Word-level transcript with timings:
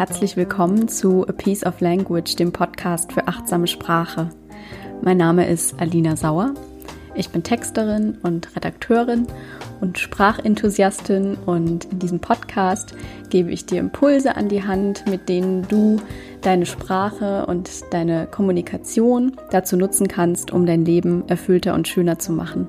Herzlich 0.00 0.34
willkommen 0.38 0.88
zu 0.88 1.28
A 1.28 1.32
Piece 1.32 1.62
of 1.66 1.82
Language, 1.82 2.34
dem 2.36 2.52
Podcast 2.52 3.12
für 3.12 3.28
achtsame 3.28 3.66
Sprache. 3.66 4.30
Mein 5.02 5.18
Name 5.18 5.46
ist 5.46 5.78
Alina 5.78 6.16
Sauer. 6.16 6.54
Ich 7.14 7.28
bin 7.28 7.42
Texterin 7.42 8.16
und 8.22 8.56
Redakteurin 8.56 9.26
und 9.82 9.98
Sprachenthusiastin 9.98 11.36
und 11.44 11.84
in 11.84 11.98
diesem 11.98 12.18
Podcast 12.18 12.94
gebe 13.28 13.50
ich 13.50 13.66
dir 13.66 13.78
Impulse 13.78 14.36
an 14.36 14.48
die 14.48 14.64
Hand, 14.64 15.04
mit 15.06 15.28
denen 15.28 15.68
du 15.68 16.00
deine 16.40 16.64
Sprache 16.64 17.44
und 17.44 17.68
deine 17.90 18.26
Kommunikation 18.26 19.36
dazu 19.50 19.76
nutzen 19.76 20.08
kannst, 20.08 20.50
um 20.50 20.64
dein 20.64 20.86
Leben 20.86 21.28
erfüllter 21.28 21.74
und 21.74 21.88
schöner 21.88 22.18
zu 22.18 22.32
machen. 22.32 22.68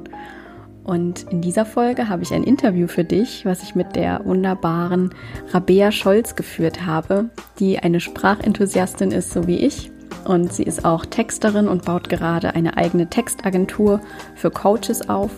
Und 0.84 1.32
in 1.32 1.42
dieser 1.42 1.66
Folge 1.66 2.10
habe 2.10 2.24
ich 2.24 2.34
ein 2.34 2.44
Interview 2.44 2.88
für 2.88 3.04
dich, 3.04 3.46
was 3.46 3.62
ich 3.62 3.76
mit 3.76 3.96
der 3.96 4.26
wunderbaren 4.26 5.14
Rabea 5.52 5.92
Scholz 5.92 6.36
geführt 6.36 6.86
habe, 6.86 7.30
die 7.60 7.80
eine 7.80 8.00
Sprachenthusiastin 8.00 9.12
ist, 9.12 9.32
so 9.32 9.48
wie 9.48 9.58
ich. 9.58 9.92
Und 10.26 10.52
sie 10.54 10.64
ist 10.64 10.86
auch 10.86 11.06
Texterin 11.06 11.68
und 11.68 11.86
baut 11.86 12.10
gerade 12.10 12.56
eine 12.56 12.78
eigene 12.78 13.10
Textagentur 13.10 14.02
für 14.36 14.52
Coaches 14.52 15.08
auf. 15.08 15.32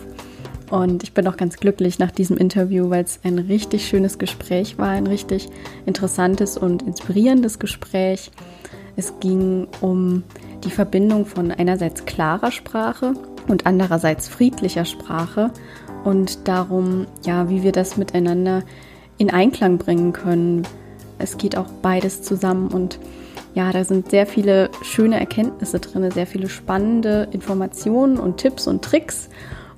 Und 0.70 1.02
ich 1.02 1.12
bin 1.12 1.28
auch 1.28 1.36
ganz 1.36 1.56
glücklich 1.56 1.98
nach 1.98 2.10
diesem 2.10 2.36
Interview, 2.36 2.88
weil 2.90 3.04
es 3.04 3.20
ein 3.22 3.38
richtig 3.38 3.86
schönes 3.86 4.18
Gespräch 4.18 4.78
war, 4.78 4.88
ein 4.88 5.06
richtig 5.06 5.48
interessantes 5.84 6.56
und 6.56 6.82
inspirierendes 6.82 7.58
Gespräch. 7.58 8.30
Es 8.96 9.12
ging 9.20 9.68
um 9.80 10.22
die 10.64 10.70
Verbindung 10.70 11.26
von 11.26 11.50
einerseits 11.50 12.06
klarer 12.06 12.50
Sprache 12.50 13.14
und 13.48 13.66
andererseits 13.66 14.28
friedlicher 14.28 14.84
Sprache 14.84 15.50
und 16.04 16.48
darum, 16.48 17.06
ja, 17.24 17.48
wie 17.48 17.62
wir 17.62 17.72
das 17.72 17.96
miteinander 17.96 18.62
in 19.18 19.30
Einklang 19.30 19.78
bringen 19.78 20.12
können. 20.12 20.66
Es 21.18 21.38
geht 21.38 21.56
auch 21.56 21.68
beides 21.82 22.22
zusammen 22.22 22.68
und 22.68 22.98
ja, 23.54 23.70
da 23.70 23.84
sind 23.84 24.10
sehr 24.10 24.26
viele 24.26 24.70
schöne 24.82 25.18
Erkenntnisse 25.20 25.78
drin, 25.78 26.10
sehr 26.10 26.26
viele 26.26 26.48
spannende 26.48 27.28
Informationen 27.30 28.18
und 28.18 28.38
Tipps 28.38 28.66
und 28.66 28.82
Tricks. 28.82 29.28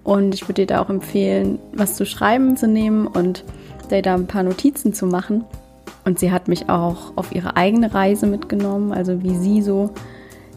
Und 0.02 0.34
ich 0.34 0.42
würde 0.44 0.62
dir 0.62 0.66
da 0.66 0.80
auch 0.80 0.88
empfehlen, 0.88 1.58
was 1.74 1.94
zu 1.94 2.06
schreiben 2.06 2.56
zu 2.56 2.68
nehmen 2.68 3.06
und 3.06 3.44
dir 3.90 4.00
da 4.00 4.14
ein 4.14 4.26
paar 4.26 4.44
Notizen 4.44 4.94
zu 4.94 5.06
machen. 5.06 5.44
Und 6.06 6.18
sie 6.18 6.30
hat 6.30 6.48
mich 6.48 6.70
auch 6.70 7.12
auf 7.16 7.34
ihre 7.34 7.56
eigene 7.56 7.92
Reise 7.92 8.26
mitgenommen, 8.26 8.92
also 8.92 9.22
wie 9.22 9.36
sie 9.36 9.60
so 9.60 9.90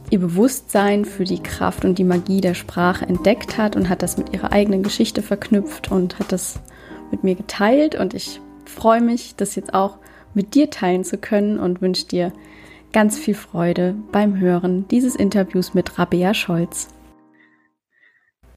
ihr 0.09 0.19
Bewusstsein 0.19 1.05
für 1.05 1.23
die 1.23 1.41
Kraft 1.41 1.85
und 1.85 1.99
die 1.99 2.03
Magie 2.03 2.41
der 2.41 2.55
Sprache 2.55 3.05
entdeckt 3.05 3.57
hat 3.57 3.75
und 3.75 3.89
hat 3.89 4.01
das 4.01 4.17
mit 4.17 4.33
ihrer 4.33 4.51
eigenen 4.51 4.83
Geschichte 4.83 5.21
verknüpft 5.21 5.91
und 5.91 6.19
hat 6.19 6.31
das 6.31 6.59
mit 7.11 7.23
mir 7.23 7.35
geteilt. 7.35 7.95
Und 7.95 8.13
ich 8.13 8.41
freue 8.65 9.01
mich, 9.01 9.35
das 9.35 9.55
jetzt 9.55 9.73
auch 9.73 9.97
mit 10.33 10.55
dir 10.55 10.69
teilen 10.69 11.03
zu 11.03 11.17
können 11.17 11.59
und 11.59 11.81
wünsche 11.81 12.07
dir 12.07 12.33
ganz 12.91 13.19
viel 13.19 13.35
Freude 13.35 13.95
beim 14.11 14.39
Hören 14.39 14.87
dieses 14.87 15.15
Interviews 15.15 15.73
mit 15.73 15.99
Rabea 15.99 16.33
Scholz. 16.33 16.87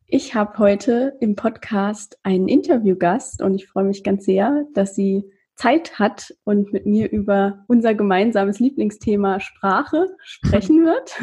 Ich 0.06 0.34
habe 0.34 0.58
heute 0.58 1.16
im 1.20 1.36
Podcast 1.36 2.18
einen 2.22 2.48
Interviewgast 2.48 3.42
und 3.42 3.54
ich 3.54 3.66
freue 3.66 3.84
mich 3.84 4.04
ganz 4.04 4.24
sehr, 4.24 4.66
dass 4.74 4.94
sie 4.94 5.24
Zeit 5.56 5.98
hat 5.98 6.34
und 6.44 6.72
mit 6.72 6.86
mir 6.86 7.10
über 7.10 7.64
unser 7.68 7.94
gemeinsames 7.94 8.58
Lieblingsthema 8.58 9.40
Sprache 9.40 10.08
sprechen 10.22 10.84
wird. 10.84 11.22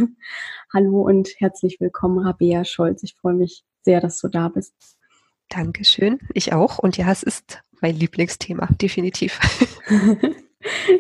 Hallo 0.74 1.02
und 1.02 1.30
herzlich 1.38 1.78
willkommen, 1.80 2.20
Rabea 2.20 2.64
Scholz. 2.64 3.04
Ich 3.04 3.16
freue 3.16 3.34
mich 3.34 3.64
sehr, 3.84 4.02
dass 4.02 4.20
du 4.20 4.28
da 4.28 4.50
bist. 4.50 4.74
Dankeschön. 5.50 6.20
Ich 6.34 6.54
auch. 6.54 6.78
Und 6.80 6.98
ja, 6.98 7.12
es 7.12 7.24
ist 7.24 7.62
mein 7.82 7.96
Lieblingsthema, 7.96 8.68
definitiv. 8.80 9.40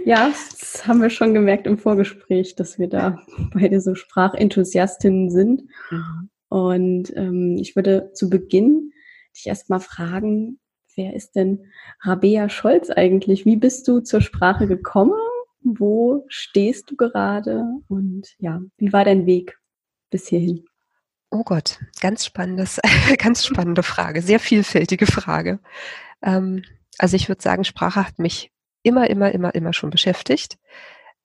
ja, 0.06 0.30
das 0.30 0.88
haben 0.88 1.02
wir 1.02 1.09
schon 1.09 1.34
gemerkt 1.34 1.68
im 1.68 1.78
Vorgespräch, 1.78 2.56
dass 2.56 2.80
wir 2.80 2.88
da 2.88 3.22
beide 3.53 3.80
so 3.80 3.96
Sprachenthusiastinnen 3.96 5.30
sind. 5.30 5.64
Mhm. 5.92 6.30
Und 6.50 7.16
ähm, 7.16 7.58
ich 7.59 7.76
würde 7.76 8.12
zu 8.14 8.30
Beginn 8.30 8.92
dich 9.36 9.46
erstmal 9.46 9.80
fragen, 9.80 10.59
wer 11.00 11.14
ist 11.14 11.38
denn 11.38 11.66
Rabea 12.02 12.50
Scholz 12.50 12.90
eigentlich? 12.90 13.46
Wie 13.46 13.56
bist 13.56 13.88
du 13.88 14.02
zur 14.02 14.20
Sprache 14.20 14.68
gekommen? 14.68 15.18
Wo 15.62 16.26
stehst 16.28 16.92
du 16.92 16.98
gerade? 16.98 17.64
Und 17.88 18.28
ja, 18.38 18.62
wie 18.78 18.92
war 18.92 19.06
dein 19.06 19.26
Weg 19.26 19.58
bis 20.09 20.28
hierhin? 20.28 20.66
Oh 21.32 21.44
Gott, 21.44 21.80
ganz 22.02 22.26
spannendes, 22.26 22.82
ganz 23.18 23.46
spannende 23.46 23.82
Frage, 23.82 24.22
sehr 24.22 24.42
vielfältige 24.42 25.06
Frage. 25.06 25.59
Ähm, 26.22 26.64
also 26.98 27.16
ich 27.16 27.30
würde 27.30 27.42
sagen, 27.42 27.64
Sprache 27.64 28.06
hat 28.06 28.20
mich 28.20 28.52
immer, 28.84 29.09
immer, 29.09 29.32
immer, 29.32 29.56
immer 29.56 29.72
schon 29.72 29.92
beschäftigt. 29.92 30.58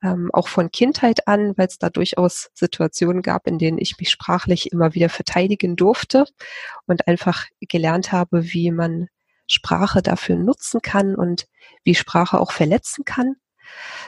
Ähm, 0.04 0.30
auch 0.32 0.46
von 0.46 0.70
Kindheit 0.70 1.26
an, 1.26 1.54
weil 1.56 1.66
es 1.66 1.78
da 1.78 1.90
durchaus 1.90 2.50
Situationen 2.54 3.22
gab, 3.22 3.48
in 3.48 3.58
denen 3.58 3.78
ich 3.78 3.98
mich 3.98 4.10
sprachlich 4.10 4.70
immer 4.70 4.94
wieder 4.94 5.08
verteidigen 5.08 5.74
durfte 5.74 6.26
und 6.86 7.08
einfach 7.08 7.46
gelernt 7.60 8.12
habe, 8.12 8.52
wie 8.52 8.70
man 8.70 9.08
Sprache 9.54 10.02
dafür 10.02 10.36
nutzen 10.36 10.82
kann 10.82 11.14
und 11.14 11.46
wie 11.84 11.94
Sprache 11.94 12.40
auch 12.40 12.52
verletzen 12.52 13.04
kann. 13.04 13.36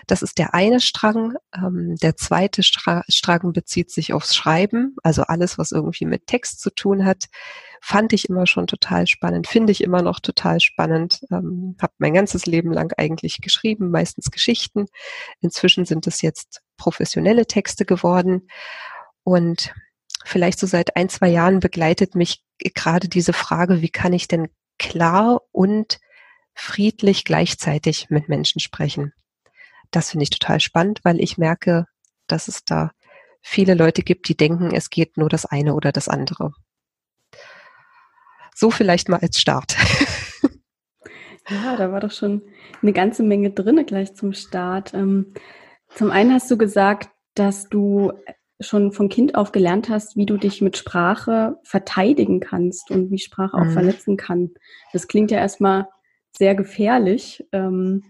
Das 0.07 0.23
ist 0.23 0.39
der 0.39 0.55
eine 0.55 0.81
Strang. 0.81 1.35
Ähm, 1.55 1.97
der 2.03 2.17
zweite 2.17 2.63
Stra 2.63 3.03
Strang 3.09 3.53
bezieht 3.53 3.91
sich 3.91 4.13
aufs 4.13 4.35
Schreiben, 4.35 4.97
also 5.03 5.23
alles, 5.23 5.59
was 5.59 5.73
irgendwie 5.73 6.05
mit 6.05 6.27
Text 6.27 6.61
zu 6.61 6.71
tun 6.71 7.05
hat, 7.05 7.25
fand 7.81 8.13
ich 8.13 8.29
immer 8.29 8.47
schon 8.47 8.67
total 8.67 9.07
spannend, 9.07 9.47
finde 9.47 9.73
ich 9.73 9.83
immer 9.83 10.03
noch 10.03 10.21
total 10.21 10.61
spannend. 10.61 11.21
Ähm, 11.31 11.77
habe 11.81 11.93
mein 11.99 12.15
ganzes 12.15 12.47
Leben 12.47 12.73
lang 12.73 12.93
eigentlich 12.97 13.41
geschrieben, 13.41 13.91
meistens 13.91 14.31
Geschichten. 14.31 14.87
Inzwischen 15.41 15.85
sind 15.85 16.07
es 16.07 16.23
jetzt 16.23 16.63
professionelle 16.77 17.47
Texte 17.47 17.85
geworden 17.85 18.49
und 19.23 19.75
vielleicht 20.25 20.59
so 20.59 20.67
seit 20.67 20.97
ein, 20.97 21.09
zwei 21.09 21.29
Jahren 21.29 21.61
begleitet 21.61 22.15
mich 22.15 22.43
gerade 22.75 23.09
diese 23.09 23.33
Frage, 23.33 23.83
wie 23.83 23.91
kann 23.91 24.13
ich 24.13 24.29
denn 24.29 24.49
klar 24.79 25.43
und 25.53 25.99
friedlich 26.55 27.25
gleichzeitig 27.25 28.11
mit 28.11 28.29
Menschen 28.29 28.61
sprechen. 28.61 29.13
Das 29.91 30.11
finde 30.11 30.25
ich 30.25 30.31
total 30.31 30.61
spannend, 30.61 31.01
weil 31.05 31.21
ich 31.21 31.39
merke, 31.39 31.87
dass 32.27 32.49
es 32.49 32.65
da 32.65 32.91
viele 33.43 33.75
Leute 33.75 34.03
gibt, 34.03 34.29
die 34.29 34.37
denken, 34.37 34.75
es 34.75 34.91
geht 34.91 35.17
nur 35.17 35.29
das 35.29 35.47
eine 35.47 35.75
oder 35.75 35.93
das 35.93 36.09
andere. 36.09 36.53
So 38.55 38.71
vielleicht 38.71 39.09
mal 39.09 39.21
als 39.21 39.39
Start. 39.39 39.77
Ja, 41.49 41.77
da 41.77 41.93
war 41.93 42.01
doch 42.01 42.11
schon 42.11 42.43
eine 42.83 42.93
ganze 42.93 43.23
Menge 43.23 43.51
drin 43.51 43.85
gleich 43.87 44.15
zum 44.15 44.33
Start. 44.33 44.95
Ähm, 44.95 45.33
zum 45.89 46.11
einen 46.11 46.33
hast 46.33 46.51
du 46.51 46.59
gesagt, 46.59 47.11
dass 47.35 47.69
du 47.69 48.13
schon 48.61 48.93
von 48.93 49.09
Kind 49.09 49.35
auf 49.35 49.53
gelernt 49.53 49.89
hast, 49.89 50.17
wie 50.17 50.27
du 50.27 50.37
dich 50.37 50.63
mit 50.63 50.77
Sprache 50.77 51.59
verteidigen 51.63 52.41
kannst 52.41 52.91
und 52.91 53.11
wie 53.11 53.19
Sprache 53.19 53.57
auch 53.57 53.65
mhm. 53.65 53.73
verletzen 53.73 54.17
kann. 54.17 54.51
Das 54.93 55.09
klingt 55.09 55.31
ja 55.31 55.39
erstmal 55.39 55.89
sehr 56.37 56.55
gefährlich. 56.55 57.47
Ähm, 57.53 58.05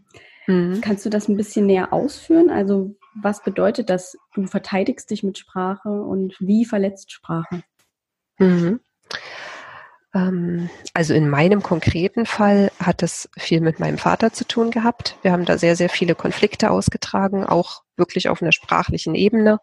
mhm. 0.47 0.81
Kannst 0.81 1.05
du 1.05 1.11
das 1.11 1.29
ein 1.29 1.37
bisschen 1.37 1.67
näher 1.67 1.93
ausführen? 1.93 2.51
Also 2.51 2.97
was 3.21 3.43
bedeutet 3.43 3.91
das, 3.91 4.17
du 4.35 4.47
verteidigst 4.47 5.11
dich 5.11 5.23
mit 5.23 5.39
Sprache 5.39 5.89
und 5.89 6.37
wie 6.39 6.65
verletzt 6.65 7.13
Sprache? 7.13 7.63
Mhm. 8.39 8.81
Ähm, 10.15 10.71
also 10.95 11.15
in 11.15 11.29
meinem 11.29 11.63
konkreten 11.63 12.27
Fall 12.27 12.71
hat 12.79 13.03
es 13.03 13.29
viel 13.37 13.61
mit 13.61 13.81
meinem 13.81 13.99
Vater 13.99 14.33
zu 14.33 14.47
tun 14.47 14.71
gehabt. 14.71 15.17
Wir 15.23 15.33
haben 15.33 15.45
da 15.45 15.59
sehr, 15.59 15.77
sehr 15.77 15.89
viele 15.89 16.15
Konflikte 16.15 16.71
ausgetragen, 16.71 17.45
auch 17.45 17.83
wirklich 17.97 18.29
auf 18.29 18.43
einer 18.43 18.53
sprachlichen 18.53 19.15
Ebene. 19.15 19.59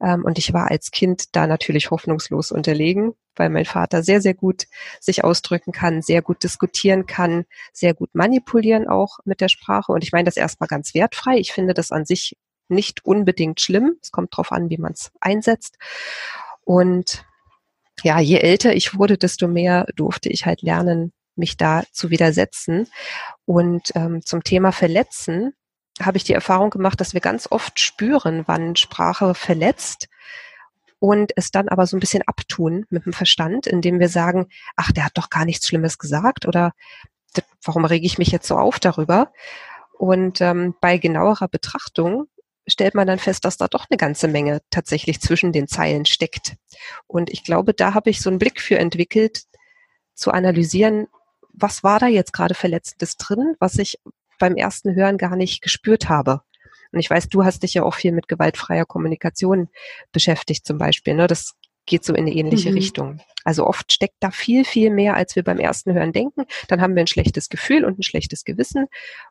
Ähm, 0.00 0.24
und 0.24 0.38
ich 0.38 0.52
war 0.52 0.70
als 0.70 0.90
Kind 0.90 1.34
da 1.36 1.46
natürlich 1.46 1.90
hoffnungslos 1.90 2.52
unterlegen, 2.52 3.14
weil 3.36 3.50
mein 3.50 3.64
Vater 3.64 4.02
sehr, 4.02 4.20
sehr 4.20 4.34
gut 4.34 4.66
sich 5.00 5.24
ausdrücken 5.24 5.72
kann, 5.72 6.02
sehr 6.02 6.22
gut 6.22 6.42
diskutieren 6.42 7.06
kann, 7.06 7.44
sehr 7.72 7.94
gut 7.94 8.14
manipulieren 8.14 8.88
auch 8.88 9.18
mit 9.24 9.40
der 9.40 9.48
Sprache. 9.48 9.92
Und 9.92 10.04
ich 10.04 10.12
meine 10.12 10.24
das 10.24 10.36
erstmal 10.36 10.68
ganz 10.68 10.94
wertfrei. 10.94 11.36
Ich 11.38 11.52
finde 11.52 11.74
das 11.74 11.90
an 11.90 12.04
sich 12.04 12.36
nicht 12.68 13.04
unbedingt 13.04 13.60
schlimm. 13.60 13.96
Es 14.02 14.10
kommt 14.10 14.32
darauf 14.32 14.52
an, 14.52 14.70
wie 14.70 14.78
man 14.78 14.92
es 14.92 15.10
einsetzt. 15.20 15.78
Und 16.64 17.24
ja, 18.02 18.20
je 18.20 18.38
älter 18.38 18.74
ich 18.74 18.96
wurde, 18.96 19.18
desto 19.18 19.48
mehr 19.48 19.86
durfte 19.96 20.28
ich 20.28 20.46
halt 20.46 20.62
lernen, 20.62 21.12
mich 21.34 21.56
da 21.56 21.82
zu 21.92 22.10
widersetzen. 22.10 22.86
Und 23.46 23.92
ähm, 23.94 24.24
zum 24.24 24.44
Thema 24.44 24.72
Verletzen 24.72 25.54
habe 26.00 26.16
ich 26.16 26.24
die 26.24 26.32
Erfahrung 26.32 26.70
gemacht, 26.70 27.00
dass 27.00 27.14
wir 27.14 27.20
ganz 27.20 27.48
oft 27.50 27.80
spüren, 27.80 28.44
wann 28.46 28.76
Sprache 28.76 29.34
verletzt 29.34 30.08
und 31.00 31.32
es 31.36 31.50
dann 31.50 31.68
aber 31.68 31.86
so 31.86 31.96
ein 31.96 32.00
bisschen 32.00 32.22
abtun 32.26 32.86
mit 32.90 33.06
dem 33.06 33.12
Verstand, 33.12 33.66
indem 33.66 34.00
wir 34.00 34.08
sagen, 34.08 34.48
ach, 34.76 34.92
der 34.92 35.04
hat 35.04 35.16
doch 35.16 35.30
gar 35.30 35.44
nichts 35.44 35.66
Schlimmes 35.66 35.98
gesagt 35.98 36.46
oder 36.46 36.72
warum 37.62 37.84
rege 37.84 38.06
ich 38.06 38.18
mich 38.18 38.28
jetzt 38.28 38.48
so 38.48 38.56
auf 38.56 38.78
darüber? 38.80 39.32
Und 39.92 40.40
ähm, 40.40 40.74
bei 40.80 40.98
genauerer 40.98 41.48
Betrachtung 41.48 42.26
stellt 42.66 42.94
man 42.94 43.06
dann 43.06 43.18
fest, 43.18 43.44
dass 43.44 43.56
da 43.56 43.68
doch 43.68 43.86
eine 43.90 43.96
ganze 43.96 44.28
Menge 44.28 44.60
tatsächlich 44.70 45.20
zwischen 45.20 45.52
den 45.52 45.68
Zeilen 45.68 46.06
steckt. 46.06 46.56
Und 47.06 47.30
ich 47.30 47.44
glaube, 47.44 47.74
da 47.74 47.94
habe 47.94 48.10
ich 48.10 48.20
so 48.20 48.30
einen 48.30 48.38
Blick 48.38 48.60
für 48.60 48.78
entwickelt, 48.78 49.44
zu 50.14 50.32
analysieren, 50.32 51.06
was 51.52 51.82
war 51.82 51.98
da 51.98 52.06
jetzt 52.06 52.32
gerade 52.32 52.54
Verletzendes 52.54 53.16
drin, 53.16 53.56
was 53.58 53.78
ich 53.78 53.98
beim 54.38 54.56
ersten 54.56 54.94
Hören 54.94 55.18
gar 55.18 55.36
nicht 55.36 55.62
gespürt 55.62 56.08
habe. 56.08 56.42
Und 56.92 57.00
ich 57.00 57.10
weiß, 57.10 57.28
du 57.28 57.44
hast 57.44 57.62
dich 57.62 57.74
ja 57.74 57.82
auch 57.82 57.94
viel 57.94 58.12
mit 58.12 58.28
gewaltfreier 58.28 58.86
Kommunikation 58.86 59.68
beschäftigt 60.12 60.66
zum 60.66 60.78
Beispiel. 60.78 61.14
Ne? 61.14 61.26
Das 61.26 61.54
geht 61.88 62.04
so 62.04 62.14
in 62.14 62.26
eine 62.26 62.34
ähnliche 62.34 62.70
mhm. 62.70 62.76
Richtung. 62.76 63.20
Also 63.44 63.66
oft 63.66 63.92
steckt 63.92 64.16
da 64.20 64.30
viel, 64.30 64.64
viel 64.64 64.90
mehr, 64.90 65.14
als 65.14 65.36
wir 65.36 65.42
beim 65.42 65.58
ersten 65.58 65.92
Hören 65.92 66.12
denken. 66.12 66.44
Dann 66.68 66.80
haben 66.80 66.94
wir 66.94 67.02
ein 67.02 67.08
schlechtes 67.08 67.48
Gefühl 67.48 67.84
und 67.84 67.98
ein 67.98 68.02
schlechtes 68.02 68.44
Gewissen, 68.44 68.86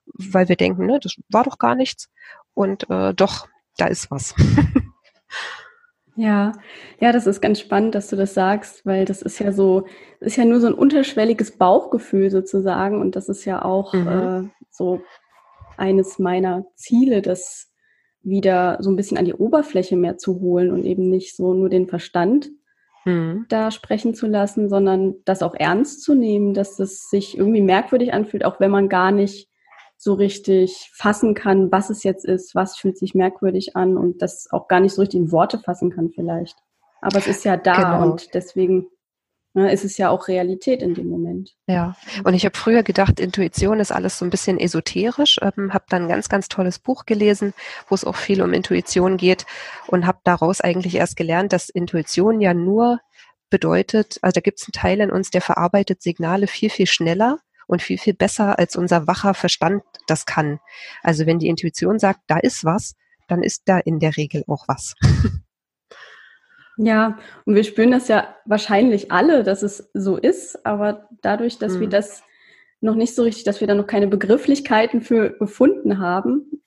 weil 0.06 0.50
wir 0.50 0.56
denken, 0.56 0.86
ne, 0.86 1.00
das 1.02 1.16
war 1.30 1.44
doch 1.44 1.58
gar 1.58 1.76
nichts. 1.76 2.10
Und 2.54 2.90
äh, 2.90 3.14
doch, 3.14 3.48
da 3.78 3.86
ist 3.86 4.12
was. 4.12 4.34
Ja, 6.18 6.54
ja, 7.00 7.12
das 7.12 7.28
ist 7.28 7.42
ganz 7.42 7.60
spannend, 7.60 7.94
dass 7.94 8.08
du 8.08 8.16
das 8.16 8.34
sagst, 8.34 8.88
weil 8.88 9.06
das 9.06 9.22
ist 9.22 9.38
ja 9.38 9.52
so, 9.52 9.86
ist 10.20 10.36
ja 10.36 10.46
nur 10.46 10.60
so 10.60 10.66
ein 10.66 10.74
unterschwelliges 10.74 11.58
Bauchgefühl 11.58 12.32
sozusagen 12.32 13.00
und 13.00 13.16
das 13.16 13.30
ist 13.30 13.46
ja 13.46 13.64
auch 13.64 13.94
mhm. 13.94 14.08
äh, 14.08 14.50
so 14.72 15.02
eines 15.78 16.18
meiner 16.18 16.66
Ziele, 16.76 17.22
das 17.22 17.72
wieder 18.24 18.80
so 18.82 18.90
ein 18.90 18.96
bisschen 18.96 19.20
an 19.20 19.26
die 19.26 19.36
Oberfläche 19.36 19.96
mehr 19.96 20.18
zu 20.18 20.40
holen 20.40 20.72
und 20.72 20.86
eben 20.86 21.08
nicht 21.08 21.36
so 21.36 21.54
nur 21.54 21.70
den 21.70 21.88
Verstand 21.88 22.50
mhm. 23.06 23.46
da 23.48 23.70
sprechen 23.70 24.16
zu 24.16 24.26
lassen, 24.26 24.70
sondern 24.70 25.18
das 25.24 25.44
auch 25.44 25.54
ernst 25.54 26.02
zu 26.02 26.16
nehmen, 26.16 26.56
dass 26.56 26.80
es 26.80 27.12
sich 27.12 27.38
irgendwie 27.38 27.62
merkwürdig 27.62 28.12
anfühlt, 28.12 28.44
auch 28.44 28.60
wenn 28.60 28.72
man 28.72 28.90
gar 28.90 29.12
nicht 29.12 29.50
so 29.98 30.14
richtig 30.14 30.92
fassen 30.94 31.34
kann, 31.34 31.72
was 31.72 31.90
es 31.90 32.04
jetzt 32.04 32.24
ist, 32.24 32.54
was 32.54 32.78
fühlt 32.78 32.98
sich 32.98 33.16
merkwürdig 33.16 33.76
an 33.76 33.98
und 33.98 34.22
das 34.22 34.48
auch 34.52 34.68
gar 34.68 34.80
nicht 34.80 34.94
so 34.94 35.02
richtig 35.02 35.20
in 35.20 35.32
Worte 35.32 35.60
fassen 35.60 35.90
kann 35.90 36.12
vielleicht. 36.14 36.56
Aber 37.02 37.18
es 37.18 37.28
ist 37.28 37.44
ja 37.46 37.58
da 37.58 37.76
genau. 37.76 38.12
und 38.12 38.34
deswegen 38.34 38.88
ne, 39.54 39.72
ist 39.72 39.84
es 39.84 39.98
ja 39.98 40.10
auch 40.10 40.28
Realität 40.28 40.84
in 40.84 40.94
dem 40.94 41.08
Moment. 41.08 41.56
Ja, 41.68 41.96
und 42.24 42.36
ich 42.36 42.46
habe 42.46 42.56
früher 42.56 42.84
gedacht, 42.84 43.20
Intuition 43.20 43.80
ist 43.80 43.92
alles 43.92 44.20
so 44.20 44.26
ein 44.26 44.30
bisschen 44.30 44.60
esoterisch, 44.60 45.38
ähm, 45.42 45.74
habe 45.74 45.86
dann 45.90 46.04
ein 46.04 46.10
ganz, 46.10 46.30
ganz 46.30 46.48
tolles 46.48 46.80
Buch 46.80 47.06
gelesen, 47.06 47.54
wo 47.88 47.96
es 47.96 48.06
auch 48.06 48.16
viel 48.16 48.42
um 48.44 48.54
Intuition 48.54 49.18
geht 49.18 49.46
und 49.88 50.06
habe 50.06 50.20
daraus 50.24 50.62
eigentlich 50.62 50.96
erst 50.96 51.18
gelernt, 51.18 51.54
dass 51.54 51.70
Intuition 51.70 52.40
ja 52.40 52.54
nur 52.54 53.00
bedeutet, 53.50 54.20
also 54.22 54.34
da 54.34 54.42
gibt 54.42 54.60
es 54.60 54.68
einen 54.68 54.74
Teil 54.74 55.00
in 55.00 55.12
uns, 55.12 55.32
der 55.32 55.42
verarbeitet 55.42 56.04
Signale 56.04 56.48
viel, 56.48 56.70
viel 56.70 56.88
schneller 56.88 57.40
und 57.68 57.82
viel, 57.82 57.98
viel 57.98 58.14
besser, 58.14 58.58
als 58.58 58.76
unser 58.76 59.08
wacher 59.08 59.34
Verstand 59.34 59.84
das 60.08 60.26
kann. 60.26 60.60
Also 61.04 61.26
wenn 61.26 61.40
die 61.40 61.48
Intuition 61.48 62.00
sagt, 62.00 62.22
da 62.28 62.38
ist 62.38 62.66
was, 62.66 62.96
dann 63.28 63.44
ist 63.44 63.64
da 63.66 63.78
in 63.78 64.00
der 64.00 64.18
Regel 64.18 64.44
auch 64.48 64.68
was. 64.68 64.96
Ja, 66.80 67.18
und 67.46 67.56
wir 67.56 67.64
spüren 67.64 67.90
das 67.90 68.08
ja 68.08 68.36
wahrscheinlich 68.46 69.12
alle, 69.12 69.44
dass 69.44 69.64
es 69.64 69.90
so 69.96 70.16
ist, 70.16 70.64
aber 70.64 71.10
dadurch, 71.24 71.58
dass 71.58 71.74
mhm. 71.74 71.80
wir 71.80 71.90
das 71.90 72.22
noch 72.82 72.94
nicht 72.94 73.16
so 73.16 73.24
richtig, 73.24 73.46
dass 73.46 73.60
wir 73.60 73.68
da 73.68 73.74
noch 73.74 73.88
keine 73.88 74.08
Begrifflichkeiten 74.08 75.02
für 75.02 75.32
gefunden 75.32 75.98
haben, 75.98 76.62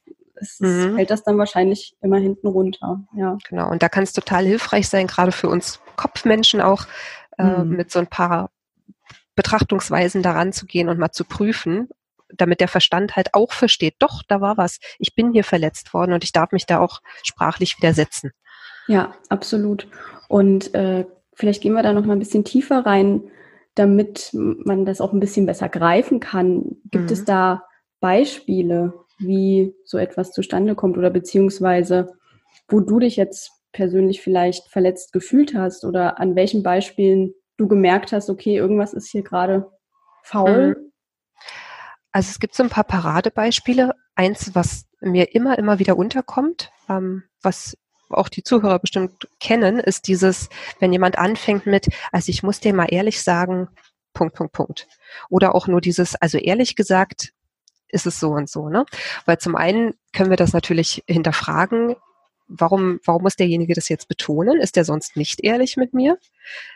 mhm. 0.59 0.97
fällt 0.97 1.11
das 1.11 1.23
dann 1.23 1.39
wahrscheinlich 1.39 1.97
immer 2.01 2.19
hinten 2.19 2.49
runter. 2.49 3.05
Ja. 3.15 3.39
Genau, 3.49 3.71
und 3.71 3.83
da 3.83 3.89
kann 3.89 4.03
es 4.03 4.13
total 4.13 4.45
hilfreich 4.45 4.89
sein, 4.89 5.07
gerade 5.07 5.31
für 5.31 5.49
uns 5.49 5.81
Kopfmenschen 5.95 6.61
auch, 6.61 6.87
äh, 7.39 7.45
mhm. 7.45 7.77
mit 7.77 7.93
so 7.93 8.01
ein 8.01 8.09
paar 8.09 8.51
Betrachtungsweisen 9.41 10.23
daran 10.23 10.53
zu 10.53 10.67
gehen 10.67 10.91
und 10.91 10.99
mal 10.99 11.13
zu 11.13 11.25
prüfen, 11.25 11.89
damit 12.29 12.61
der 12.61 12.69
Verstand 12.69 13.17
halt 13.17 13.33
auch 13.33 13.53
versteht, 13.53 13.95
doch, 13.99 14.23
da 14.29 14.43
war 14.43 14.59
was. 14.59 14.81
Ich 14.99 15.15
bin 15.15 15.33
hier 15.33 15.45
verletzt 15.45 15.95
worden 15.95 16.13
und 16.13 16.25
ich 16.25 16.33
darf 16.33 16.53
mich 16.53 16.67
da 16.67 16.79
auch 16.79 17.01
sprachlich 17.23 17.79
widersetzen. 17.79 18.33
Ja, 18.87 19.15
absolut. 19.31 19.89
Und 20.29 20.75
äh, 20.75 21.07
vielleicht 21.33 21.63
gehen 21.63 21.73
wir 21.73 21.83
da 21.83 21.95
noch 21.95 22.05
mal 22.05 22.13
ein 22.13 22.19
bisschen 22.19 22.45
tiefer 22.45 22.85
rein, 22.85 23.31
damit 23.75 24.29
man 24.33 24.85
das 24.85 25.01
auch 25.01 25.15
ein 25.15 25.21
bisschen 25.21 25.47
besser 25.47 25.71
greifen 25.71 26.21
kann. 26.21 26.77
Gibt 26.91 27.07
mhm. 27.07 27.13
es 27.13 27.25
da 27.25 27.65
Beispiele, 28.01 28.93
wie 29.19 29.75
so 29.87 29.97
etwas 29.97 30.33
zustande 30.33 30.75
kommt 30.75 30.99
oder 30.99 31.09
beziehungsweise 31.09 32.13
wo 32.69 32.81
du 32.81 32.99
dich 32.99 33.17
jetzt 33.17 33.53
persönlich 33.73 34.21
vielleicht 34.21 34.69
verletzt 34.69 35.15
gefühlt 35.15 35.55
hast 35.55 35.87
oder 35.87 36.21
an 36.21 36.37
welchen 36.37 36.63
Beispielen 36.63 37.33
du 37.61 37.69
gemerkt 37.69 38.13
hast, 38.13 38.31
okay, 38.31 38.57
irgendwas 38.57 38.95
ist 38.95 39.11
hier 39.11 39.23
gerade 39.23 39.71
faul? 40.23 40.69
Mhm. 40.69 40.93
Also 42.11 42.31
es 42.31 42.41
gibt 42.41 42.55
so 42.55 42.63
ein 42.63 42.71
paar 42.71 42.85
Paradebeispiele. 42.85 43.95
Eins, 44.17 44.55
was 44.55 44.87
mir 45.01 45.35
immer, 45.35 45.59
immer 45.59 45.79
wieder 45.79 45.97
unterkommt, 45.97 46.73
ähm, 46.89 47.23
was 47.43 47.77
auch 48.09 48.29
die 48.29 48.43
Zuhörer 48.43 48.79
bestimmt 48.81 49.29
kennen, 49.39 49.79
ist 49.79 50.09
dieses, 50.09 50.49
wenn 50.81 50.93
jemand 50.93 51.19
anfängt 51.19 51.67
mit, 51.67 51.89
also 52.11 52.31
ich 52.31 52.43
muss 52.43 52.59
dir 52.59 52.75
mal 52.75 52.89
ehrlich 52.91 53.23
sagen, 53.23 53.69
Punkt, 54.13 54.35
Punkt, 54.35 54.53
Punkt. 54.53 54.89
Oder 55.29 55.55
auch 55.55 55.69
nur 55.69 55.81
dieses, 55.81 56.17
also 56.17 56.39
ehrlich 56.39 56.75
gesagt, 56.75 57.33
ist 57.89 58.07
es 58.07 58.19
so 58.19 58.31
und 58.31 58.49
so, 58.49 58.69
ne? 58.69 58.85
Weil 59.27 59.39
zum 59.39 59.55
einen 59.55 59.95
können 60.13 60.31
wir 60.31 60.37
das 60.37 60.53
natürlich 60.53 61.05
hinterfragen, 61.07 61.95
warum, 62.51 63.01
warum 63.05 63.23
muss 63.23 63.37
derjenige 63.37 63.75
das 63.75 63.89
jetzt 63.89 64.09
betonen? 64.09 64.61
Ist 64.61 64.77
der 64.77 64.85
sonst 64.85 65.17
nicht 65.17 65.43
ehrlich 65.43 65.77
mit 65.77 65.95
mir? 65.95 66.19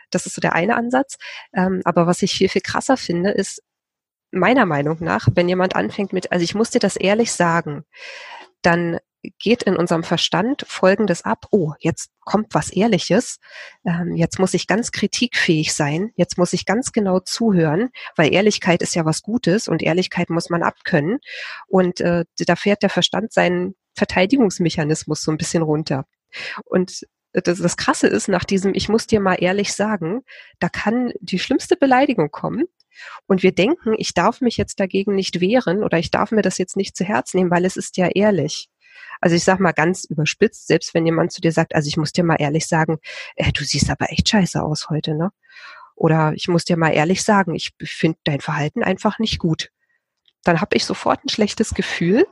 Das 0.09 0.25
ist 0.25 0.35
so 0.35 0.41
der 0.41 0.53
eine 0.53 0.75
Ansatz. 0.75 1.17
Ähm, 1.53 1.81
aber 1.83 2.07
was 2.07 2.21
ich 2.21 2.33
viel, 2.33 2.49
viel 2.49 2.61
krasser 2.61 2.97
finde, 2.97 3.31
ist 3.31 3.61
meiner 4.31 4.65
Meinung 4.65 4.97
nach, 5.01 5.27
wenn 5.33 5.49
jemand 5.49 5.75
anfängt 5.75 6.13
mit, 6.13 6.31
also 6.31 6.43
ich 6.43 6.55
muss 6.55 6.71
dir 6.71 6.79
das 6.79 6.95
ehrlich 6.95 7.31
sagen, 7.31 7.85
dann 8.61 8.99
geht 9.39 9.63
in 9.63 9.75
unserem 9.75 10.03
Verstand 10.03 10.65
Folgendes 10.67 11.23
ab, 11.23 11.47
oh, 11.51 11.73
jetzt 11.79 12.11
kommt 12.21 12.53
was 12.53 12.69
Ehrliches, 12.69 13.39
ähm, 13.85 14.15
jetzt 14.15 14.39
muss 14.39 14.53
ich 14.53 14.67
ganz 14.67 14.91
kritikfähig 14.91 15.73
sein, 15.73 16.11
jetzt 16.15 16.37
muss 16.37 16.53
ich 16.53 16.65
ganz 16.65 16.91
genau 16.91 17.19
zuhören, 17.19 17.89
weil 18.15 18.33
Ehrlichkeit 18.33 18.81
ist 18.81 18.95
ja 18.95 19.05
was 19.05 19.21
Gutes 19.21 19.67
und 19.67 19.81
Ehrlichkeit 19.81 20.29
muss 20.29 20.49
man 20.49 20.63
abkönnen. 20.63 21.19
Und 21.67 22.01
äh, 22.01 22.25
da 22.37 22.55
fährt 22.55 22.83
der 22.83 22.89
Verstand 22.89 23.33
seinen 23.33 23.75
Verteidigungsmechanismus 23.95 25.21
so 25.21 25.31
ein 25.31 25.37
bisschen 25.37 25.63
runter. 25.63 26.05
Und 26.65 27.05
das, 27.33 27.59
das 27.59 27.77
Krasse 27.77 28.07
ist, 28.07 28.27
nach 28.27 28.45
diesem, 28.45 28.73
ich 28.73 28.89
muss 28.89 29.07
dir 29.07 29.19
mal 29.19 29.35
ehrlich 29.35 29.73
sagen, 29.73 30.21
da 30.59 30.69
kann 30.69 31.11
die 31.19 31.39
schlimmste 31.39 31.75
Beleidigung 31.75 32.31
kommen. 32.31 32.65
Und 33.27 33.43
wir 33.43 33.51
denken, 33.51 33.93
ich 33.97 34.13
darf 34.13 34.39
mich 34.39 34.55
jetzt 34.55 34.79
dagegen 34.79 35.15
nicht 35.15 35.41
wehren 35.41 35.83
oder 35.83 35.97
ich 35.97 36.11
darf 36.11 36.31
mir 36.31 36.41
das 36.41 36.57
jetzt 36.57 36.77
nicht 36.77 36.95
zu 36.95 37.03
Herz 37.03 37.33
nehmen, 37.33 37.51
weil 37.51 37.65
es 37.65 37.75
ist 37.75 37.97
ja 37.97 38.07
ehrlich. 38.07 38.69
Also 39.19 39.35
ich 39.35 39.43
sag 39.43 39.59
mal 39.59 39.73
ganz 39.73 40.05
überspitzt, 40.05 40.67
selbst 40.67 40.93
wenn 40.93 41.05
jemand 41.05 41.33
zu 41.33 41.41
dir 41.41 41.51
sagt, 41.51 41.75
also 41.75 41.87
ich 41.87 41.97
muss 41.97 42.13
dir 42.13 42.23
mal 42.23 42.37
ehrlich 42.39 42.67
sagen, 42.67 42.99
äh, 43.35 43.51
du 43.51 43.65
siehst 43.65 43.89
aber 43.89 44.11
echt 44.11 44.29
scheiße 44.29 44.61
aus 44.61 44.89
heute, 44.89 45.13
ne? 45.15 45.31
Oder 45.95 46.33
ich 46.35 46.47
muss 46.47 46.65
dir 46.65 46.77
mal 46.77 46.91
ehrlich 46.91 47.23
sagen, 47.23 47.55
ich 47.55 47.71
finde 47.83 48.19
dein 48.25 48.41
Verhalten 48.41 48.83
einfach 48.83 49.19
nicht 49.19 49.39
gut. 49.39 49.71
Dann 50.43 50.61
habe 50.61 50.75
ich 50.75 50.85
sofort 50.85 51.23
ein 51.23 51.29
schlechtes 51.29 51.73
Gefühl 51.73 52.25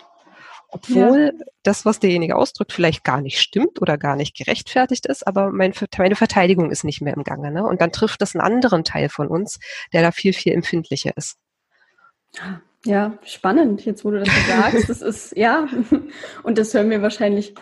obwohl 0.73 1.33
ja. 1.37 1.45
das, 1.61 1.85
was 1.85 1.99
derjenige 1.99 2.35
ausdrückt, 2.35 2.73
vielleicht 2.73 3.03
gar 3.03 3.21
nicht 3.21 3.39
stimmt 3.39 3.79
oder 3.79 3.97
gar 3.99 4.15
nicht 4.15 4.35
gerechtfertigt 4.35 5.05
ist, 5.05 5.25
aber 5.27 5.51
mein, 5.51 5.71
meine 5.97 6.15
Verteidigung 6.15 6.71
ist 6.71 6.83
nicht 6.83 6.99
mehr 6.99 7.13
im 7.13 7.23
Gange. 7.23 7.51
Ne? 7.51 7.63
Und 7.63 7.79
dann 7.79 7.91
trifft 7.91 8.21
das 8.23 8.35
einen 8.35 8.41
anderen 8.41 8.83
Teil 8.83 9.09
von 9.09 9.27
uns, 9.27 9.59
der 9.93 10.01
da 10.01 10.11
viel, 10.11 10.33
viel 10.33 10.53
empfindlicher 10.53 11.15
ist. 11.15 11.37
Ja, 12.85 13.17
spannend, 13.23 13.85
jetzt 13.85 14.03
wo 14.03 14.09
du 14.09 14.19
das 14.19 14.29
so 14.29 14.41
sagst. 14.51 14.89
Das 14.89 15.01
ist, 15.03 15.37
ja, 15.37 15.67
und 16.43 16.57
das 16.57 16.73
hören 16.73 16.89
wir 16.89 17.03
wahrscheinlich 17.03 17.53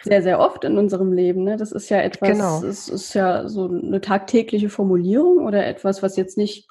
sehr, 0.00 0.22
sehr 0.22 0.38
oft 0.38 0.62
in 0.62 0.78
unserem 0.78 1.12
Leben. 1.12 1.42
Ne? 1.42 1.56
Das 1.56 1.72
ist 1.72 1.88
ja 1.88 2.00
etwas, 2.00 2.28
genau. 2.28 2.62
es 2.62 2.88
ist 2.88 3.14
ja 3.14 3.48
so 3.48 3.66
eine 3.66 4.00
tagtägliche 4.00 4.68
Formulierung 4.68 5.44
oder 5.44 5.66
etwas, 5.66 6.00
was 6.02 6.16
jetzt 6.16 6.38
nicht 6.38 6.68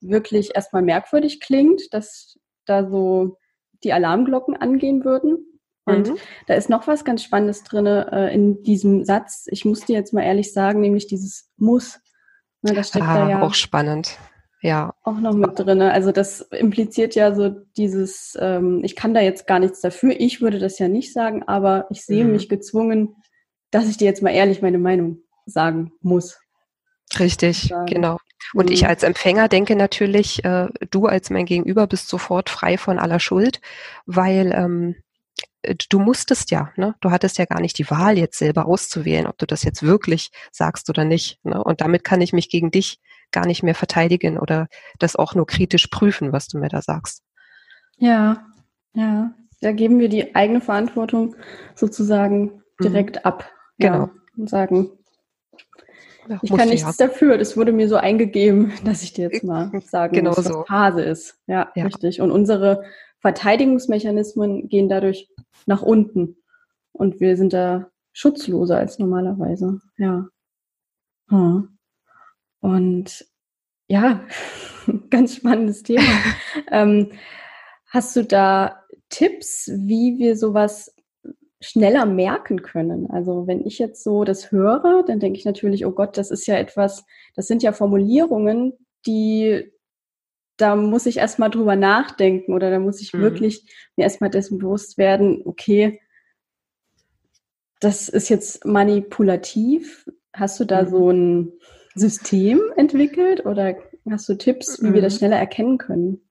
wirklich 0.00 0.54
erstmal 0.54 0.82
merkwürdig 0.82 1.40
klingt, 1.40 1.92
dass 1.92 2.38
da 2.64 2.88
so 2.88 3.38
die 3.84 3.92
Alarmglocken 3.92 4.56
angehen 4.56 5.04
würden. 5.04 5.46
Und 5.84 6.10
mhm. 6.10 6.16
da 6.46 6.54
ist 6.54 6.68
noch 6.68 6.86
was 6.86 7.04
ganz 7.04 7.22
Spannendes 7.22 7.64
drin 7.64 7.86
äh, 7.86 8.32
in 8.32 8.62
diesem 8.62 9.04
Satz. 9.04 9.46
Ich 9.50 9.64
muss 9.64 9.80
dir 9.80 9.94
jetzt 9.94 10.12
mal 10.12 10.22
ehrlich 10.22 10.52
sagen, 10.52 10.80
nämlich 10.80 11.06
dieses 11.06 11.50
muss. 11.56 12.00
Ne, 12.62 12.74
das 12.74 12.88
steckt 12.88 13.06
ah, 13.06 13.24
da 13.24 13.30
ja 13.30 13.42
auch 13.42 13.54
spannend. 13.54 14.18
Ja. 14.62 14.94
Auch 15.04 15.18
noch 15.18 15.32
mit 15.32 15.58
drin. 15.58 15.80
Also 15.80 16.12
das 16.12 16.42
impliziert 16.42 17.14
ja 17.14 17.34
so 17.34 17.48
dieses, 17.76 18.36
ähm, 18.38 18.82
ich 18.84 18.94
kann 18.94 19.14
da 19.14 19.20
jetzt 19.20 19.46
gar 19.46 19.58
nichts 19.58 19.80
dafür. 19.80 20.14
Ich 20.18 20.42
würde 20.42 20.58
das 20.58 20.78
ja 20.78 20.88
nicht 20.88 21.12
sagen, 21.12 21.42
aber 21.44 21.86
ich 21.90 22.04
sehe 22.04 22.24
mhm. 22.24 22.32
mich 22.32 22.48
gezwungen, 22.48 23.16
dass 23.70 23.88
ich 23.88 23.96
dir 23.96 24.04
jetzt 24.04 24.22
mal 24.22 24.30
ehrlich 24.30 24.60
meine 24.60 24.78
Meinung 24.78 25.22
sagen 25.46 25.92
muss. 26.02 26.38
Richtig, 27.18 27.72
genau. 27.86 28.18
Und 28.54 28.66
mhm. 28.66 28.72
ich 28.72 28.86
als 28.86 29.02
Empfänger 29.02 29.48
denke 29.48 29.76
natürlich, 29.76 30.44
äh, 30.44 30.68
du 30.90 31.06
als 31.06 31.30
mein 31.30 31.46
Gegenüber 31.46 31.86
bist 31.86 32.08
sofort 32.08 32.50
frei 32.50 32.78
von 32.78 32.98
aller 32.98 33.20
Schuld, 33.20 33.60
weil 34.06 34.52
ähm, 34.54 34.96
du 35.88 35.98
musstest 35.98 36.50
ja, 36.50 36.72
ne? 36.76 36.94
Du 37.00 37.10
hattest 37.10 37.38
ja 37.38 37.44
gar 37.44 37.60
nicht 37.60 37.78
die 37.78 37.90
Wahl, 37.90 38.18
jetzt 38.18 38.38
selber 38.38 38.66
auszuwählen, 38.66 39.26
ob 39.26 39.38
du 39.38 39.46
das 39.46 39.62
jetzt 39.62 39.82
wirklich 39.82 40.30
sagst 40.50 40.88
oder 40.88 41.04
nicht. 41.04 41.38
Ne? 41.44 41.62
Und 41.62 41.80
damit 41.80 42.04
kann 42.04 42.20
ich 42.20 42.32
mich 42.32 42.48
gegen 42.48 42.70
dich 42.70 42.98
gar 43.30 43.46
nicht 43.46 43.62
mehr 43.62 43.74
verteidigen 43.74 44.38
oder 44.38 44.68
das 44.98 45.16
auch 45.16 45.34
nur 45.34 45.46
kritisch 45.46 45.86
prüfen, 45.88 46.32
was 46.32 46.48
du 46.48 46.58
mir 46.58 46.68
da 46.68 46.82
sagst. 46.82 47.22
Ja, 47.98 48.46
ja. 48.94 49.32
Da 49.60 49.72
geben 49.72 49.98
wir 49.98 50.08
die 50.08 50.34
eigene 50.34 50.62
Verantwortung 50.62 51.36
sozusagen 51.74 52.62
mhm. 52.78 52.82
direkt 52.82 53.16
mhm. 53.16 53.22
ab. 53.24 53.50
Genau. 53.78 53.96
Ja, 53.96 54.10
und 54.36 54.48
sagen, 54.48 54.90
ich 56.42 56.50
kann 56.50 56.68
nichts 56.68 56.98
ja. 56.98 57.06
dafür. 57.06 57.38
Das 57.38 57.56
wurde 57.56 57.72
mir 57.72 57.88
so 57.88 57.96
eingegeben, 57.96 58.72
dass 58.84 59.02
ich 59.02 59.12
dir 59.12 59.30
jetzt 59.30 59.44
mal 59.44 59.70
sagen 59.86 60.14
genau 60.14 60.30
muss, 60.30 60.38
was 60.38 60.46
so. 60.46 60.64
Phase 60.64 61.02
ist. 61.02 61.38
Ja, 61.46 61.70
ja, 61.74 61.84
richtig. 61.84 62.20
Und 62.20 62.30
unsere 62.30 62.84
Verteidigungsmechanismen 63.20 64.68
gehen 64.68 64.88
dadurch 64.88 65.28
nach 65.66 65.82
unten. 65.82 66.36
Und 66.92 67.20
wir 67.20 67.36
sind 67.36 67.52
da 67.52 67.90
schutzloser 68.12 68.76
als 68.76 68.98
normalerweise. 68.98 69.80
Ja. 69.98 70.28
Hm. 71.28 71.78
Und 72.60 73.26
ja, 73.88 74.24
ganz 75.10 75.36
spannendes 75.36 75.82
Thema. 75.82 76.02
ähm, 76.70 77.12
hast 77.86 78.16
du 78.16 78.24
da 78.24 78.84
Tipps, 79.08 79.70
wie 79.74 80.18
wir 80.18 80.36
sowas 80.36 80.94
schneller 81.60 82.06
merken 82.06 82.62
können? 82.62 83.10
Also 83.10 83.46
wenn 83.46 83.66
ich 83.66 83.78
jetzt 83.78 84.02
so 84.02 84.24
das 84.24 84.50
höre, 84.50 85.04
dann 85.06 85.20
denke 85.20 85.38
ich 85.38 85.44
natürlich, 85.44 85.84
oh 85.86 85.92
Gott, 85.92 86.16
das 86.16 86.30
ist 86.30 86.46
ja 86.46 86.56
etwas, 86.56 87.04
das 87.34 87.46
sind 87.46 87.62
ja 87.62 87.72
Formulierungen, 87.72 88.72
die 89.06 89.72
da 90.60 90.76
muss 90.76 91.06
ich 91.06 91.16
erstmal 91.16 91.50
drüber 91.50 91.74
nachdenken 91.74 92.52
oder 92.52 92.70
da 92.70 92.78
muss 92.78 93.00
ich 93.00 93.14
mhm. 93.14 93.20
wirklich 93.20 93.64
mir 93.96 94.02
erstmal 94.02 94.30
dessen 94.30 94.58
bewusst 94.58 94.98
werden, 94.98 95.42
okay, 95.44 96.00
das 97.80 98.08
ist 98.10 98.28
jetzt 98.28 98.66
manipulativ. 98.66 100.06
Hast 100.34 100.60
du 100.60 100.64
da 100.64 100.82
mhm. 100.82 100.88
so 100.88 101.10
ein 101.10 101.52
System 101.94 102.60
entwickelt 102.76 103.46
oder 103.46 103.74
hast 104.08 104.28
du 104.28 104.34
Tipps, 104.34 104.82
wie 104.82 104.92
wir 104.92 105.00
das 105.00 105.14
mhm. 105.14 105.18
schneller 105.18 105.38
erkennen 105.38 105.78
können? 105.78 106.28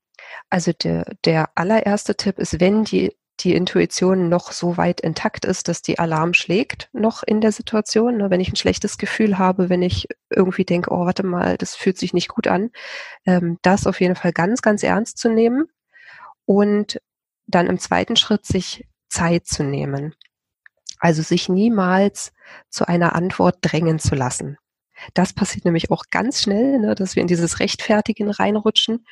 Also 0.49 0.71
der, 0.73 1.05
der 1.25 1.49
allererste 1.55 2.15
Tipp 2.15 2.39
ist, 2.39 2.59
wenn 2.59 2.83
die, 2.83 3.15
die 3.39 3.55
Intuition 3.55 4.29
noch 4.29 4.51
so 4.51 4.77
weit 4.77 5.01
intakt 5.01 5.45
ist, 5.45 5.67
dass 5.67 5.81
die 5.81 5.99
Alarm 5.99 6.33
schlägt, 6.33 6.89
noch 6.93 7.23
in 7.23 7.41
der 7.41 7.51
Situation, 7.51 8.17
ne, 8.17 8.29
wenn 8.29 8.41
ich 8.41 8.51
ein 8.51 8.57
schlechtes 8.57 8.97
Gefühl 8.97 9.37
habe, 9.37 9.69
wenn 9.69 9.81
ich 9.81 10.07
irgendwie 10.29 10.65
denke, 10.65 10.91
oh, 10.91 11.05
warte 11.05 11.23
mal, 11.23 11.57
das 11.57 11.75
fühlt 11.75 11.97
sich 11.97 12.13
nicht 12.13 12.27
gut 12.27 12.47
an, 12.47 12.71
ähm, 13.25 13.57
das 13.61 13.87
auf 13.87 14.01
jeden 14.01 14.15
Fall 14.15 14.33
ganz, 14.33 14.61
ganz 14.61 14.83
ernst 14.83 15.17
zu 15.17 15.29
nehmen 15.29 15.65
und 16.45 16.99
dann 17.47 17.67
im 17.67 17.79
zweiten 17.79 18.15
Schritt 18.15 18.45
sich 18.45 18.87
Zeit 19.07 19.47
zu 19.47 19.63
nehmen. 19.63 20.15
Also 20.99 21.21
sich 21.21 21.47
niemals 21.49 22.33
zu 22.69 22.87
einer 22.87 23.15
Antwort 23.15 23.57
drängen 23.61 23.99
zu 23.99 24.15
lassen. 24.15 24.57
Das 25.13 25.31
passiert 25.33 25.63
nämlich 25.65 25.91
auch 25.91 26.03
ganz 26.11 26.41
schnell, 26.41 26.79
ne, 26.79 26.95
dass 26.95 27.15
wir 27.15 27.21
in 27.21 27.27
dieses 27.27 27.59
Rechtfertigen 27.59 28.29
reinrutschen. 28.29 29.05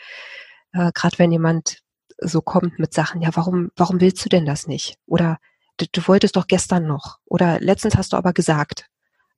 Äh, 0.73 0.91
Gerade 0.93 1.17
wenn 1.17 1.31
jemand 1.31 1.81
so 2.19 2.41
kommt 2.41 2.79
mit 2.79 2.93
Sachen, 2.93 3.21
ja, 3.21 3.29
warum, 3.33 3.69
warum 3.75 4.01
willst 4.01 4.23
du 4.25 4.29
denn 4.29 4.45
das 4.45 4.67
nicht? 4.67 4.97
Oder 5.05 5.37
du, 5.77 5.85
du 5.91 6.07
wolltest 6.07 6.35
doch 6.35 6.47
gestern 6.47 6.87
noch. 6.87 7.17
Oder 7.25 7.59
letztens 7.59 7.95
hast 7.95 8.13
du 8.13 8.17
aber 8.17 8.33
gesagt. 8.33 8.87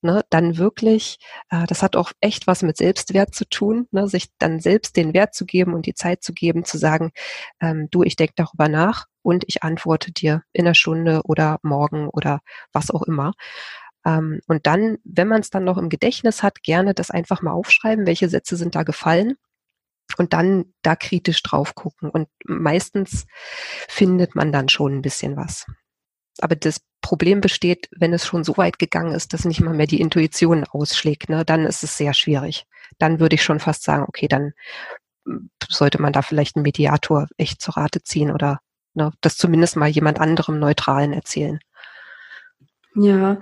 Ne, 0.01 0.23
dann 0.29 0.57
wirklich, 0.57 1.17
äh, 1.49 1.65
das 1.67 1.83
hat 1.83 1.97
auch 1.97 2.13
echt 2.21 2.47
was 2.47 2.61
mit 2.61 2.77
Selbstwert 2.77 3.35
zu 3.35 3.43
tun, 3.43 3.85
ne, 3.91 4.07
sich 4.07 4.27
dann 4.37 4.61
selbst 4.61 4.95
den 4.95 5.13
Wert 5.13 5.33
zu 5.35 5.45
geben 5.45 5.73
und 5.73 5.85
die 5.87 5.93
Zeit 5.93 6.23
zu 6.23 6.31
geben, 6.31 6.63
zu 6.63 6.77
sagen, 6.77 7.11
ähm, 7.59 7.89
du, 7.91 8.03
ich 8.03 8.15
denke 8.15 8.31
darüber 8.37 8.69
nach 8.69 9.07
und 9.23 9.43
ich 9.47 9.61
antworte 9.61 10.13
dir 10.13 10.43
in 10.53 10.65
einer 10.65 10.73
Stunde 10.73 11.19
oder 11.25 11.59
morgen 11.63 12.07
oder 12.07 12.39
was 12.71 12.91
auch 12.91 13.01
immer. 13.03 13.33
Ähm, 14.05 14.39
und 14.47 14.67
dann, 14.67 14.99
wenn 15.03 15.27
man 15.27 15.41
es 15.41 15.49
dann 15.49 15.65
noch 15.65 15.77
im 15.77 15.89
Gedächtnis 15.89 16.43
hat, 16.43 16.63
gerne 16.63 16.93
das 16.93 17.11
einfach 17.11 17.41
mal 17.41 17.51
aufschreiben, 17.51 18.07
welche 18.07 18.29
Sätze 18.29 18.55
sind 18.55 18.75
da 18.75 18.83
gefallen 18.83 19.35
und 20.17 20.33
dann 20.33 20.73
da 20.81 20.95
kritisch 20.95 21.43
drauf 21.43 21.75
gucken. 21.75 22.09
Und 22.09 22.27
meistens 22.45 23.27
findet 23.87 24.35
man 24.35 24.51
dann 24.51 24.69
schon 24.69 24.97
ein 24.97 25.01
bisschen 25.01 25.35
was. 25.35 25.65
Aber 26.41 26.55
das 26.55 26.81
Problem 27.01 27.41
besteht, 27.41 27.89
wenn 27.97 28.13
es 28.13 28.25
schon 28.25 28.43
so 28.43 28.57
weit 28.57 28.79
gegangen 28.79 29.13
ist, 29.13 29.33
dass 29.33 29.45
nicht 29.45 29.61
mal 29.61 29.73
mehr 29.73 29.87
die 29.87 30.01
Intuition 30.01 30.63
ausschlägt, 30.63 31.29
ne, 31.29 31.45
dann 31.45 31.65
ist 31.65 31.83
es 31.83 31.97
sehr 31.97 32.13
schwierig. 32.13 32.65
Dann 32.97 33.19
würde 33.19 33.35
ich 33.35 33.43
schon 33.43 33.59
fast 33.59 33.83
sagen, 33.83 34.05
okay, 34.07 34.27
dann 34.27 34.53
hm, 35.25 35.49
sollte 35.67 36.01
man 36.01 36.13
da 36.13 36.21
vielleicht 36.21 36.55
einen 36.55 36.63
Mediator 36.63 37.27
echt 37.37 37.61
zur 37.61 37.77
Rate 37.77 38.03
ziehen 38.03 38.31
oder 38.31 38.59
ne, 38.93 39.11
das 39.21 39.37
zumindest 39.37 39.75
mal 39.75 39.89
jemand 39.89 40.19
anderem 40.19 40.59
Neutralen 40.59 41.13
erzählen. 41.13 41.59
Ja, 42.95 43.39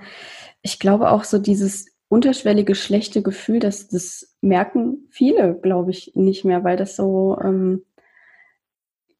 ich 0.62 0.78
glaube 0.78 1.10
auch 1.10 1.24
so 1.24 1.38
dieses 1.38 1.86
unterschwellige 2.08 2.74
schlechte 2.74 3.22
Gefühl, 3.22 3.58
dass 3.58 3.88
das 3.88 4.36
merken 4.40 5.06
viele, 5.10 5.54
glaube 5.54 5.90
ich, 5.90 6.12
nicht 6.14 6.44
mehr, 6.44 6.64
weil 6.64 6.76
das 6.76 6.96
so, 6.96 7.38
ähm, 7.42 7.84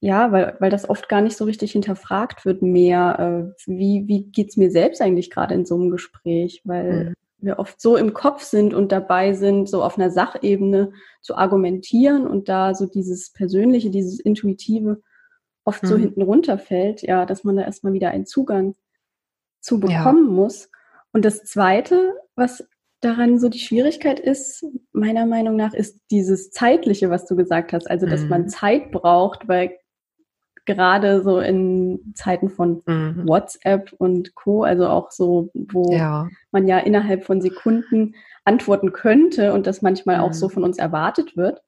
ja, 0.00 0.32
weil, 0.32 0.56
weil 0.60 0.70
das 0.70 0.88
oft 0.88 1.08
gar 1.08 1.20
nicht 1.20 1.36
so 1.36 1.44
richtig 1.44 1.72
hinterfragt 1.72 2.44
wird 2.44 2.62
mehr. 2.62 3.52
Äh, 3.56 3.62
wie 3.66 4.06
wie 4.06 4.24
geht's 4.24 4.56
mir 4.56 4.70
selbst 4.70 5.02
eigentlich 5.02 5.30
gerade 5.30 5.54
in 5.54 5.66
so 5.66 5.74
einem 5.74 5.90
Gespräch? 5.90 6.62
Weil 6.64 7.04
mhm. 7.04 7.14
wir 7.38 7.58
oft 7.58 7.80
so 7.80 7.96
im 7.96 8.14
Kopf 8.14 8.42
sind 8.42 8.74
und 8.74 8.92
dabei 8.92 9.34
sind, 9.34 9.68
so 9.68 9.82
auf 9.82 9.98
einer 9.98 10.10
Sachebene 10.10 10.92
zu 11.20 11.36
argumentieren 11.36 12.26
und 12.26 12.48
da 12.48 12.74
so 12.74 12.86
dieses 12.86 13.32
Persönliche, 13.32 13.90
dieses 13.90 14.20
Intuitive 14.20 15.02
oft 15.64 15.82
mhm. 15.82 15.88
so 15.88 15.96
hinten 15.96 16.22
runterfällt, 16.22 17.02
ja, 17.02 17.26
dass 17.26 17.44
man 17.44 17.56
da 17.56 17.62
erstmal 17.62 17.92
wieder 17.92 18.10
einen 18.10 18.24
Zugang 18.24 18.76
zu 19.60 19.80
bekommen 19.80 20.28
ja. 20.28 20.32
muss. 20.32 20.70
Und 21.12 21.24
das 21.24 21.44
Zweite, 21.44 22.14
was 22.36 22.66
daran 23.00 23.38
so 23.38 23.48
die 23.48 23.60
Schwierigkeit 23.60 24.18
ist, 24.18 24.64
meiner 24.92 25.26
Meinung 25.26 25.56
nach, 25.56 25.74
ist 25.74 26.00
dieses 26.10 26.50
Zeitliche, 26.50 27.10
was 27.10 27.26
du 27.26 27.36
gesagt 27.36 27.72
hast. 27.72 27.90
Also, 27.90 28.06
dass 28.06 28.22
mhm. 28.22 28.28
man 28.28 28.48
Zeit 28.48 28.90
braucht, 28.90 29.48
weil 29.48 29.78
gerade 30.68 31.22
so 31.22 31.40
in 31.40 32.12
Zeiten 32.14 32.50
von 32.50 32.82
mhm. 32.86 33.26
WhatsApp 33.26 33.92
und 33.96 34.34
Co., 34.34 34.64
also 34.64 34.88
auch 34.88 35.10
so, 35.10 35.50
wo 35.54 35.92
ja. 35.92 36.28
man 36.50 36.68
ja 36.68 36.78
innerhalb 36.78 37.24
von 37.24 37.40
Sekunden 37.40 38.14
antworten 38.44 38.92
könnte 38.92 39.54
und 39.54 39.66
das 39.66 39.80
manchmal 39.80 40.18
mhm. 40.18 40.24
auch 40.24 40.32
so 40.34 40.48
von 40.48 40.64
uns 40.64 40.78
erwartet 40.78 41.36
wird, 41.36 41.62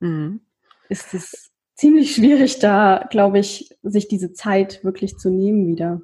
mhm. 0.00 0.40
ist 0.88 1.14
es 1.14 1.50
ziemlich 1.74 2.14
schwierig, 2.14 2.60
da, 2.60 3.06
glaube 3.10 3.40
ich, 3.40 3.76
sich 3.82 4.06
diese 4.06 4.32
Zeit 4.32 4.84
wirklich 4.84 5.16
zu 5.16 5.30
nehmen 5.30 5.66
wieder. 5.66 6.02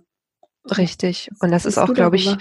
Richtig. 0.77 1.31
Und 1.41 1.53
das 1.53 1.65
ist 1.65 1.79
auch, 1.79 1.95
glaube 1.95 2.17
ich, 2.17 2.37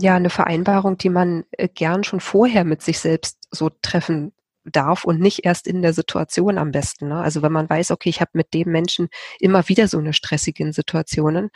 ja 0.00 0.14
eine 0.14 0.30
Vereinbarung, 0.30 0.96
die 0.98 1.10
man 1.10 1.44
äh, 1.52 1.68
gern 1.68 2.04
schon 2.04 2.20
vorher 2.20 2.64
mit 2.64 2.82
sich 2.82 2.98
selbst 2.98 3.38
so 3.50 3.70
treffen 3.82 4.32
darf 4.64 5.04
und 5.04 5.20
nicht 5.20 5.44
erst 5.44 5.66
in 5.66 5.82
der 5.82 5.92
Situation 5.92 6.58
am 6.58 6.70
besten. 6.70 7.08
Ne? 7.08 7.20
Also 7.20 7.42
wenn 7.42 7.52
man 7.52 7.68
weiß, 7.68 7.90
okay, 7.90 8.10
ich 8.10 8.20
habe 8.20 8.30
mit 8.34 8.52
dem 8.52 8.70
Menschen 8.70 9.08
immer 9.38 9.68
wieder 9.68 9.88
so 9.88 9.98
eine 9.98 10.12
stressige 10.12 10.72
Situationen, 10.72 11.50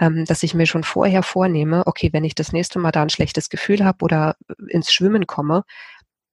ähm, 0.00 0.24
dass 0.26 0.42
ich 0.42 0.54
mir 0.54 0.66
schon 0.66 0.84
vorher 0.84 1.22
vornehme, 1.22 1.86
okay, 1.86 2.10
wenn 2.12 2.24
ich 2.24 2.34
das 2.34 2.52
nächste 2.52 2.78
Mal 2.78 2.92
da 2.92 3.02
ein 3.02 3.10
schlechtes 3.10 3.48
Gefühl 3.48 3.84
habe 3.84 4.04
oder 4.04 4.36
ins 4.68 4.92
Schwimmen 4.92 5.26
komme, 5.26 5.64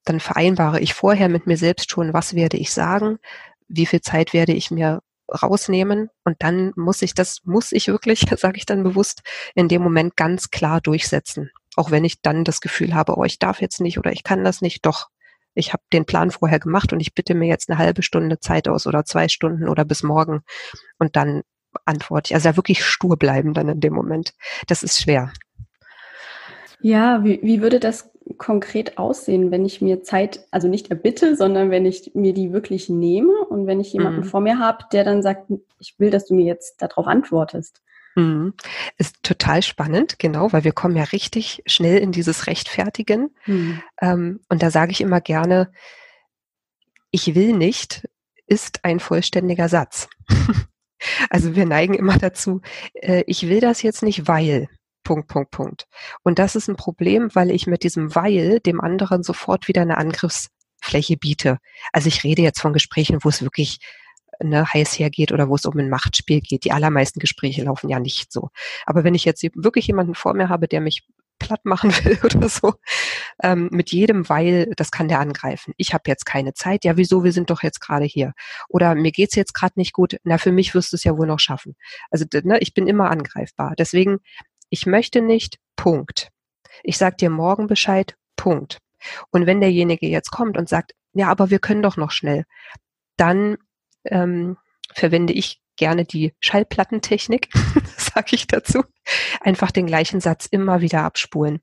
dann 0.04 0.20
vereinbare 0.20 0.80
ich 0.80 0.94
vorher 0.94 1.30
mit 1.30 1.48
mir 1.48 1.58
selbst 1.58 1.92
schon, 1.92 2.14
was 2.14 2.34
werde 2.34 2.58
ich 2.58 2.72
sagen, 2.72 3.20
wie 3.68 3.86
viel 3.86 4.02
Zeit 4.02 4.34
werde 4.34 4.54
ich 4.54 4.72
mir 4.72 5.02
rausnehmen 5.32 6.10
und 6.24 6.38
dann 6.40 6.74
muss 6.76 7.02
ich 7.02 7.14
das, 7.14 7.40
muss 7.44 7.72
ich 7.72 7.88
wirklich, 7.88 8.22
sage 8.38 8.58
ich 8.58 8.66
dann 8.66 8.84
bewusst, 8.84 9.22
in 9.56 9.68
dem 9.68 9.82
Moment 9.82 10.16
ganz 10.16 10.50
klar 10.50 10.82
durchsetzen. 10.82 11.52
Auch 11.76 11.92
wenn 11.92 12.04
ich 12.04 12.22
dann 12.22 12.44
das 12.44 12.62
Gefühl 12.62 12.94
habe, 12.94 13.18
oh, 13.18 13.24
ich 13.24 13.40
darf 13.40 13.62
jetzt 13.62 13.80
nicht 13.80 13.98
oder 13.98 14.12
ich 14.12 14.24
kann 14.24 14.44
das 14.44 14.62
nicht, 14.62 14.86
doch. 14.86 15.08
Ich 15.54 15.74
habe 15.74 15.84
den 15.92 16.06
Plan 16.06 16.32
vorher 16.32 16.60
gemacht 16.60 16.94
und 16.94 17.02
ich 17.02 17.14
bitte 17.14 17.34
mir 17.34 17.48
jetzt 17.48 17.70
eine 17.70 17.78
halbe 17.78 18.04
Stunde 18.04 18.40
Zeit 18.40 18.70
aus 18.70 18.88
oder 18.88 19.04
zwei 19.04 19.28
Stunden 19.28 19.68
oder 19.68 19.84
bis 19.84 20.02
morgen 20.02 20.44
und 20.98 21.18
dann 21.18 21.42
antworte 21.84 22.30
ich. 22.30 22.36
Also 22.36 22.50
ja, 22.50 22.56
wirklich 22.56 22.86
stur 22.86 23.18
bleiben 23.18 23.54
dann 23.54 23.68
in 23.68 23.82
dem 23.82 23.94
Moment. 23.94 24.34
Das 24.68 24.82
ist 24.82 25.02
schwer. 25.02 25.34
Ja, 26.80 27.24
wie, 27.24 27.40
wie 27.44 27.62
würde 27.62 27.80
das 27.80 28.11
konkret 28.38 28.98
aussehen, 28.98 29.52
wenn 29.52 29.66
ich 29.66 29.82
mir 29.82 30.04
Zeit, 30.04 30.46
also 30.52 30.68
nicht 30.68 30.90
erbitte, 30.90 31.36
sondern 31.36 31.72
wenn 31.72 31.86
ich 31.86 32.12
mir 32.14 32.34
die 32.34 32.54
wirklich 32.54 32.90
nehme 32.90 33.34
und 33.50 33.68
wenn 33.68 33.80
ich 33.80 33.94
jemanden 33.94 34.22
mhm. 34.22 34.26
vor 34.26 34.42
mir 34.42 34.60
habe, 34.60 34.86
der 34.92 35.04
dann 35.04 35.22
sagt, 35.22 35.52
ich 35.80 35.96
will, 36.00 36.12
dass 36.12 36.28
du 36.28 36.36
mir 36.36 36.46
jetzt 36.46 36.82
darauf 36.82 37.08
antwortest? 37.08 37.82
Mhm. 38.16 38.54
Ist 38.98 39.24
total 39.24 39.62
spannend, 39.62 40.20
genau, 40.20 40.52
weil 40.54 40.64
wir 40.64 40.74
kommen 40.74 40.96
ja 40.96 41.04
richtig 41.04 41.64
schnell 41.66 41.98
in 41.98 42.12
dieses 42.12 42.48
Rechtfertigen. 42.48 43.36
Mhm. 43.46 43.82
Ähm, 44.02 44.40
und 44.50 44.62
da 44.62 44.70
sage 44.70 44.92
ich 44.92 45.02
immer 45.02 45.22
gerne, 45.22 45.72
ich 47.12 47.36
will 47.36 47.54
nicht 47.54 48.04
ist 48.52 48.84
ein 48.84 49.00
vollständiger 49.00 49.70
Satz. 49.70 50.10
also 51.30 51.56
wir 51.56 51.66
neigen 51.66 51.94
immer 51.94 52.18
dazu, 52.18 52.62
äh, 52.94 53.24
ich 53.26 53.48
will 53.48 53.62
das 53.62 53.82
jetzt 53.82 54.04
nicht, 54.04 54.28
weil. 54.28 54.68
Punkt, 55.04 55.28
Punkt, 55.28 55.52
Punkt. 55.52 55.88
Und 56.24 56.40
das 56.40 56.56
ist 56.56 56.68
ein 56.68 56.76
Problem, 56.76 57.30
weil 57.34 57.52
ich 57.52 57.68
mit 57.68 57.84
diesem 57.84 58.16
Weil 58.16 58.60
dem 58.60 58.82
anderen 58.82 59.24
sofort 59.24 59.68
wieder 59.68 59.82
eine 59.82 59.98
Angriffsfläche 59.98 61.18
biete. 61.18 61.58
Also 61.92 62.08
ich 62.08 62.24
rede 62.24 62.42
jetzt 62.42 62.62
von 62.62 62.74
Gesprächen, 62.74 63.20
wo 63.22 63.30
es 63.30 63.42
wirklich 63.42 63.80
ne, 64.44 64.66
heiß 64.66 65.00
hergeht 65.00 65.32
oder 65.32 65.50
wo 65.50 65.56
es 65.56 65.66
um 65.66 65.78
ein 65.78 65.90
Machtspiel 65.90 66.42
geht. 66.42 66.66
Die 66.66 66.72
allermeisten 66.72 67.20
Gespräche 67.20 67.64
laufen 67.64 67.90
ja 67.90 68.00
nicht 68.00 68.32
so. 68.32 68.50
Aber 68.86 69.04
wenn 69.04 69.16
ich 69.16 69.26
jetzt 69.26 69.44
wirklich 69.56 69.88
jemanden 69.88 70.16
vor 70.16 70.34
mir 70.34 70.50
habe, 70.50 70.68
der 70.68 70.82
mich 70.82 71.04
platt 71.40 71.66
machen 71.66 71.92
will 72.06 72.20
oder 72.24 72.50
so, 72.50 72.76
ähm, 73.44 73.70
mit 73.72 73.92
jedem 73.92 74.30
Weil, 74.30 74.72
das 74.78 74.92
kann 74.92 75.08
der 75.08 75.20
angreifen. 75.20 75.74
Ich 75.78 75.94
habe 75.94 76.04
jetzt 76.08 76.26
keine 76.26 76.54
Zeit. 76.54 76.86
Ja, 76.86 76.98
wieso? 76.98 77.24
Wir 77.24 77.32
sind 77.32 77.50
doch 77.50 77.64
jetzt 77.64 77.82
gerade 77.82 78.06
hier. 78.06 78.34
Oder 78.70 78.96
mir 78.96 79.12
geht's 79.12 79.36
jetzt 79.36 79.54
gerade 79.54 79.74
nicht 79.76 79.94
gut. 79.94 80.18
Na, 80.24 80.38
für 80.38 80.52
mich 80.52 80.74
wirst 80.76 80.92
du 80.92 80.96
es 80.96 81.04
ja 81.04 81.18
wohl 81.18 81.28
noch 81.28 81.40
schaffen. 81.40 81.76
Also 82.10 82.26
ne, 82.44 82.60
ich 82.60 82.74
bin 82.74 82.88
immer 82.88 83.10
angreifbar. 83.10 83.74
Deswegen 83.78 84.20
ich 84.72 84.88
möchte 84.88 85.22
nicht, 85.22 85.60
Punkt. 85.76 86.30
Ich 86.82 86.98
sag 86.98 87.18
dir 87.20 87.30
morgen 87.30 87.68
Bescheid, 87.68 88.16
Punkt. 88.36 88.80
Und 89.30 89.46
wenn 89.46 89.60
derjenige 89.60 90.08
jetzt 90.08 90.32
kommt 90.32 90.58
und 90.58 90.70
sagt, 90.70 90.94
ja, 91.14 91.28
aber 91.28 91.50
wir 91.50 91.60
können 91.60 91.84
doch 91.84 91.98
noch 91.98 92.12
schnell, 92.12 92.46
dann 93.18 93.58
ähm, 94.06 94.58
verwende 94.94 95.34
ich 95.34 95.62
gerne 95.76 96.06
die 96.06 96.34
Schallplattentechnik, 96.40 97.50
sage 97.98 98.36
ich 98.36 98.48
dazu. 98.48 98.84
Einfach 99.42 99.72
den 99.72 99.88
gleichen 99.88 100.22
Satz 100.22 100.46
immer 100.46 100.82
wieder 100.82 101.04
abspulen. 101.04 101.60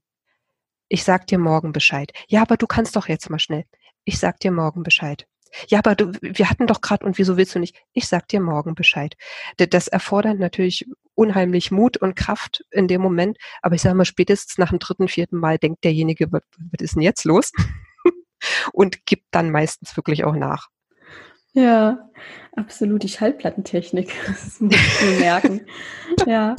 Ich 0.89 1.05
sag 1.05 1.27
dir 1.27 1.39
morgen 1.39 1.73
Bescheid. 1.73 2.13
Ja, 2.29 2.43
aber 2.43 2.57
du 2.57 2.67
kannst 2.67 2.97
doch 2.97 3.09
jetzt 3.09 3.31
mal 3.31 3.39
schnell. 3.39 3.65
Ich 4.05 4.19
sag 4.19 4.41
dir 4.41 4.51
morgen 4.51 4.83
Bescheid. 4.83 5.27
Ja, 5.69 5.79
aber 5.79 5.95
du, 5.95 6.13
wir 6.21 6.51
hatten 6.51 6.67
doch 6.67 6.83
gerade 6.83 7.07
und 7.07 7.17
wieso 7.17 7.37
willst 7.37 7.55
du 7.55 7.59
nicht? 7.59 7.77
Ich 7.93 8.07
sag 8.07 8.29
dir 8.29 8.41
morgen 8.41 8.75
Bescheid. 8.75 9.17
Das 9.57 9.89
erfordert 9.89 10.39
natürlich 10.39 10.87
unheimlich 11.19 11.71
Mut 11.71 11.97
und 11.97 12.15
Kraft 12.15 12.65
in 12.71 12.87
dem 12.87 13.03
Moment. 13.03 13.39
Aber 13.61 13.75
ich 13.75 13.83
sage 13.83 13.97
mal, 13.97 14.05
spätestens 14.05 14.57
nach 14.57 14.71
dem 14.71 14.79
dritten, 14.79 15.09
vierten 15.09 15.37
Mal 15.37 15.59
denkt 15.59 15.85
derjenige, 15.85 16.31
was, 16.33 16.43
was 16.59 16.81
ist 16.81 16.95
denn 16.95 17.03
jetzt 17.03 17.25
los? 17.25 17.53
und 18.73 19.05
gibt 19.05 19.27
dann 19.33 19.51
meistens 19.51 19.97
wirklich 19.97 20.25
auch 20.25 20.37
nach. 20.37 20.69
Ja, 21.53 22.09
absolut. 22.55 23.03
Die 23.03 23.09
Schallplattentechnik. 23.09 24.13
Das 24.27 24.61
muss 24.61 24.75
ich 24.75 25.19
merken. 25.19 25.63
ja. 26.27 26.55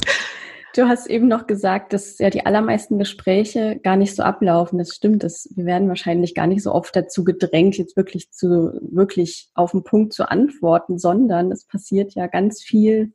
Du 0.75 0.87
hast 0.87 1.07
eben 1.07 1.27
noch 1.27 1.47
gesagt, 1.47 1.93
dass 1.93 2.19
ja 2.19 2.29
die 2.29 2.45
allermeisten 2.45 2.99
Gespräche 2.99 3.79
gar 3.81 3.95
nicht 3.95 4.15
so 4.15 4.23
ablaufen. 4.23 4.77
Das 4.77 4.93
stimmt. 4.93 5.23
Das, 5.23 5.49
wir 5.55 5.65
werden 5.65 5.87
wahrscheinlich 5.87 6.35
gar 6.35 6.47
nicht 6.47 6.61
so 6.61 6.73
oft 6.73 6.95
dazu 6.95 7.23
gedrängt, 7.23 7.77
jetzt 7.77 7.95
wirklich 7.95 8.29
zu, 8.31 8.77
wirklich 8.81 9.49
auf 9.55 9.71
den 9.71 9.83
Punkt 9.83 10.13
zu 10.13 10.29
antworten, 10.29 10.99
sondern 10.99 11.51
es 11.51 11.65
passiert 11.65 12.13
ja 12.13 12.27
ganz 12.27 12.61
viel 12.61 13.13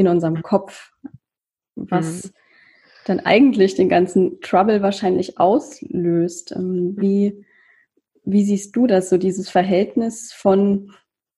in 0.00 0.08
unserem 0.08 0.42
Kopf, 0.42 0.92
was 1.74 2.24
mhm. 2.24 2.30
dann 3.06 3.20
eigentlich 3.20 3.74
den 3.74 3.88
ganzen 3.88 4.40
Trouble 4.40 4.82
wahrscheinlich 4.82 5.38
auslöst. 5.38 6.52
Ähm, 6.52 6.94
wie, 6.98 7.44
wie 8.24 8.44
siehst 8.44 8.74
du 8.76 8.86
das, 8.86 9.08
so 9.10 9.18
dieses 9.18 9.50
Verhältnis 9.50 10.32
von 10.32 10.92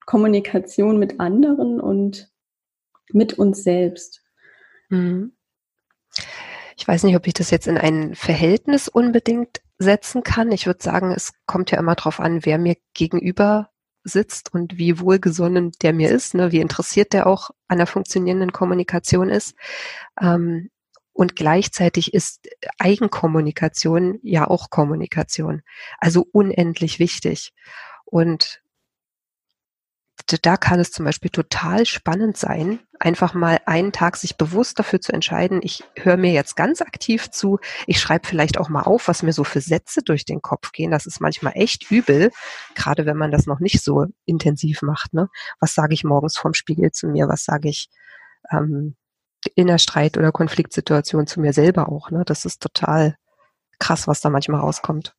Kommunikation 0.06 0.98
mit 0.98 1.20
anderen 1.20 1.80
und 1.80 2.30
mit 3.12 3.38
uns 3.38 3.62
selbst? 3.62 4.22
Mhm. 4.88 5.32
Ich 6.76 6.88
weiß 6.88 7.04
nicht, 7.04 7.16
ob 7.16 7.26
ich 7.26 7.34
das 7.34 7.50
jetzt 7.50 7.68
in 7.68 7.78
ein 7.78 8.14
Verhältnis 8.14 8.88
unbedingt 8.88 9.60
setzen 9.78 10.22
kann. 10.22 10.52
Ich 10.52 10.66
würde 10.66 10.82
sagen, 10.82 11.12
es 11.12 11.32
kommt 11.46 11.70
ja 11.70 11.78
immer 11.78 11.94
darauf 11.94 12.20
an, 12.20 12.44
wer 12.44 12.58
mir 12.58 12.76
gegenüber 12.94 13.71
sitzt 14.04 14.52
und 14.52 14.78
wie 14.78 14.98
wohlgesonnen 14.98 15.72
der 15.82 15.92
mir 15.92 16.10
ist, 16.10 16.34
ne, 16.34 16.52
wie 16.52 16.60
interessiert 16.60 17.12
der 17.12 17.26
auch 17.26 17.50
an 17.68 17.78
der 17.78 17.86
funktionierenden 17.86 18.52
Kommunikation 18.52 19.28
ist. 19.28 19.54
Ähm, 20.20 20.70
und 21.12 21.36
gleichzeitig 21.36 22.14
ist 22.14 22.48
Eigenkommunikation 22.78 24.18
ja 24.22 24.48
auch 24.48 24.70
Kommunikation. 24.70 25.62
Also 25.98 26.26
unendlich 26.32 26.98
wichtig. 26.98 27.52
Und 28.04 28.62
da 30.42 30.56
kann 30.56 30.80
es 30.80 30.90
zum 30.90 31.04
Beispiel 31.04 31.30
total 31.30 31.86
spannend 31.86 32.36
sein, 32.36 32.80
einfach 32.98 33.34
mal 33.34 33.60
einen 33.66 33.92
Tag 33.92 34.16
sich 34.16 34.36
bewusst 34.36 34.78
dafür 34.78 35.00
zu 35.00 35.12
entscheiden, 35.12 35.60
ich 35.62 35.84
höre 35.96 36.16
mir 36.16 36.32
jetzt 36.32 36.56
ganz 36.56 36.80
aktiv 36.80 37.30
zu, 37.30 37.58
ich 37.86 38.00
schreibe 38.00 38.26
vielleicht 38.28 38.58
auch 38.58 38.68
mal 38.68 38.82
auf, 38.82 39.08
was 39.08 39.22
mir 39.22 39.32
so 39.32 39.44
für 39.44 39.60
Sätze 39.60 40.02
durch 40.02 40.24
den 40.24 40.42
Kopf 40.42 40.72
gehen. 40.72 40.90
Das 40.90 41.06
ist 41.06 41.20
manchmal 41.20 41.54
echt 41.56 41.90
übel, 41.90 42.30
gerade 42.74 43.06
wenn 43.06 43.16
man 43.16 43.30
das 43.30 43.46
noch 43.46 43.60
nicht 43.60 43.82
so 43.82 44.06
intensiv 44.24 44.82
macht. 44.82 45.14
Ne? 45.14 45.28
Was 45.60 45.74
sage 45.74 45.94
ich 45.94 46.04
morgens 46.04 46.36
vorm 46.36 46.54
Spiegel 46.54 46.92
zu 46.92 47.08
mir? 47.08 47.28
Was 47.28 47.44
sage 47.44 47.68
ich 47.68 47.88
ähm, 48.50 48.96
in 49.54 49.66
der 49.66 49.78
Streit- 49.78 50.16
oder 50.16 50.32
Konfliktsituation 50.32 51.26
zu 51.26 51.40
mir 51.40 51.52
selber 51.52 51.88
auch? 51.88 52.10
Ne? 52.10 52.22
Das 52.24 52.44
ist 52.44 52.62
total 52.62 53.16
krass, 53.78 54.06
was 54.06 54.20
da 54.20 54.30
manchmal 54.30 54.60
rauskommt. 54.60 55.14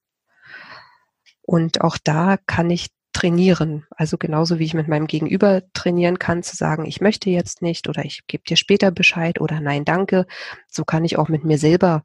Und 1.41 1.81
auch 1.81 1.97
da 2.01 2.37
kann 2.37 2.69
ich 2.69 2.87
trainieren. 3.13 3.85
Also 3.91 4.17
genauso 4.17 4.59
wie 4.59 4.65
ich 4.65 4.73
mit 4.73 4.87
meinem 4.87 5.07
Gegenüber 5.07 5.61
trainieren 5.73 6.19
kann, 6.19 6.43
zu 6.43 6.55
sagen, 6.55 6.85
ich 6.85 6.99
möchte 6.99 7.29
jetzt 7.29 7.61
nicht 7.61 7.87
oder 7.87 8.03
ich 8.03 8.25
gebe 8.27 8.43
dir 8.43 8.57
später 8.57 8.91
Bescheid 8.91 9.39
oder 9.39 9.61
nein, 9.61 9.85
danke. 9.85 10.25
So 10.67 10.83
kann 10.83 11.05
ich 11.05 11.17
auch 11.17 11.29
mit 11.29 11.43
mir 11.43 11.57
selber 11.57 12.03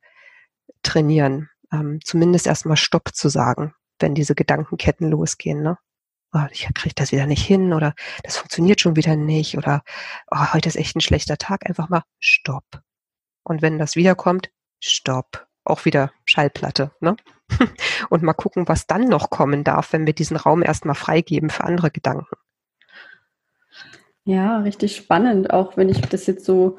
trainieren. 0.83 1.49
Ähm, 1.73 2.01
zumindest 2.05 2.47
erstmal 2.47 2.77
Stopp 2.77 3.14
zu 3.14 3.29
sagen, 3.29 3.75
wenn 3.99 4.14
diese 4.14 4.35
Gedankenketten 4.35 5.11
losgehen. 5.11 5.62
Ne? 5.62 5.79
Oh, 6.33 6.47
ich 6.53 6.68
kriege 6.75 6.94
das 6.94 7.11
wieder 7.11 7.27
nicht 7.27 7.44
hin 7.44 7.73
oder 7.73 7.94
das 8.23 8.37
funktioniert 8.37 8.81
schon 8.81 8.97
wieder 8.97 9.16
nicht 9.16 9.57
oder 9.57 9.83
oh, 10.31 10.53
heute 10.53 10.68
ist 10.68 10.77
echt 10.77 10.94
ein 10.94 11.01
schlechter 11.01 11.38
Tag. 11.38 11.66
Einfach 11.66 11.88
mal 11.88 12.05
Stopp. 12.21 12.83
Und 13.42 13.62
wenn 13.62 13.79
das 13.79 13.97
wiederkommt, 13.97 14.51
Stopp 14.81 15.47
auch 15.68 15.85
wieder 15.85 16.12
Schallplatte. 16.24 16.92
Ne? 17.00 17.16
Und 18.11 18.22
mal 18.22 18.33
gucken, 18.33 18.68
was 18.68 18.87
dann 18.87 19.04
noch 19.04 19.31
kommen 19.31 19.64
darf, 19.64 19.92
wenn 19.92 20.07
wir 20.07 20.12
diesen 20.12 20.37
Raum 20.37 20.62
erstmal 20.62 20.94
freigeben 20.94 21.50
für 21.50 21.64
andere 21.64 21.90
Gedanken. 21.90 22.37
Ja, 24.24 24.59
richtig 24.59 24.96
spannend, 24.96 25.50
auch 25.50 25.76
wenn 25.76 25.88
ich 25.88 26.00
das 26.02 26.26
jetzt 26.26 26.44
so 26.44 26.78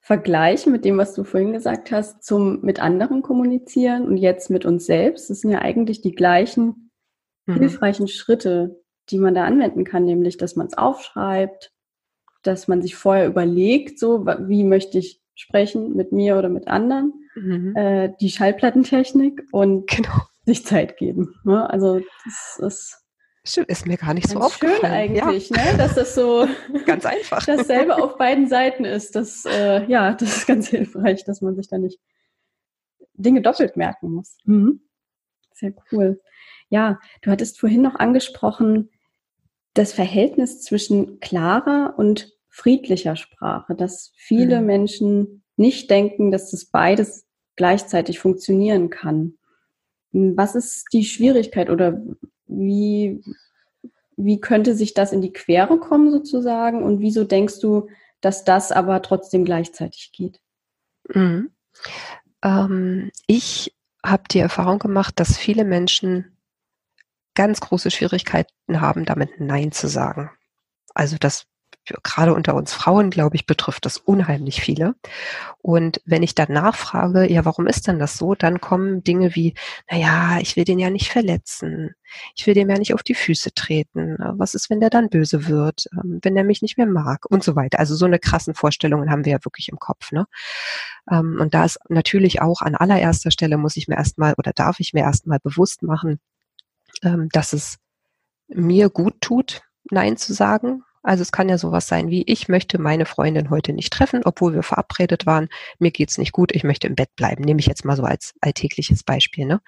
vergleiche 0.00 0.68
mit 0.68 0.84
dem, 0.84 0.98
was 0.98 1.14
du 1.14 1.24
vorhin 1.24 1.52
gesagt 1.52 1.92
hast, 1.92 2.24
zum 2.24 2.60
mit 2.62 2.80
anderen 2.80 3.22
kommunizieren 3.22 4.04
und 4.04 4.16
jetzt 4.16 4.50
mit 4.50 4.66
uns 4.66 4.84
selbst. 4.84 5.30
Das 5.30 5.40
sind 5.40 5.50
ja 5.50 5.60
eigentlich 5.60 6.02
die 6.02 6.14
gleichen 6.14 6.90
mhm. 7.46 7.54
hilfreichen 7.54 8.08
Schritte, 8.08 8.82
die 9.10 9.18
man 9.18 9.34
da 9.34 9.44
anwenden 9.44 9.84
kann, 9.84 10.04
nämlich, 10.04 10.36
dass 10.36 10.56
man 10.56 10.66
es 10.66 10.76
aufschreibt, 10.76 11.72
dass 12.42 12.68
man 12.68 12.82
sich 12.82 12.96
vorher 12.96 13.26
überlegt, 13.26 13.98
so, 13.98 14.26
wie 14.26 14.64
möchte 14.64 14.98
ich 14.98 15.22
sprechen 15.34 15.94
mit 15.94 16.12
mir 16.12 16.36
oder 16.36 16.48
mit 16.48 16.68
anderen, 16.68 17.21
mhm. 17.34 17.74
äh, 17.76 18.12
die 18.20 18.30
Schallplattentechnik 18.30 19.42
und 19.52 19.88
genau. 19.88 20.22
sich 20.44 20.64
Zeit 20.64 20.96
geben. 20.96 21.34
Ne? 21.44 21.68
Also 21.68 22.00
das 22.24 22.58
ist 22.58 23.02
Stimmt, 23.44 23.70
ist 23.70 23.86
mir 23.86 23.96
gar 23.96 24.14
nicht 24.14 24.28
so 24.28 24.38
aufgefallen. 24.38 24.80
Schön 24.80 24.90
eigentlich, 24.90 25.50
ja. 25.50 25.72
ne? 25.72 25.76
dass 25.78 25.94
das 25.94 26.14
so 26.14 26.46
ganz 26.86 27.04
einfach 27.04 27.44
dasselbe 27.46 27.96
auf 27.96 28.16
beiden 28.16 28.46
Seiten 28.46 28.84
ist. 28.84 29.16
Das, 29.16 29.44
äh, 29.44 29.84
ja, 29.86 30.14
das 30.14 30.36
ist 30.36 30.46
ganz 30.46 30.68
hilfreich, 30.70 31.24
dass 31.24 31.40
man 31.40 31.56
sich 31.56 31.68
da 31.68 31.78
nicht 31.78 31.98
Dinge 33.14 33.42
doppelt 33.42 33.76
merken 33.76 34.12
muss. 34.12 34.36
Mhm. 34.44 34.82
Sehr 35.54 35.74
cool. 35.90 36.20
Ja, 36.68 37.00
du 37.22 37.30
hattest 37.30 37.58
vorhin 37.58 37.82
noch 37.82 37.96
angesprochen, 37.96 38.90
das 39.74 39.92
Verhältnis 39.92 40.60
zwischen 40.62 41.18
klarer 41.18 41.94
und 41.96 42.32
friedlicher 42.48 43.16
Sprache, 43.16 43.74
dass 43.74 44.12
viele 44.16 44.60
mhm. 44.60 44.66
Menschen 44.66 45.41
nicht 45.56 45.90
denken, 45.90 46.30
dass 46.30 46.50
das 46.50 46.64
beides 46.64 47.26
gleichzeitig 47.56 48.18
funktionieren 48.18 48.90
kann. 48.90 49.34
Was 50.12 50.54
ist 50.54 50.86
die 50.92 51.04
Schwierigkeit 51.04 51.70
oder 51.70 52.00
wie, 52.46 53.22
wie 54.16 54.40
könnte 54.40 54.74
sich 54.74 54.94
das 54.94 55.12
in 55.12 55.22
die 55.22 55.32
Quere 55.32 55.78
kommen 55.78 56.10
sozusagen 56.10 56.82
und 56.82 57.00
wieso 57.00 57.24
denkst 57.24 57.60
du, 57.60 57.88
dass 58.20 58.44
das 58.44 58.72
aber 58.72 59.02
trotzdem 59.02 59.44
gleichzeitig 59.44 60.12
geht? 60.12 60.40
Mhm. 61.08 61.50
Ähm, 62.42 63.10
ich 63.26 63.74
habe 64.04 64.24
die 64.30 64.40
Erfahrung 64.40 64.78
gemacht, 64.78 65.18
dass 65.18 65.38
viele 65.38 65.64
Menschen 65.64 66.36
ganz 67.34 67.60
große 67.60 67.90
Schwierigkeiten 67.90 68.80
haben, 68.80 69.04
damit 69.04 69.40
Nein 69.40 69.72
zu 69.72 69.88
sagen. 69.88 70.30
Also 70.94 71.16
das 71.18 71.46
gerade 72.02 72.34
unter 72.34 72.54
uns 72.54 72.72
Frauen, 72.72 73.10
glaube 73.10 73.36
ich, 73.36 73.46
betrifft 73.46 73.84
das 73.86 73.98
unheimlich 73.98 74.60
viele. 74.60 74.94
Und 75.58 76.00
wenn 76.04 76.22
ich 76.22 76.34
dann 76.34 76.52
nachfrage, 76.52 77.30
ja, 77.30 77.44
warum 77.44 77.66
ist 77.66 77.88
denn 77.88 77.98
das 77.98 78.16
so, 78.18 78.34
dann 78.34 78.60
kommen 78.60 79.02
Dinge 79.02 79.34
wie, 79.34 79.54
na 79.90 79.96
ja, 79.96 80.38
ich 80.40 80.56
will 80.56 80.64
den 80.64 80.78
ja 80.78 80.90
nicht 80.90 81.10
verletzen. 81.10 81.94
Ich 82.36 82.46
will 82.46 82.54
dem 82.54 82.70
ja 82.70 82.78
nicht 82.78 82.94
auf 82.94 83.02
die 83.02 83.14
Füße 83.14 83.54
treten. 83.54 84.16
Was 84.18 84.54
ist, 84.54 84.70
wenn 84.70 84.80
der 84.80 84.90
dann 84.90 85.08
böse 85.08 85.48
wird? 85.48 85.86
Ähm, 85.92 86.20
wenn 86.22 86.36
er 86.36 86.44
mich 86.44 86.62
nicht 86.62 86.76
mehr 86.76 86.86
mag? 86.86 87.26
Und 87.28 87.42
so 87.42 87.56
weiter. 87.56 87.78
Also 87.78 87.94
so 87.94 88.06
eine 88.06 88.18
krassen 88.18 88.54
Vorstellungen 88.54 89.10
haben 89.10 89.24
wir 89.24 89.32
ja 89.32 89.44
wirklich 89.44 89.68
im 89.68 89.78
Kopf, 89.78 90.12
ne? 90.12 90.26
Ähm, 91.10 91.38
und 91.40 91.54
da 91.54 91.64
ist 91.64 91.78
natürlich 91.88 92.42
auch 92.42 92.60
an 92.60 92.74
allererster 92.74 93.30
Stelle 93.30 93.56
muss 93.56 93.76
ich 93.76 93.88
mir 93.88 93.96
erstmal 93.96 94.34
oder 94.38 94.52
darf 94.52 94.78
ich 94.80 94.92
mir 94.92 95.00
erstmal 95.00 95.40
bewusst 95.40 95.82
machen, 95.82 96.20
ähm, 97.02 97.28
dass 97.32 97.52
es 97.52 97.78
mir 98.48 98.90
gut 98.90 99.20
tut, 99.20 99.62
Nein 99.90 100.16
zu 100.16 100.32
sagen, 100.32 100.84
also 101.02 101.22
es 101.22 101.32
kann 101.32 101.48
ja 101.48 101.58
sowas 101.58 101.88
sein 101.88 102.10
wie, 102.10 102.22
ich 102.26 102.48
möchte 102.48 102.80
meine 102.80 103.06
Freundin 103.06 103.50
heute 103.50 103.72
nicht 103.72 103.92
treffen, 103.92 104.22
obwohl 104.24 104.54
wir 104.54 104.62
verabredet 104.62 105.26
waren. 105.26 105.48
Mir 105.78 105.90
geht's 105.90 106.18
nicht 106.18 106.32
gut, 106.32 106.54
ich 106.54 106.64
möchte 106.64 106.86
im 106.86 106.94
Bett 106.94 107.14
bleiben. 107.16 107.42
Nehme 107.42 107.60
ich 107.60 107.66
jetzt 107.66 107.84
mal 107.84 107.96
so 107.96 108.04
als 108.04 108.34
alltägliches 108.40 109.02
Beispiel. 109.02 109.46
Ne? 109.46 109.60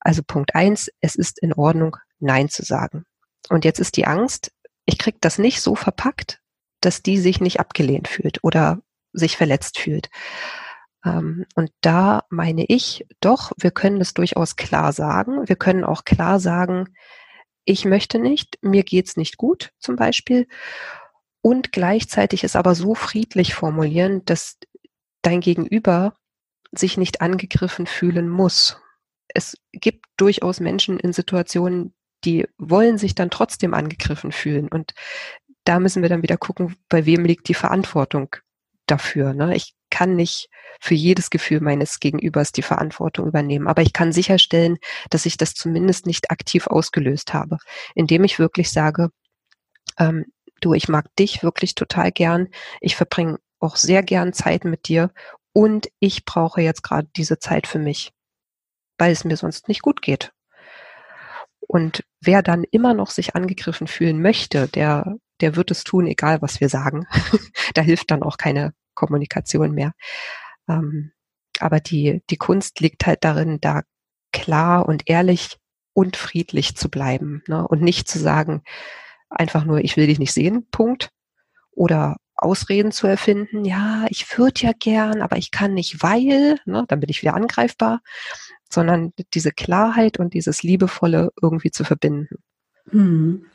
Also 0.00 0.22
Punkt 0.22 0.54
eins, 0.54 0.90
es 1.00 1.14
ist 1.16 1.40
in 1.40 1.52
Ordnung, 1.52 1.96
Nein 2.20 2.48
zu 2.48 2.64
sagen. 2.64 3.04
Und 3.48 3.64
jetzt 3.64 3.80
ist 3.80 3.96
die 3.96 4.06
Angst, 4.06 4.52
ich 4.84 4.98
krieg 4.98 5.16
das 5.20 5.38
nicht 5.38 5.60
so 5.60 5.74
verpackt, 5.74 6.40
dass 6.80 7.02
die 7.02 7.18
sich 7.18 7.40
nicht 7.40 7.60
abgelehnt 7.60 8.08
fühlt 8.08 8.42
oder 8.44 8.80
sich 9.12 9.36
verletzt 9.36 9.78
fühlt. 9.78 10.10
Ähm, 11.04 11.46
und 11.54 11.70
da 11.80 12.24
meine 12.30 12.64
ich, 12.68 13.06
doch, 13.20 13.52
wir 13.58 13.72
können 13.72 14.00
es 14.00 14.14
durchaus 14.14 14.56
klar 14.56 14.92
sagen. 14.92 15.48
Wir 15.48 15.56
können 15.56 15.84
auch 15.84 16.04
klar 16.04 16.40
sagen, 16.40 16.94
ich 17.64 17.84
möchte 17.84 18.18
nicht, 18.18 18.58
mir 18.62 18.82
geht's 18.82 19.16
nicht 19.16 19.36
gut 19.36 19.72
zum 19.78 19.96
Beispiel. 19.96 20.46
Und 21.40 21.72
gleichzeitig 21.72 22.44
es 22.44 22.56
aber 22.56 22.74
so 22.74 22.94
friedlich 22.94 23.54
formulieren, 23.54 24.24
dass 24.24 24.58
dein 25.22 25.40
Gegenüber 25.40 26.14
sich 26.72 26.96
nicht 26.96 27.20
angegriffen 27.20 27.86
fühlen 27.86 28.28
muss. 28.28 28.80
Es 29.28 29.56
gibt 29.72 30.06
durchaus 30.16 30.60
Menschen 30.60 30.98
in 30.98 31.12
Situationen, 31.12 31.94
die 32.24 32.46
wollen 32.58 32.98
sich 32.98 33.14
dann 33.14 33.30
trotzdem 33.30 33.74
angegriffen 33.74 34.32
fühlen. 34.32 34.68
Und 34.68 34.94
da 35.64 35.80
müssen 35.80 36.02
wir 36.02 36.08
dann 36.08 36.22
wieder 36.22 36.36
gucken, 36.36 36.76
bei 36.88 37.06
wem 37.06 37.24
liegt 37.24 37.48
die 37.48 37.54
Verantwortung 37.54 38.36
dafür. 38.86 39.34
Ne? 39.34 39.56
Ich 39.56 39.74
kann 39.92 40.16
nicht 40.16 40.48
für 40.80 40.94
jedes 40.94 41.30
Gefühl 41.30 41.60
meines 41.60 42.00
Gegenübers 42.00 42.50
die 42.50 42.62
Verantwortung 42.62 43.28
übernehmen, 43.28 43.68
aber 43.68 43.82
ich 43.82 43.92
kann 43.92 44.10
sicherstellen, 44.10 44.78
dass 45.10 45.26
ich 45.26 45.36
das 45.36 45.54
zumindest 45.54 46.06
nicht 46.06 46.32
aktiv 46.32 46.66
ausgelöst 46.66 47.32
habe, 47.34 47.58
indem 47.94 48.24
ich 48.24 48.40
wirklich 48.40 48.72
sage, 48.72 49.10
ähm, 49.98 50.24
du, 50.60 50.74
ich 50.74 50.88
mag 50.88 51.14
dich 51.16 51.44
wirklich 51.44 51.76
total 51.76 52.10
gern, 52.10 52.48
ich 52.80 52.96
verbringe 52.96 53.38
auch 53.60 53.76
sehr 53.76 54.02
gern 54.02 54.32
Zeit 54.32 54.64
mit 54.64 54.88
dir 54.88 55.12
und 55.52 55.88
ich 56.00 56.24
brauche 56.24 56.62
jetzt 56.62 56.82
gerade 56.82 57.08
diese 57.14 57.38
Zeit 57.38 57.66
für 57.66 57.78
mich, 57.78 58.12
weil 58.98 59.12
es 59.12 59.24
mir 59.24 59.36
sonst 59.36 59.68
nicht 59.68 59.82
gut 59.82 60.02
geht. 60.02 60.32
Und 61.60 62.04
wer 62.20 62.42
dann 62.42 62.64
immer 62.64 62.94
noch 62.94 63.10
sich 63.10 63.36
angegriffen 63.36 63.86
fühlen 63.86 64.20
möchte, 64.20 64.68
der, 64.68 65.16
der 65.40 65.54
wird 65.54 65.70
es 65.70 65.84
tun, 65.84 66.06
egal 66.06 66.42
was 66.42 66.60
wir 66.60 66.68
sagen. 66.68 67.06
da 67.74 67.82
hilft 67.82 68.10
dann 68.10 68.22
auch 68.22 68.36
keine 68.36 68.74
Kommunikation 68.94 69.72
mehr. 69.72 69.92
Ähm, 70.68 71.12
aber 71.58 71.80
die, 71.80 72.22
die 72.30 72.36
Kunst 72.36 72.80
liegt 72.80 73.06
halt 73.06 73.24
darin, 73.24 73.60
da 73.60 73.82
klar 74.32 74.86
und 74.86 75.08
ehrlich 75.08 75.58
und 75.92 76.16
friedlich 76.16 76.76
zu 76.76 76.88
bleiben 76.88 77.42
ne? 77.46 77.66
und 77.66 77.82
nicht 77.82 78.08
zu 78.08 78.18
sagen, 78.18 78.62
einfach 79.28 79.64
nur, 79.64 79.80
ich 79.80 79.96
will 79.96 80.06
dich 80.06 80.18
nicht 80.18 80.32
sehen, 80.32 80.66
Punkt. 80.70 81.10
Oder 81.74 82.16
Ausreden 82.36 82.92
zu 82.92 83.06
erfinden, 83.06 83.64
ja, 83.64 84.04
ich 84.08 84.36
würde 84.36 84.60
ja 84.60 84.72
gern, 84.78 85.22
aber 85.22 85.36
ich 85.36 85.50
kann 85.50 85.74
nicht, 85.74 86.02
weil, 86.02 86.58
ne, 86.66 86.84
dann 86.88 87.00
bin 87.00 87.08
ich 87.08 87.22
wieder 87.22 87.34
angreifbar, 87.34 88.00
sondern 88.68 89.12
diese 89.32 89.52
Klarheit 89.52 90.18
und 90.18 90.34
dieses 90.34 90.62
Liebevolle 90.62 91.30
irgendwie 91.40 91.70
zu 91.70 91.84
verbinden. 91.84 92.36
Hm. 92.90 93.46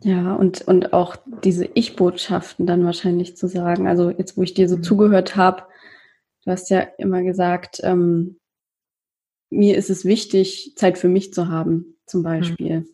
Ja, 0.00 0.34
und, 0.34 0.62
und 0.62 0.92
auch 0.92 1.16
diese 1.44 1.66
Ich-Botschaften 1.74 2.66
dann 2.66 2.84
wahrscheinlich 2.84 3.36
zu 3.36 3.48
sagen. 3.48 3.86
Also 3.86 4.10
jetzt, 4.10 4.36
wo 4.36 4.42
ich 4.42 4.54
dir 4.54 4.68
so 4.68 4.76
mhm. 4.76 4.82
zugehört 4.82 5.36
habe, 5.36 5.62
du 6.44 6.50
hast 6.50 6.70
ja 6.70 6.80
immer 6.98 7.22
gesagt, 7.22 7.80
ähm, 7.82 8.38
mir 9.50 9.76
ist 9.76 9.90
es 9.90 10.04
wichtig, 10.04 10.74
Zeit 10.76 10.98
für 10.98 11.08
mich 11.08 11.32
zu 11.32 11.48
haben, 11.48 11.96
zum 12.06 12.20
mhm. 12.20 12.24
Beispiel. 12.24 12.80
Mhm. 12.80 12.88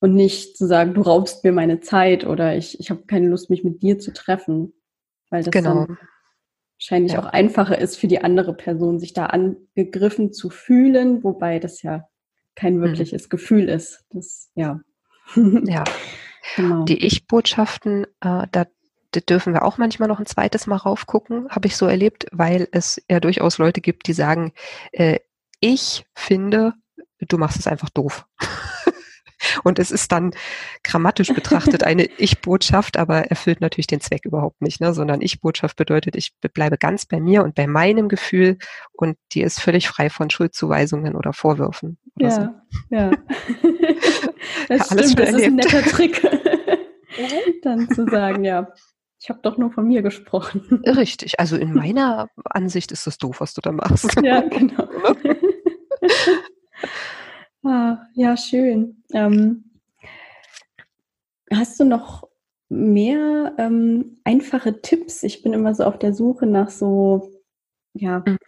Und 0.00 0.14
nicht 0.14 0.56
zu 0.56 0.66
sagen, 0.66 0.94
du 0.94 1.02
raubst 1.02 1.42
mir 1.42 1.52
meine 1.52 1.80
Zeit 1.80 2.24
oder 2.24 2.56
ich, 2.56 2.78
ich 2.78 2.90
habe 2.90 3.02
keine 3.06 3.28
Lust, 3.28 3.50
mich 3.50 3.64
mit 3.64 3.82
dir 3.82 3.98
zu 3.98 4.12
treffen. 4.12 4.72
Weil 5.28 5.42
das 5.42 5.52
genau. 5.52 5.86
dann 5.86 5.98
wahrscheinlich 6.78 7.12
ja. 7.12 7.20
auch 7.20 7.26
einfacher 7.26 7.78
ist 7.78 7.96
für 7.96 8.06
die 8.06 8.20
andere 8.20 8.54
Person, 8.54 9.00
sich 9.00 9.12
da 9.12 9.26
angegriffen 9.26 10.32
zu 10.32 10.50
fühlen, 10.50 11.24
wobei 11.24 11.58
das 11.58 11.82
ja 11.82 12.08
kein 12.54 12.76
mhm. 12.76 12.82
wirkliches 12.82 13.24
mhm. 13.24 13.28
Gefühl 13.30 13.68
ist. 13.68 14.04
Das, 14.10 14.50
ja. 14.54 14.80
Ja. 15.34 15.84
Genau. 16.56 16.84
Die 16.84 17.04
Ich-Botschaften, 17.04 18.04
äh, 18.20 18.46
da, 18.50 18.66
dürfen 19.28 19.54
wir 19.54 19.64
auch 19.64 19.78
manchmal 19.78 20.08
noch 20.08 20.18
ein 20.18 20.26
zweites 20.26 20.66
Mal 20.66 20.76
raufgucken, 20.76 21.48
habe 21.48 21.66
ich 21.66 21.76
so 21.76 21.86
erlebt, 21.86 22.26
weil 22.30 22.68
es 22.72 23.02
ja 23.10 23.20
durchaus 23.20 23.58
Leute 23.58 23.80
gibt, 23.80 24.06
die 24.06 24.12
sagen, 24.12 24.52
äh, 24.92 25.18
ich 25.60 26.04
finde, 26.14 26.74
du 27.20 27.38
machst 27.38 27.58
es 27.58 27.66
einfach 27.66 27.90
doof. 27.90 28.26
Und 29.64 29.78
es 29.78 29.90
ist 29.90 30.12
dann 30.12 30.32
grammatisch 30.84 31.28
betrachtet 31.28 31.84
eine 31.84 32.04
Ich-Botschaft, 32.18 32.96
aber 32.96 33.30
erfüllt 33.30 33.60
natürlich 33.60 33.86
den 33.86 34.00
Zweck 34.00 34.24
überhaupt 34.24 34.62
nicht, 34.62 34.80
ne? 34.80 34.94
sondern 34.94 35.20
Ich-Botschaft 35.20 35.76
bedeutet, 35.76 36.16
ich 36.16 36.32
bleibe 36.54 36.78
ganz 36.78 37.06
bei 37.06 37.20
mir 37.20 37.44
und 37.44 37.54
bei 37.54 37.66
meinem 37.66 38.08
Gefühl 38.08 38.58
und 38.92 39.16
die 39.32 39.42
ist 39.42 39.60
völlig 39.60 39.88
frei 39.88 40.10
von 40.10 40.30
Schuldzuweisungen 40.30 41.14
oder 41.14 41.32
Vorwürfen. 41.32 41.98
Oder 42.16 42.28
ja, 42.28 42.34
so. 42.34 42.94
ja. 42.94 43.10
das 44.68 44.90
ja, 44.90 45.04
stimmt, 45.04 45.18
das 45.18 45.30
ist 45.30 45.44
ein 45.44 45.56
netter 45.56 45.82
Trick. 45.82 46.22
dann 47.62 47.88
zu 47.90 48.06
sagen, 48.06 48.44
ja, 48.44 48.72
ich 49.20 49.28
habe 49.30 49.40
doch 49.42 49.58
nur 49.58 49.72
von 49.72 49.86
mir 49.86 50.02
gesprochen. 50.02 50.82
Richtig, 50.86 51.40
also 51.40 51.56
in 51.56 51.74
meiner 51.74 52.28
Ansicht 52.44 52.92
ist 52.92 53.06
das 53.06 53.18
doof, 53.18 53.40
was 53.40 53.54
du 53.54 53.60
da 53.60 53.72
machst. 53.72 54.14
Ja, 54.22 54.40
genau. 54.42 54.88
Ah, 57.64 57.98
ja, 58.14 58.36
schön. 58.36 59.02
Ähm, 59.12 59.64
hast 61.52 61.78
du 61.80 61.84
noch 61.84 62.28
mehr 62.68 63.54
ähm, 63.58 64.18
einfache 64.24 64.80
Tipps? 64.82 65.22
Ich 65.22 65.42
bin 65.42 65.52
immer 65.52 65.74
so 65.74 65.84
auf 65.84 65.98
der 65.98 66.12
Suche 66.12 66.46
nach 66.46 66.70
so 66.70 67.32
ja, 67.94 68.22
mhm. 68.26 68.38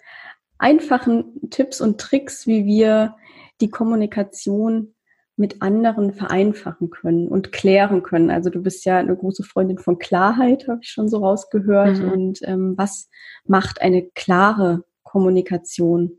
einfachen 0.58 1.50
Tipps 1.50 1.80
und 1.80 2.00
Tricks, 2.00 2.46
wie 2.46 2.64
wir 2.64 3.16
die 3.60 3.70
Kommunikation 3.70 4.94
mit 5.36 5.62
anderen 5.62 6.12
vereinfachen 6.12 6.90
können 6.90 7.26
und 7.26 7.50
klären 7.50 8.02
können. 8.02 8.30
Also 8.30 8.50
du 8.50 8.62
bist 8.62 8.84
ja 8.84 8.98
eine 8.98 9.16
große 9.16 9.42
Freundin 9.42 9.78
von 9.78 9.98
Klarheit, 9.98 10.68
habe 10.68 10.80
ich 10.82 10.90
schon 10.90 11.08
so 11.08 11.18
rausgehört. 11.18 11.98
Mhm. 11.98 12.12
Und 12.12 12.40
ähm, 12.42 12.74
was 12.76 13.08
macht 13.46 13.80
eine 13.80 14.02
klare 14.14 14.84
Kommunikation 15.02 16.18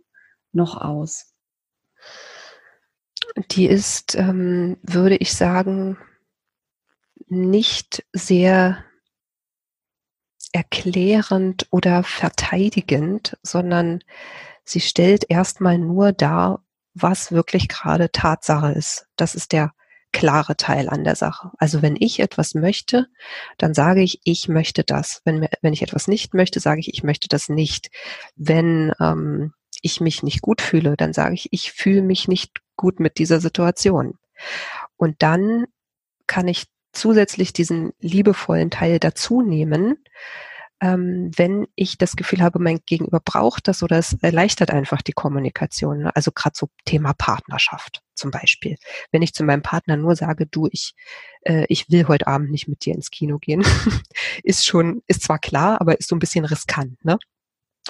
noch 0.53 0.81
aus? 0.81 1.35
Die 3.51 3.65
ist, 3.65 4.15
ähm, 4.15 4.77
würde 4.83 5.15
ich 5.17 5.33
sagen, 5.33 5.97
nicht 7.27 8.03
sehr 8.11 8.83
erklärend 10.51 11.67
oder 11.71 12.03
verteidigend, 12.03 13.37
sondern 13.41 14.03
sie 14.65 14.81
stellt 14.81 15.29
erstmal 15.29 15.77
nur 15.77 16.11
dar, 16.11 16.63
was 16.93 17.31
wirklich 17.31 17.69
gerade 17.69 18.11
Tatsache 18.11 18.73
ist. 18.73 19.07
Das 19.15 19.33
ist 19.35 19.53
der 19.53 19.71
klare 20.11 20.57
Teil 20.57 20.89
an 20.89 21.05
der 21.05 21.15
Sache. 21.15 21.51
Also 21.57 21.81
wenn 21.81 21.95
ich 21.97 22.19
etwas 22.19 22.53
möchte, 22.53 23.07
dann 23.57 23.73
sage 23.73 24.01
ich, 24.01 24.19
ich 24.25 24.49
möchte 24.49 24.83
das. 24.83 25.21
Wenn, 25.23 25.47
wenn 25.61 25.73
ich 25.73 25.81
etwas 25.81 26.07
nicht 26.07 26.33
möchte, 26.33 26.59
sage 26.59 26.81
ich, 26.81 26.93
ich 26.93 27.03
möchte 27.03 27.29
das 27.29 27.47
nicht. 27.47 27.89
Wenn 28.35 28.91
ähm, 28.99 29.53
ich 29.81 30.01
mich 30.01 30.21
nicht 30.21 30.41
gut 30.41 30.61
fühle, 30.61 30.97
dann 30.97 31.13
sage 31.13 31.35
ich, 31.35 31.47
ich 31.51 31.71
fühle 31.71 32.01
mich 32.01 32.27
nicht 32.27 32.59
gut 32.81 32.99
mit 32.99 33.19
dieser 33.19 33.39
Situation. 33.39 34.17
Und 34.97 35.21
dann 35.21 35.67
kann 36.25 36.47
ich 36.47 36.65
zusätzlich 36.93 37.53
diesen 37.53 37.91
liebevollen 37.99 38.71
Teil 38.71 38.99
dazu 38.99 39.43
nehmen, 39.43 40.03
ähm, 40.81 41.29
wenn 41.35 41.67
ich 41.75 41.99
das 41.99 42.15
Gefühl 42.15 42.41
habe, 42.41 42.57
mein 42.57 42.79
Gegenüber 42.87 43.19
braucht 43.23 43.67
das 43.67 43.83
oder 43.83 43.99
es 43.99 44.13
erleichtert 44.21 44.71
einfach 44.71 45.03
die 45.03 45.11
Kommunikation. 45.11 45.99
Ne? 45.99 46.15
Also 46.15 46.31
gerade 46.31 46.55
so 46.57 46.69
Thema 46.85 47.13
Partnerschaft 47.13 48.01
zum 48.15 48.31
Beispiel. 48.31 48.77
Wenn 49.11 49.21
ich 49.21 49.33
zu 49.33 49.43
meinem 49.43 49.61
Partner 49.61 49.95
nur 49.95 50.15
sage, 50.15 50.47
du, 50.47 50.67
ich, 50.71 50.95
äh, 51.43 51.65
ich 51.69 51.91
will 51.91 52.07
heute 52.07 52.25
Abend 52.25 52.49
nicht 52.49 52.67
mit 52.67 52.83
dir 52.83 52.95
ins 52.95 53.11
Kino 53.11 53.37
gehen, 53.37 53.63
ist 54.43 54.65
schon, 54.65 55.03
ist 55.05 55.21
zwar 55.21 55.37
klar, 55.37 55.79
aber 55.79 55.99
ist 55.99 56.09
so 56.09 56.15
ein 56.15 56.19
bisschen 56.19 56.45
riskant, 56.45 57.05
ne? 57.05 57.19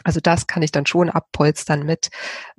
Also 0.03 0.19
das 0.19 0.47
kann 0.47 0.63
ich 0.63 0.71
dann 0.71 0.85
schon 0.85 1.09
abpolstern 1.09 1.85
mit. 1.85 2.09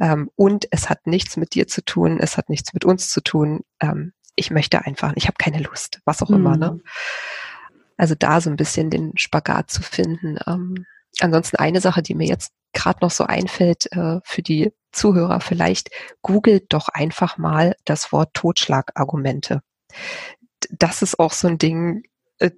Ähm, 0.00 0.30
und 0.36 0.66
es 0.70 0.90
hat 0.90 1.06
nichts 1.06 1.36
mit 1.36 1.54
dir 1.54 1.66
zu 1.66 1.84
tun, 1.84 2.18
es 2.20 2.36
hat 2.36 2.48
nichts 2.48 2.74
mit 2.74 2.84
uns 2.84 3.10
zu 3.10 3.20
tun. 3.20 3.60
Ähm, 3.80 4.12
ich 4.36 4.50
möchte 4.50 4.84
einfach, 4.84 5.12
ich 5.16 5.26
habe 5.26 5.36
keine 5.38 5.60
Lust, 5.62 6.00
was 6.04 6.22
auch 6.22 6.28
mhm. 6.28 6.36
immer. 6.36 6.56
Ne? 6.56 6.68
Hm. 6.70 6.82
Also 7.96 8.14
da 8.14 8.40
so 8.40 8.50
ein 8.50 8.56
bisschen 8.56 8.90
den 8.90 9.12
Spagat 9.16 9.70
zu 9.70 9.82
finden. 9.82 10.38
Ähm, 10.46 10.86
ansonsten 11.20 11.56
eine 11.56 11.80
Sache, 11.80 12.02
die 12.02 12.14
mir 12.14 12.26
jetzt 12.26 12.52
gerade 12.72 12.98
noch 13.02 13.10
so 13.10 13.24
einfällt 13.24 13.90
äh, 13.92 14.20
für 14.24 14.42
die 14.42 14.72
Zuhörer 14.92 15.40
vielleicht, 15.40 15.90
googelt 16.22 16.72
doch 16.72 16.88
einfach 16.88 17.38
mal 17.38 17.76
das 17.84 18.12
Wort 18.12 18.34
Totschlagargumente. 18.34 19.62
Das 20.70 21.02
ist 21.02 21.18
auch 21.18 21.32
so 21.32 21.48
ein 21.48 21.58
Ding, 21.58 22.02
äh, 22.38 22.50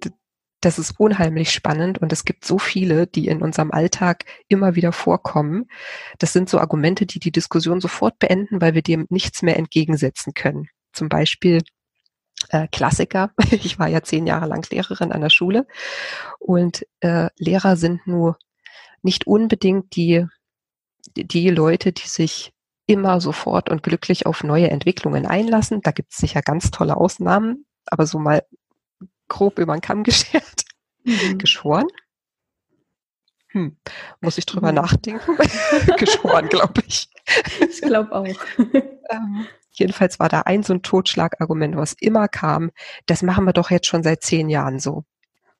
das 0.65 0.79
ist 0.79 0.99
unheimlich 0.99 1.51
spannend 1.51 1.99
und 1.99 2.11
es 2.11 2.25
gibt 2.25 2.43
so 2.43 2.57
viele, 2.57 3.05
die 3.05 3.27
in 3.27 3.43
unserem 3.43 3.71
Alltag 3.71 4.25
immer 4.47 4.73
wieder 4.73 4.91
vorkommen. 4.91 5.69
Das 6.17 6.33
sind 6.33 6.49
so 6.49 6.57
Argumente, 6.57 7.05
die 7.05 7.19
die 7.19 7.31
Diskussion 7.31 7.79
sofort 7.79 8.17
beenden, 8.17 8.61
weil 8.61 8.73
wir 8.73 8.81
dem 8.81 9.05
nichts 9.09 9.43
mehr 9.43 9.57
entgegensetzen 9.57 10.33
können. 10.33 10.67
Zum 10.91 11.07
Beispiel 11.07 11.61
äh, 12.49 12.67
Klassiker. 12.71 13.29
Ich 13.51 13.77
war 13.77 13.87
ja 13.87 14.01
zehn 14.01 14.25
Jahre 14.25 14.47
lang 14.47 14.67
Lehrerin 14.71 15.11
an 15.11 15.21
der 15.21 15.29
Schule 15.29 15.67
und 16.39 16.83
äh, 17.01 17.29
Lehrer 17.37 17.75
sind 17.75 18.07
nur 18.07 18.39
nicht 19.03 19.27
unbedingt 19.27 19.95
die, 19.95 20.25
die 21.15 21.51
Leute, 21.51 21.91
die 21.91 22.07
sich 22.07 22.53
immer 22.87 23.21
sofort 23.21 23.69
und 23.69 23.83
glücklich 23.83 24.25
auf 24.25 24.43
neue 24.43 24.71
Entwicklungen 24.71 25.27
einlassen. 25.27 25.81
Da 25.83 25.91
gibt 25.91 26.13
es 26.13 26.17
sicher 26.17 26.41
ganz 26.41 26.71
tolle 26.71 26.97
Ausnahmen, 26.97 27.67
aber 27.85 28.07
so 28.07 28.17
mal 28.17 28.41
grob 29.27 29.59
über 29.59 29.73
den 29.75 29.81
Kamm 29.81 30.03
geschert, 30.03 30.65
mhm. 31.03 31.37
geschoren. 31.37 31.87
Hm, 33.49 33.77
muss 34.19 34.37
ich 34.37 34.45
drüber 34.45 34.69
mhm. 34.69 34.75
nachdenken? 34.75 35.37
geschoren, 35.97 36.49
glaube 36.49 36.81
ich. 36.87 37.09
Ich 37.69 37.81
glaube 37.81 38.11
auch. 38.11 38.25
ähm, 39.09 39.47
Jedenfalls 39.77 40.19
war 40.19 40.29
da 40.29 40.41
ein 40.41 40.63
so 40.63 40.73
ein 40.73 40.81
Totschlagargument, 40.81 41.75
was 41.75 41.93
immer 41.99 42.27
kam, 42.27 42.71
das 43.05 43.21
machen 43.21 43.45
wir 43.45 43.53
doch 43.53 43.71
jetzt 43.71 43.87
schon 43.87 44.03
seit 44.03 44.23
zehn 44.23 44.49
Jahren 44.49 44.79
so. 44.79 45.03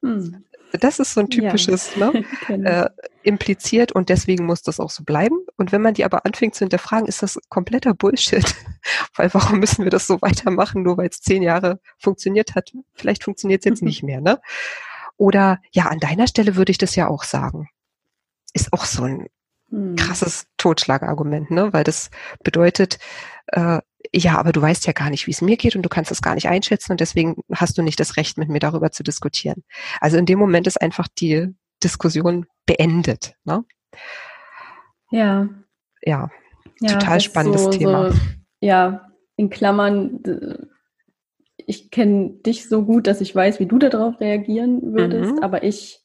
Hm. 0.01 0.45
Das 0.77 0.99
ist 0.99 1.13
so 1.13 1.21
ein 1.21 1.29
typisches, 1.29 1.95
ja. 1.95 2.11
ne? 2.11 2.25
äh, 2.49 2.89
impliziert 3.23 3.91
und 3.91 4.09
deswegen 4.09 4.45
muss 4.45 4.61
das 4.61 4.79
auch 4.79 4.89
so 4.89 5.03
bleiben. 5.03 5.37
Und 5.57 5.71
wenn 5.71 5.81
man 5.81 5.93
die 5.93 6.05
aber 6.05 6.25
anfängt 6.25 6.55
zu 6.55 6.59
hinterfragen, 6.59 7.07
ist 7.07 7.23
das 7.23 7.39
kompletter 7.49 7.93
Bullshit. 7.93 8.55
weil 9.15 9.33
warum 9.33 9.59
müssen 9.59 9.83
wir 9.83 9.91
das 9.91 10.07
so 10.07 10.21
weitermachen, 10.21 10.83
nur 10.83 10.97
weil 10.97 11.09
es 11.09 11.21
zehn 11.21 11.41
Jahre 11.41 11.79
funktioniert 11.97 12.55
hat? 12.55 12.73
Vielleicht 12.93 13.23
funktioniert 13.23 13.61
es 13.61 13.65
jetzt 13.65 13.81
mhm. 13.81 13.87
nicht 13.87 14.03
mehr, 14.03 14.21
ne? 14.21 14.39
Oder 15.17 15.59
ja, 15.71 15.85
an 15.85 15.99
deiner 15.99 16.27
Stelle 16.27 16.55
würde 16.55 16.71
ich 16.71 16.77
das 16.77 16.95
ja 16.95 17.07
auch 17.07 17.23
sagen. 17.23 17.69
Ist 18.53 18.73
auch 18.73 18.85
so 18.85 19.03
ein 19.03 19.27
mhm. 19.69 19.95
krasses 19.95 20.47
Totschlagargument, 20.57 21.51
ne? 21.51 21.73
Weil 21.73 21.83
das 21.83 22.09
bedeutet, 22.43 22.99
äh, 23.47 23.79
ja, 24.15 24.37
aber 24.37 24.53
du 24.53 24.61
weißt 24.61 24.87
ja 24.87 24.93
gar 24.93 25.09
nicht, 25.09 25.27
wie 25.27 25.31
es 25.31 25.41
mir 25.41 25.57
geht 25.57 25.75
und 25.75 25.81
du 25.81 25.89
kannst 25.89 26.09
es 26.09 26.21
gar 26.21 26.35
nicht 26.35 26.47
einschätzen 26.47 26.93
und 26.93 27.01
deswegen 27.01 27.35
hast 27.53 27.77
du 27.77 27.81
nicht 27.81 27.99
das 27.99 28.15
Recht, 28.15 28.37
mit 28.37 28.47
mir 28.47 28.59
darüber 28.59 28.91
zu 28.91 29.03
diskutieren. 29.03 29.63
Also 29.99 30.17
in 30.17 30.25
dem 30.25 30.39
Moment 30.39 30.67
ist 30.67 30.81
einfach 30.81 31.07
die 31.19 31.53
Diskussion 31.83 32.45
beendet. 32.65 33.33
Ne? 33.43 33.65
Ja. 35.11 35.49
Ja, 36.01 36.29
ja 36.79 36.93
total 36.93 37.19
spannendes 37.19 37.63
so, 37.63 37.69
Thema. 37.71 38.11
So, 38.11 38.19
ja, 38.61 39.11
in 39.35 39.49
Klammern, 39.49 40.23
ich 41.57 41.91
kenne 41.91 42.29
dich 42.45 42.69
so 42.69 42.85
gut, 42.85 43.07
dass 43.07 43.19
ich 43.19 43.35
weiß, 43.35 43.59
wie 43.59 43.65
du 43.65 43.79
darauf 43.79 44.21
reagieren 44.21 44.93
würdest, 44.93 45.33
mhm. 45.33 45.43
aber 45.43 45.63
ich 45.63 46.01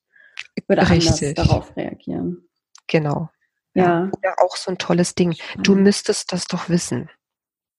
würde 0.66 0.83
Richtig. 0.90 1.09
anders 1.09 1.35
darauf 1.35 1.77
reagieren. 1.77 2.49
Genau. 2.88 3.31
Ja. 3.75 4.11
Oder 4.18 4.35
auch 4.38 4.57
so 4.57 4.73
ein 4.73 4.79
tolles 4.79 5.14
Ding. 5.14 5.37
Du 5.59 5.77
müsstest 5.77 6.33
das 6.33 6.46
doch 6.46 6.68
wissen. 6.68 7.09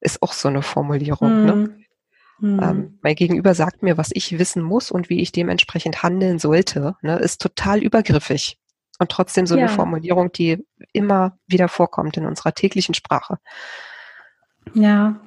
Ist 0.02 0.22
auch 0.22 0.34
so 0.34 0.50
eine 0.50 0.62
Formulierung. 0.62 1.42
Mhm. 1.42 1.46
Ne? 1.46 1.78
Mhm. 2.42 2.60
Ähm, 2.62 3.00
mein 3.02 3.16
Gegenüber 3.16 3.54
sagt 3.54 3.84
mir, 3.84 3.98
was 3.98 4.10
ich 4.14 4.38
wissen 4.38 4.64
muss 4.64 4.92
und 4.92 5.10
wie 5.10 5.22
ich 5.22 5.32
dementsprechend 5.32 6.04
handeln 6.04 6.40
sollte, 6.40 6.96
ne, 7.02 7.20
ist 7.20 7.42
total 7.42 7.84
übergriffig. 7.84 8.58
Und 9.00 9.10
trotzdem 9.10 9.46
so 9.48 9.56
ja. 9.56 9.66
eine 9.66 9.70
Formulierung, 9.70 10.32
die 10.32 10.66
immer 10.92 11.38
wieder 11.48 11.68
vorkommt 11.68 12.18
in 12.18 12.26
unserer 12.26 12.54
täglichen 12.54 12.94
Sprache. 12.94 13.38
Ja. 14.74 15.20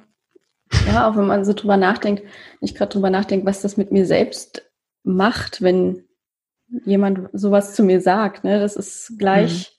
Ja, 0.87 1.07
auch 1.07 1.15
wenn 1.15 1.27
man 1.27 1.45
so 1.45 1.53
drüber 1.53 1.77
nachdenkt, 1.77 2.23
ich 2.59 2.75
gerade 2.75 2.91
drüber 2.91 3.09
nachdenke, 3.09 3.45
was 3.45 3.61
das 3.61 3.77
mit 3.77 3.91
mir 3.91 4.05
selbst 4.05 4.69
macht, 5.03 5.61
wenn 5.61 6.03
jemand 6.85 7.29
sowas 7.33 7.75
zu 7.75 7.83
mir 7.83 8.01
sagt. 8.01 8.43
Ne? 8.43 8.59
Das 8.59 8.75
ist 8.75 9.13
gleich, 9.19 9.77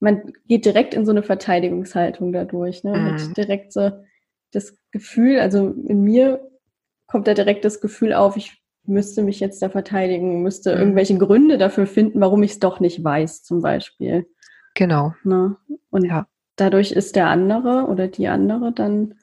mhm. 0.00 0.04
man 0.04 0.32
geht 0.46 0.64
direkt 0.64 0.94
in 0.94 1.06
so 1.06 1.12
eine 1.12 1.22
Verteidigungshaltung 1.22 2.32
dadurch. 2.32 2.82
Ne? 2.82 2.96
Mhm. 2.96 3.34
Direkt 3.34 3.72
so 3.72 3.92
das 4.52 4.76
Gefühl, 4.90 5.40
also 5.40 5.74
in 5.86 6.02
mir 6.02 6.48
kommt 7.06 7.26
da 7.26 7.34
direkt 7.34 7.64
das 7.64 7.80
Gefühl 7.80 8.12
auf, 8.12 8.36
ich 8.36 8.62
müsste 8.84 9.22
mich 9.22 9.40
jetzt 9.40 9.60
da 9.62 9.68
verteidigen, 9.68 10.42
müsste 10.42 10.74
mhm. 10.74 10.80
irgendwelche 10.80 11.18
Gründe 11.18 11.58
dafür 11.58 11.86
finden, 11.86 12.20
warum 12.20 12.42
ich 12.42 12.52
es 12.52 12.58
doch 12.58 12.80
nicht 12.80 13.02
weiß, 13.04 13.42
zum 13.42 13.60
Beispiel. 13.60 14.26
Genau. 14.74 15.14
Ne? 15.24 15.56
Und 15.90 16.04
ja. 16.04 16.26
dadurch 16.56 16.92
ist 16.92 17.16
der 17.16 17.28
andere 17.28 17.86
oder 17.86 18.08
die 18.08 18.28
andere 18.28 18.72
dann 18.72 19.14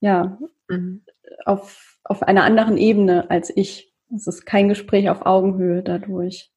ja 0.00 0.38
mhm. 0.68 1.02
auf, 1.44 1.98
auf 2.04 2.22
einer 2.22 2.44
anderen 2.44 2.76
Ebene 2.76 3.30
als 3.30 3.52
ich. 3.54 3.92
Es 4.14 4.26
ist 4.26 4.46
kein 4.46 4.68
Gespräch 4.68 5.10
auf 5.10 5.26
Augenhöhe 5.26 5.82
dadurch. 5.82 6.52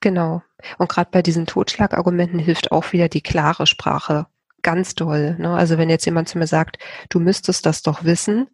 Genau. 0.00 0.42
Und 0.78 0.88
gerade 0.88 1.10
bei 1.10 1.20
diesen 1.20 1.46
Totschlagargumenten 1.46 2.38
hilft 2.38 2.72
auch 2.72 2.92
wieder 2.92 3.08
die 3.08 3.22
klare 3.22 3.66
Sprache. 3.66 4.26
Ganz 4.62 4.94
toll. 4.94 5.36
Ne? 5.38 5.54
Also 5.54 5.78
wenn 5.78 5.90
jetzt 5.90 6.04
jemand 6.04 6.28
zu 6.28 6.38
mir 6.38 6.46
sagt, 6.46 6.78
du 7.08 7.20
müsstest 7.20 7.66
das 7.66 7.82
doch 7.82 8.04
wissen, 8.04 8.48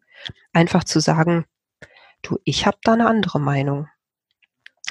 einfach 0.53 0.85
zu 0.85 1.01
sagen, 1.01 1.45
du, 2.23 2.39
ich 2.45 2.67
habe 2.67 2.79
da 2.83 2.93
eine 2.93 3.09
andere 3.09 3.41
Meinung. 3.41 3.89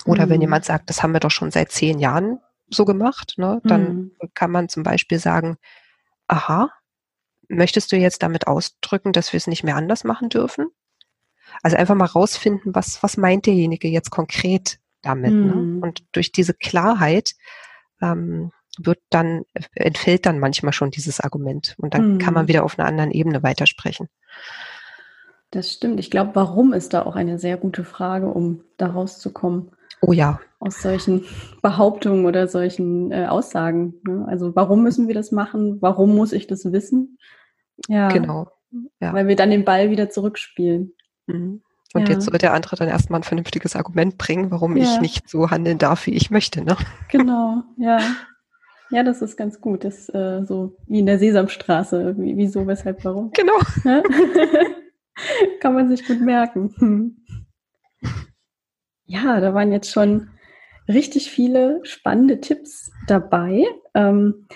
Oder 0.06 0.26
mhm. 0.26 0.30
wenn 0.30 0.42
jemand 0.42 0.66
sagt, 0.66 0.90
das 0.90 1.02
haben 1.02 1.14
wir 1.14 1.20
doch 1.20 1.32
schon 1.32 1.52
seit 1.52 1.72
zehn 1.72 2.00
Jahren 2.00 2.40
so 2.70 2.86
gemacht, 2.86 3.36
ne, 3.38 3.62
dann 3.64 3.82
mhm. 3.82 4.12
kann 4.34 4.52
man 4.52 4.70
zum 4.70 4.84
Beispiel 4.84 5.20
sagen, 5.20 5.58
aha, 6.28 6.72
möchtest 7.48 7.92
du 7.92 7.96
jetzt 7.96 8.24
damit 8.24 8.48
ausdrücken, 8.48 9.14
dass 9.14 9.34
wir 9.34 9.38
es 9.38 9.48
nicht 9.48 9.64
mehr 9.64 9.76
anders 9.76 10.04
machen 10.04 10.30
dürfen? 10.30 10.68
Also 11.62 11.78
einfach 11.78 11.96
mal 11.96 12.06
rausfinden, 12.06 12.76
was, 12.76 13.02
was 13.04 13.18
meint 13.18 13.46
derjenige 13.46 13.88
jetzt 13.88 14.10
konkret 14.10 14.80
damit. 15.02 15.32
Ne? 15.32 15.56
Mhm. 15.56 15.76
Ne? 15.76 15.86
Und 15.86 16.04
durch 16.12 16.32
diese 16.32 16.54
Klarheit 16.54 17.36
ähm, 18.02 18.52
wird 18.82 19.00
dann, 19.10 19.44
entfällt 19.74 20.26
dann 20.26 20.40
manchmal 20.40 20.74
schon 20.74 20.92
dieses 20.92 21.20
Argument. 21.20 21.76
Und 21.78 21.94
dann 21.94 22.18
kann 22.18 22.34
man 22.34 22.46
mhm. 22.46 22.50
wieder 22.50 22.64
auf 22.64 22.78
einer 22.78 22.88
anderen 22.88 23.12
Ebene 23.12 23.44
weitersprechen. 23.44 24.10
Das 25.52 25.72
stimmt. 25.72 26.00
Ich 26.00 26.12
glaube, 26.12 26.32
warum 26.34 26.74
ist 26.74 26.94
da 26.94 27.04
auch 27.04 27.16
eine 27.16 27.40
sehr 27.40 27.58
gute 27.58 27.84
Frage, 27.84 28.28
um 28.28 28.62
da 28.78 28.88
rauszukommen. 28.88 29.72
Oh 30.02 30.12
ja. 30.12 30.40
Aus 30.60 30.82
solchen 30.82 31.24
Behauptungen 31.62 32.26
oder 32.26 32.48
solchen 32.48 33.12
äh, 33.12 33.28
Aussagen. 33.28 33.96
Ne? 34.06 34.26
Also 34.28 34.56
warum 34.56 34.84
müssen 34.84 35.08
wir 35.08 35.16
das 35.16 35.32
machen? 35.32 35.82
Warum 35.82 36.16
muss 36.16 36.34
ich 36.34 36.48
das 36.48 36.72
wissen? 36.72 37.18
Ja. 37.88 38.10
Genau. 38.10 38.52
Ja. 39.00 39.14
Weil 39.14 39.28
wir 39.28 39.36
dann 39.36 39.50
den 39.50 39.64
Ball 39.64 39.90
wieder 39.90 40.10
zurückspielen. 40.10 40.94
Mhm. 41.28 41.62
Und 41.94 42.10
ja. 42.10 42.16
jetzt 42.16 42.26
soll 42.26 42.38
der 42.38 42.54
andere 42.54 42.76
dann 42.76 42.90
erstmal 42.90 43.22
ein 43.22 43.24
vernünftiges 43.24 43.78
Argument 43.78 44.18
bringen, 44.18 44.52
warum 44.52 44.76
ja. 44.76 44.84
ich 44.84 45.00
nicht 45.00 45.30
so 45.30 45.50
handeln 45.50 45.78
darf, 45.78 46.06
wie 46.06 46.14
ich 46.14 46.30
möchte. 46.30 46.62
Ne? 46.62 46.76
Genau, 47.10 47.64
ja. 47.78 48.00
Ja, 48.92 49.04
das 49.04 49.22
ist 49.22 49.36
ganz 49.36 49.60
gut. 49.60 49.84
Das 49.84 50.00
ist 50.00 50.16
äh, 50.16 50.44
so 50.46 50.78
wie 50.88 51.00
in 51.00 51.06
der 51.06 51.20
Sesamstraße. 51.20 52.16
Wie, 52.18 52.38
wieso, 52.38 52.68
weshalb, 52.68 53.04
warum? 53.04 53.32
Genau. 53.32 53.58
Ja? 53.84 54.04
Kann 55.60 55.74
man 55.74 55.90
sich 55.90 56.06
gut 56.06 56.22
merken. 56.22 57.18
Ja, 59.08 59.40
da 59.40 59.54
waren 59.54 59.72
jetzt 59.72 59.92
schon 59.92 60.30
richtig 60.88 61.30
viele 61.30 61.80
spannende 61.84 62.42
Tipps 62.42 62.92
dabei, 63.08 63.64
ähm, 63.94 64.48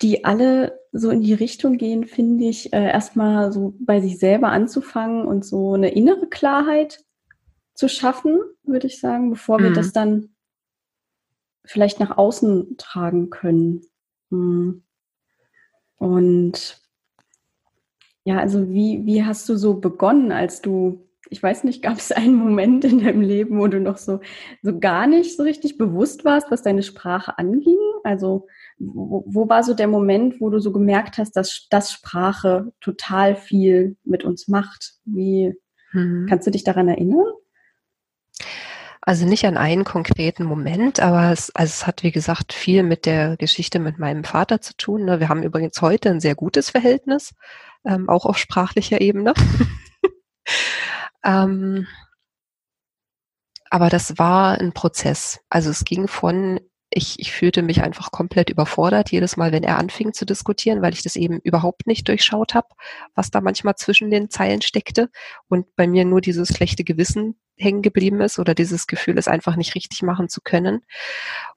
die 0.00 0.24
alle 0.24 0.80
so 0.92 1.10
in 1.10 1.20
die 1.20 1.34
Richtung 1.34 1.76
gehen, 1.76 2.04
finde 2.04 2.44
ich, 2.44 2.72
äh, 2.72 2.90
erstmal 2.90 3.52
so 3.52 3.74
bei 3.78 4.00
sich 4.00 4.18
selber 4.18 4.48
anzufangen 4.48 5.26
und 5.26 5.44
so 5.44 5.74
eine 5.74 5.90
innere 5.90 6.28
Klarheit 6.28 7.04
zu 7.74 7.88
schaffen, 7.88 8.38
würde 8.62 8.86
ich 8.86 9.00
sagen, 9.00 9.30
bevor 9.30 9.58
wir 9.58 9.70
mhm. 9.70 9.74
das 9.74 9.92
dann 9.92 10.30
vielleicht 11.66 12.00
nach 12.00 12.16
außen 12.16 12.76
tragen 12.78 13.30
können. 13.30 13.82
Hm. 14.30 14.82
Und 15.98 16.80
ja, 18.24 18.38
also 18.38 18.68
wie, 18.70 19.06
wie 19.06 19.24
hast 19.24 19.48
du 19.48 19.56
so 19.56 19.74
begonnen, 19.74 20.32
als 20.32 20.60
du, 20.60 21.06
ich 21.30 21.42
weiß 21.42 21.64
nicht, 21.64 21.82
gab 21.82 21.98
es 21.98 22.12
einen 22.12 22.34
Moment 22.34 22.84
in 22.84 23.02
deinem 23.02 23.20
Leben, 23.20 23.58
wo 23.58 23.68
du 23.68 23.80
noch 23.80 23.98
so, 23.98 24.20
so 24.62 24.78
gar 24.78 25.06
nicht 25.06 25.36
so 25.36 25.42
richtig 25.42 25.78
bewusst 25.78 26.24
warst, 26.24 26.50
was 26.50 26.62
deine 26.62 26.82
Sprache 26.82 27.38
anging? 27.38 27.78
Also 28.04 28.46
wo, 28.78 29.24
wo 29.26 29.48
war 29.48 29.62
so 29.62 29.74
der 29.74 29.88
Moment, 29.88 30.40
wo 30.40 30.50
du 30.50 30.58
so 30.58 30.72
gemerkt 30.72 31.18
hast, 31.18 31.32
dass 31.32 31.66
das 31.70 31.92
Sprache 31.92 32.72
total 32.80 33.36
viel 33.36 33.96
mit 34.04 34.24
uns 34.24 34.48
macht? 34.48 34.94
Wie 35.04 35.54
mhm. 35.92 36.26
kannst 36.28 36.46
du 36.46 36.50
dich 36.50 36.64
daran 36.64 36.88
erinnern? 36.88 37.26
Also 39.08 39.24
nicht 39.24 39.46
an 39.46 39.56
einen 39.56 39.84
konkreten 39.84 40.44
Moment, 40.44 40.98
aber 40.98 41.30
es, 41.30 41.54
also 41.54 41.70
es 41.70 41.86
hat, 41.86 42.02
wie 42.02 42.10
gesagt, 42.10 42.52
viel 42.52 42.82
mit 42.82 43.06
der 43.06 43.36
Geschichte 43.36 43.78
mit 43.78 43.98
meinem 43.98 44.24
Vater 44.24 44.60
zu 44.60 44.76
tun. 44.76 45.04
Ne? 45.04 45.20
Wir 45.20 45.28
haben 45.28 45.44
übrigens 45.44 45.80
heute 45.80 46.10
ein 46.10 46.20
sehr 46.20 46.34
gutes 46.34 46.70
Verhältnis 46.70 47.32
ähm, 47.86 48.08
auch 48.08 48.26
auf 48.26 48.36
sprachlicher 48.36 49.00
Ebene. 49.00 49.32
ähm, 51.24 51.86
aber 53.70 53.88
das 53.88 54.18
war 54.18 54.58
ein 54.60 54.72
Prozess. 54.72 55.40
Also 55.48 55.70
es 55.70 55.84
ging 55.84 56.08
von, 56.08 56.60
ich, 56.90 57.18
ich 57.18 57.32
fühlte 57.32 57.62
mich 57.62 57.82
einfach 57.82 58.10
komplett 58.10 58.50
überfordert, 58.50 59.10
jedes 59.12 59.36
Mal, 59.36 59.52
wenn 59.52 59.62
er 59.62 59.78
anfing 59.78 60.12
zu 60.12 60.24
diskutieren, 60.24 60.82
weil 60.82 60.92
ich 60.92 61.02
das 61.02 61.16
eben 61.16 61.40
überhaupt 61.40 61.86
nicht 61.86 62.08
durchschaut 62.08 62.54
habe, 62.54 62.68
was 63.14 63.30
da 63.30 63.40
manchmal 63.40 63.76
zwischen 63.76 64.10
den 64.10 64.30
Zeilen 64.30 64.62
steckte 64.62 65.10
und 65.48 65.74
bei 65.76 65.86
mir 65.86 66.04
nur 66.04 66.20
dieses 66.20 66.48
schlechte 66.48 66.84
Gewissen 66.84 67.38
hängen 67.56 67.82
geblieben 67.82 68.20
ist 68.20 68.38
oder 68.38 68.54
dieses 68.54 68.86
Gefühl, 68.86 69.18
es 69.18 69.28
einfach 69.28 69.56
nicht 69.56 69.74
richtig 69.74 70.02
machen 70.02 70.28
zu 70.28 70.40
können. 70.40 70.84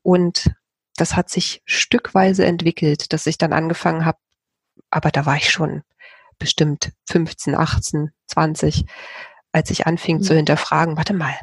Und 0.01 0.51
das 0.95 1.15
hat 1.15 1.29
sich 1.29 1.61
stückweise 1.65 2.45
entwickelt, 2.45 3.13
dass 3.13 3.25
ich 3.25 3.37
dann 3.37 3.53
angefangen 3.53 4.05
habe, 4.05 4.17
aber 4.89 5.11
da 5.11 5.25
war 5.25 5.37
ich 5.37 5.49
schon 5.49 5.83
bestimmt 6.37 6.91
15, 7.09 7.55
18, 7.55 8.11
20, 8.27 8.85
als 9.51 9.69
ich 9.69 9.87
anfing 9.87 10.17
mhm. 10.17 10.23
zu 10.23 10.35
hinterfragen, 10.35 10.97
warte 10.97 11.13
mal, 11.13 11.35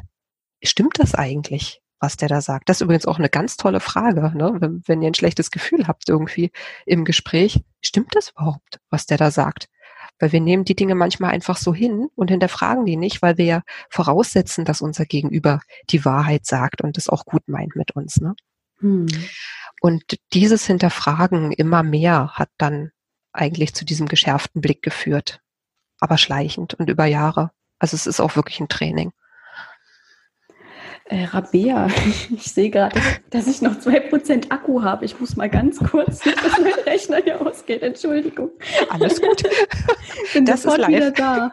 stimmt 0.63 0.99
das 0.99 1.15
eigentlich, 1.15 1.81
was 1.99 2.17
der 2.17 2.29
da 2.29 2.41
sagt? 2.41 2.69
Das 2.69 2.77
ist 2.77 2.81
übrigens 2.81 3.05
auch 3.05 3.19
eine 3.19 3.29
ganz 3.29 3.57
tolle 3.57 3.79
Frage, 3.79 4.31
ne? 4.35 4.57
wenn, 4.59 4.83
wenn 4.85 5.01
ihr 5.01 5.09
ein 5.09 5.15
schlechtes 5.15 5.51
Gefühl 5.51 5.87
habt 5.87 6.09
irgendwie 6.09 6.51
im 6.85 7.05
Gespräch, 7.05 7.63
stimmt 7.81 8.15
das 8.15 8.31
überhaupt, 8.31 8.79
was 8.89 9.05
der 9.05 9.17
da 9.17 9.31
sagt? 9.31 9.69
Weil 10.19 10.31
wir 10.31 10.41
nehmen 10.41 10.65
die 10.65 10.75
Dinge 10.75 10.95
manchmal 10.95 11.31
einfach 11.31 11.57
so 11.57 11.73
hin 11.73 12.07
und 12.15 12.29
hinterfragen 12.29 12.85
die 12.85 12.95
nicht, 12.95 13.21
weil 13.21 13.37
wir 13.37 13.45
ja 13.45 13.63
voraussetzen, 13.89 14.65
dass 14.65 14.81
unser 14.81 15.05
Gegenüber 15.05 15.61
die 15.89 16.05
Wahrheit 16.05 16.45
sagt 16.45 16.81
und 16.81 16.97
es 16.97 17.09
auch 17.09 17.25
gut 17.25 17.47
meint 17.47 17.75
mit 17.75 17.91
uns. 17.91 18.19
Ne? 18.19 18.35
Hm. 18.79 19.07
Und 19.81 20.17
dieses 20.33 20.65
Hinterfragen 20.65 21.51
immer 21.51 21.83
mehr 21.83 22.31
hat 22.33 22.49
dann 22.57 22.91
eigentlich 23.31 23.75
zu 23.75 23.85
diesem 23.85 24.07
geschärften 24.07 24.61
Blick 24.61 24.81
geführt. 24.81 25.39
Aber 25.99 26.17
schleichend 26.17 26.73
und 26.73 26.89
über 26.89 27.05
Jahre. 27.05 27.51
Also 27.79 27.95
es 27.95 28.07
ist 28.07 28.19
auch 28.19 28.35
wirklich 28.35 28.59
ein 28.59 28.69
Training. 28.69 29.11
Äh, 31.09 31.23
Rabea, 31.25 31.87
ich 32.35 32.51
sehe 32.51 32.69
gerade, 32.69 32.99
dass 33.29 33.47
ich 33.47 33.61
noch 33.61 33.75
2% 33.75 34.51
Akku 34.51 34.83
habe. 34.83 35.05
Ich 35.05 35.19
muss 35.19 35.35
mal 35.35 35.49
ganz 35.49 35.79
kurz, 35.79 36.19
dass 36.23 36.59
mein 36.59 36.73
Rechner 36.85 37.17
hier 37.23 37.41
ausgeht. 37.41 37.81
Entschuldigung. 37.81 38.51
Alles 38.89 39.21
gut. 39.21 39.43
Bin 40.33 40.45
das 40.45 40.63
sofort 40.63 40.79
ist 40.79 40.87
live. 40.87 40.95
wieder 40.95 41.11
da. 41.11 41.51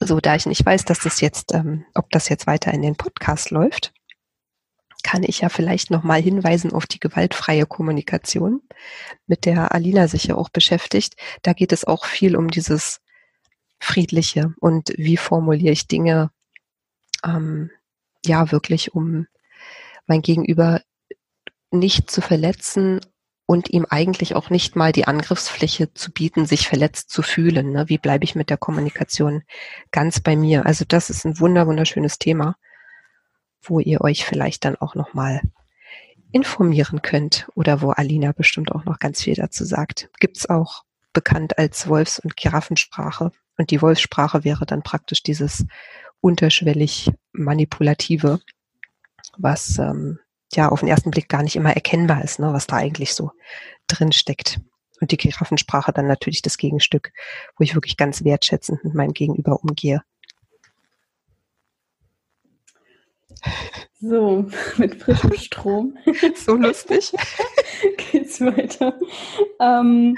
So, 0.00 0.20
da 0.20 0.36
ich 0.36 0.46
nicht 0.46 0.64
weiß, 0.64 0.84
dass 0.84 1.00
das 1.00 1.20
jetzt, 1.20 1.52
ähm, 1.52 1.84
ob 1.94 2.10
das 2.10 2.28
jetzt 2.28 2.46
weiter 2.46 2.72
in 2.72 2.82
den 2.82 2.96
Podcast 2.96 3.50
läuft, 3.50 3.92
kann 5.02 5.24
ich 5.24 5.40
ja 5.40 5.48
vielleicht 5.48 5.90
nochmal 5.90 6.22
hinweisen 6.22 6.72
auf 6.72 6.86
die 6.86 7.00
gewaltfreie 7.00 7.66
Kommunikation, 7.66 8.62
mit 9.26 9.46
der 9.46 9.72
Alina 9.72 10.06
sich 10.06 10.24
ja 10.24 10.36
auch 10.36 10.48
beschäftigt. 10.48 11.16
Da 11.42 11.52
geht 11.54 11.72
es 11.72 11.84
auch 11.84 12.04
viel 12.04 12.36
um 12.36 12.50
dieses 12.50 13.00
Friedliche 13.82 14.54
und 14.60 14.92
wie 14.96 15.16
formuliere 15.16 15.72
ich 15.72 15.88
Dinge, 15.88 16.30
ähm, 17.24 17.70
ja, 18.24 18.52
wirklich, 18.52 18.94
um 18.94 19.26
mein 20.06 20.22
Gegenüber 20.22 20.80
nicht 21.70 22.10
zu 22.10 22.20
verletzen 22.20 23.00
und 23.46 23.70
ihm 23.70 23.86
eigentlich 23.88 24.34
auch 24.34 24.50
nicht 24.50 24.76
mal 24.76 24.92
die 24.92 25.06
Angriffsfläche 25.06 25.92
zu 25.94 26.12
bieten, 26.12 26.46
sich 26.46 26.68
verletzt 26.68 27.10
zu 27.10 27.22
fühlen. 27.22 27.72
Ne? 27.72 27.88
Wie 27.88 27.98
bleibe 27.98 28.24
ich 28.24 28.34
mit 28.34 28.50
der 28.50 28.56
Kommunikation 28.56 29.42
ganz 29.90 30.20
bei 30.20 30.36
mir? 30.36 30.66
Also 30.66 30.84
das 30.86 31.10
ist 31.10 31.24
ein 31.24 31.40
wunder 31.40 31.66
wunderschönes 31.66 32.18
Thema 32.18 32.56
wo 33.62 33.80
ihr 33.80 34.00
euch 34.00 34.24
vielleicht 34.24 34.64
dann 34.64 34.76
auch 34.76 34.94
nochmal 34.94 35.40
informieren 36.32 37.02
könnt 37.02 37.48
oder 37.54 37.80
wo 37.80 37.90
Alina 37.90 38.32
bestimmt 38.32 38.72
auch 38.72 38.84
noch 38.84 38.98
ganz 38.98 39.22
viel 39.22 39.34
dazu 39.34 39.64
sagt. 39.64 40.10
Gibt's 40.18 40.48
auch 40.48 40.84
bekannt 41.12 41.58
als 41.58 41.88
Wolfs- 41.88 42.18
und 42.18 42.36
Giraffensprache. 42.36 43.32
Und 43.58 43.70
die 43.70 43.82
Wolfssprache 43.82 44.44
wäre 44.44 44.66
dann 44.66 44.82
praktisch 44.82 45.22
dieses 45.22 45.64
unterschwellig 46.20 47.10
manipulative, 47.32 48.40
was 49.36 49.78
ähm, 49.78 50.18
ja 50.52 50.68
auf 50.68 50.80
den 50.80 50.88
ersten 50.88 51.10
Blick 51.10 51.28
gar 51.28 51.42
nicht 51.42 51.56
immer 51.56 51.74
erkennbar 51.74 52.22
ist, 52.24 52.38
ne, 52.38 52.52
was 52.52 52.66
da 52.66 52.76
eigentlich 52.76 53.14
so 53.14 53.30
drin 53.86 54.12
steckt. 54.12 54.60
Und 55.00 55.10
die 55.10 55.16
Giraffensprache 55.16 55.92
dann 55.92 56.06
natürlich 56.06 56.42
das 56.42 56.58
Gegenstück, 56.58 57.12
wo 57.56 57.64
ich 57.64 57.74
wirklich 57.74 57.96
ganz 57.96 58.24
wertschätzend 58.24 58.84
mit 58.84 58.94
meinem 58.94 59.12
Gegenüber 59.12 59.60
umgehe. 59.62 60.02
So, 64.00 64.46
mit 64.78 65.02
frischem 65.02 65.34
Strom. 65.34 65.98
so 66.36 66.54
lustig. 66.54 67.12
Geht's 68.12 68.40
weiter. 68.40 68.98
Ähm, 69.60 70.16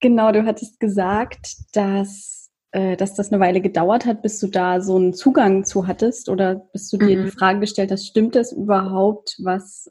genau, 0.00 0.32
du 0.32 0.44
hattest 0.44 0.80
gesagt, 0.80 1.56
dass, 1.74 2.50
äh, 2.72 2.96
dass 2.96 3.14
das 3.14 3.32
eine 3.32 3.40
Weile 3.40 3.60
gedauert 3.60 4.06
hat, 4.06 4.22
bis 4.22 4.40
du 4.40 4.48
da 4.48 4.80
so 4.80 4.96
einen 4.96 5.14
Zugang 5.14 5.64
zu 5.64 5.86
hattest 5.86 6.28
oder 6.28 6.56
bis 6.72 6.88
du 6.90 6.98
dir 6.98 7.18
mhm. 7.18 7.24
die 7.26 7.30
Frage 7.30 7.60
gestellt 7.60 7.92
hast, 7.92 8.06
stimmt 8.06 8.34
das 8.34 8.52
überhaupt, 8.52 9.36
was, 9.42 9.90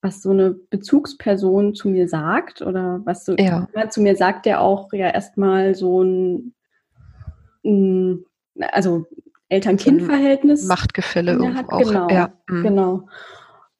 was 0.00 0.22
so 0.22 0.30
eine 0.30 0.50
Bezugsperson 0.50 1.74
zu 1.74 1.88
mir 1.88 2.08
sagt? 2.08 2.62
Oder 2.62 3.00
was 3.04 3.24
so 3.24 3.34
ja. 3.36 3.68
zu 3.90 4.00
mir 4.00 4.16
sagt, 4.16 4.46
der 4.46 4.60
auch 4.60 4.92
ja 4.92 5.08
erstmal 5.08 5.74
so 5.74 6.02
ein, 6.02 6.54
ein 7.64 8.24
also 8.72 9.06
Eltern-Kind-Verhältnis. 9.48 10.66
Machtgefälle 10.66 11.32
irgendwo 11.32 11.54
hat. 11.54 11.68
auch. 11.70 11.78
Genau, 11.78 12.08
ja. 12.08 12.32
Mhm. 12.48 12.62
genau. 12.62 13.08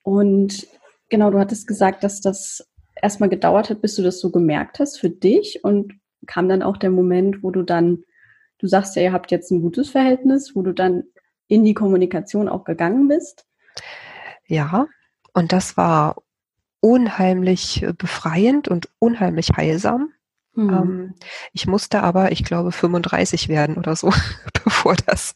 Und 0.02 0.66
genau, 1.08 1.30
du 1.30 1.38
hattest 1.38 1.66
gesagt, 1.66 2.04
dass 2.04 2.20
das 2.20 2.68
erstmal 3.02 3.28
gedauert 3.28 3.68
hat, 3.68 3.82
bis 3.82 3.96
du 3.96 4.02
das 4.02 4.20
so 4.20 4.30
gemerkt 4.30 4.78
hast 4.78 4.98
für 4.98 5.10
dich 5.10 5.62
und 5.64 5.92
kam 6.26 6.48
dann 6.48 6.62
auch 6.62 6.76
der 6.76 6.90
Moment, 6.90 7.42
wo 7.42 7.50
du 7.50 7.62
dann, 7.62 8.04
du 8.58 8.66
sagst 8.66 8.96
ja, 8.96 9.02
ihr 9.02 9.12
habt 9.12 9.30
jetzt 9.30 9.50
ein 9.50 9.60
gutes 9.60 9.90
Verhältnis, 9.90 10.54
wo 10.54 10.62
du 10.62 10.72
dann 10.72 11.04
in 11.48 11.64
die 11.64 11.74
Kommunikation 11.74 12.48
auch 12.48 12.64
gegangen 12.64 13.08
bist. 13.08 13.44
Ja, 14.46 14.86
und 15.34 15.52
das 15.52 15.76
war 15.76 16.22
unheimlich 16.80 17.84
befreiend 17.98 18.68
und 18.68 18.88
unheimlich 18.98 19.50
heilsam. 19.56 20.12
Mhm. 20.54 20.70
Ähm, 20.70 21.14
ich 21.52 21.66
musste 21.66 22.02
aber, 22.02 22.32
ich 22.32 22.44
glaube, 22.44 22.72
35 22.72 23.48
werden 23.48 23.76
oder 23.76 23.96
so, 23.96 24.10
bevor 24.64 24.94
das 24.94 25.34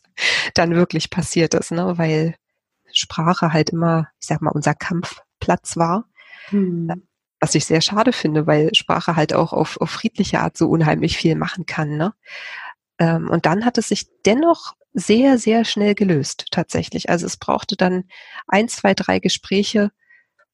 dann 0.54 0.74
wirklich 0.74 1.10
passiert 1.10 1.54
ist, 1.54 1.72
ne? 1.72 1.98
weil 1.98 2.36
Sprache 2.92 3.52
halt 3.52 3.70
immer, 3.70 4.08
ich 4.20 4.26
sag 4.26 4.40
mal, 4.40 4.50
unser 4.50 4.74
Kampfplatz 4.74 5.76
war. 5.76 6.08
Mhm. 6.50 7.05
Was 7.40 7.54
ich 7.54 7.66
sehr 7.66 7.80
schade 7.80 8.12
finde, 8.12 8.46
weil 8.46 8.74
Sprache 8.74 9.16
halt 9.16 9.34
auch 9.34 9.52
auf, 9.52 9.80
auf 9.80 9.90
friedliche 9.90 10.40
Art 10.40 10.56
so 10.56 10.68
unheimlich 10.68 11.16
viel 11.16 11.34
machen 11.34 11.66
kann. 11.66 11.96
Ne? 11.96 12.14
Ähm, 12.98 13.28
und 13.28 13.46
dann 13.46 13.64
hat 13.64 13.78
es 13.78 13.88
sich 13.88 14.06
dennoch 14.24 14.74
sehr, 14.94 15.36
sehr 15.38 15.64
schnell 15.64 15.94
gelöst, 15.94 16.46
tatsächlich. 16.50 17.10
Also 17.10 17.26
es 17.26 17.36
brauchte 17.36 17.76
dann 17.76 18.04
ein, 18.48 18.68
zwei, 18.68 18.94
drei 18.94 19.18
Gespräche, 19.18 19.92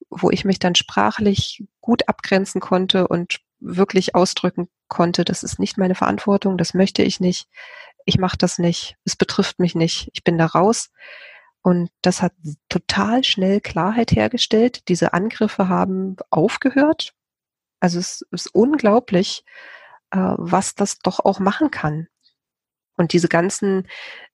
wo 0.09 0.29
ich 0.29 0.43
mich 0.43 0.59
dann 0.59 0.75
sprachlich 0.75 1.63
gut 1.79 2.09
abgrenzen 2.09 2.59
konnte 2.59 3.07
und 3.07 3.39
wirklich 3.61 4.15
ausdrücken 4.15 4.67
konnte, 4.89 5.23
das 5.23 5.43
ist 5.43 5.59
nicht 5.59 5.77
meine 5.77 5.95
Verantwortung, 5.95 6.57
das 6.57 6.73
möchte 6.73 7.01
ich 7.03 7.19
nicht, 7.19 7.47
ich 8.05 8.17
mache 8.17 8.37
das 8.37 8.59
nicht, 8.59 8.97
es 9.05 9.15
betrifft 9.15 9.59
mich 9.59 9.75
nicht, 9.75 10.09
ich 10.13 10.23
bin 10.23 10.37
da 10.37 10.45
raus. 10.45 10.91
Und 11.63 11.89
das 12.01 12.21
hat 12.21 12.33
total 12.69 13.23
schnell 13.23 13.61
Klarheit 13.61 14.11
hergestellt. 14.11 14.87
Diese 14.89 15.13
Angriffe 15.13 15.69
haben 15.69 16.17
aufgehört. 16.29 17.13
Also 17.79 17.99
es 17.99 18.25
ist 18.31 18.47
unglaublich, 18.53 19.45
äh, 20.11 20.17
was 20.37 20.75
das 20.75 20.99
doch 20.99 21.21
auch 21.21 21.39
machen 21.39 21.71
kann. 21.71 22.07
Und 22.95 23.13
diese 23.13 23.27
ganzen 23.27 23.87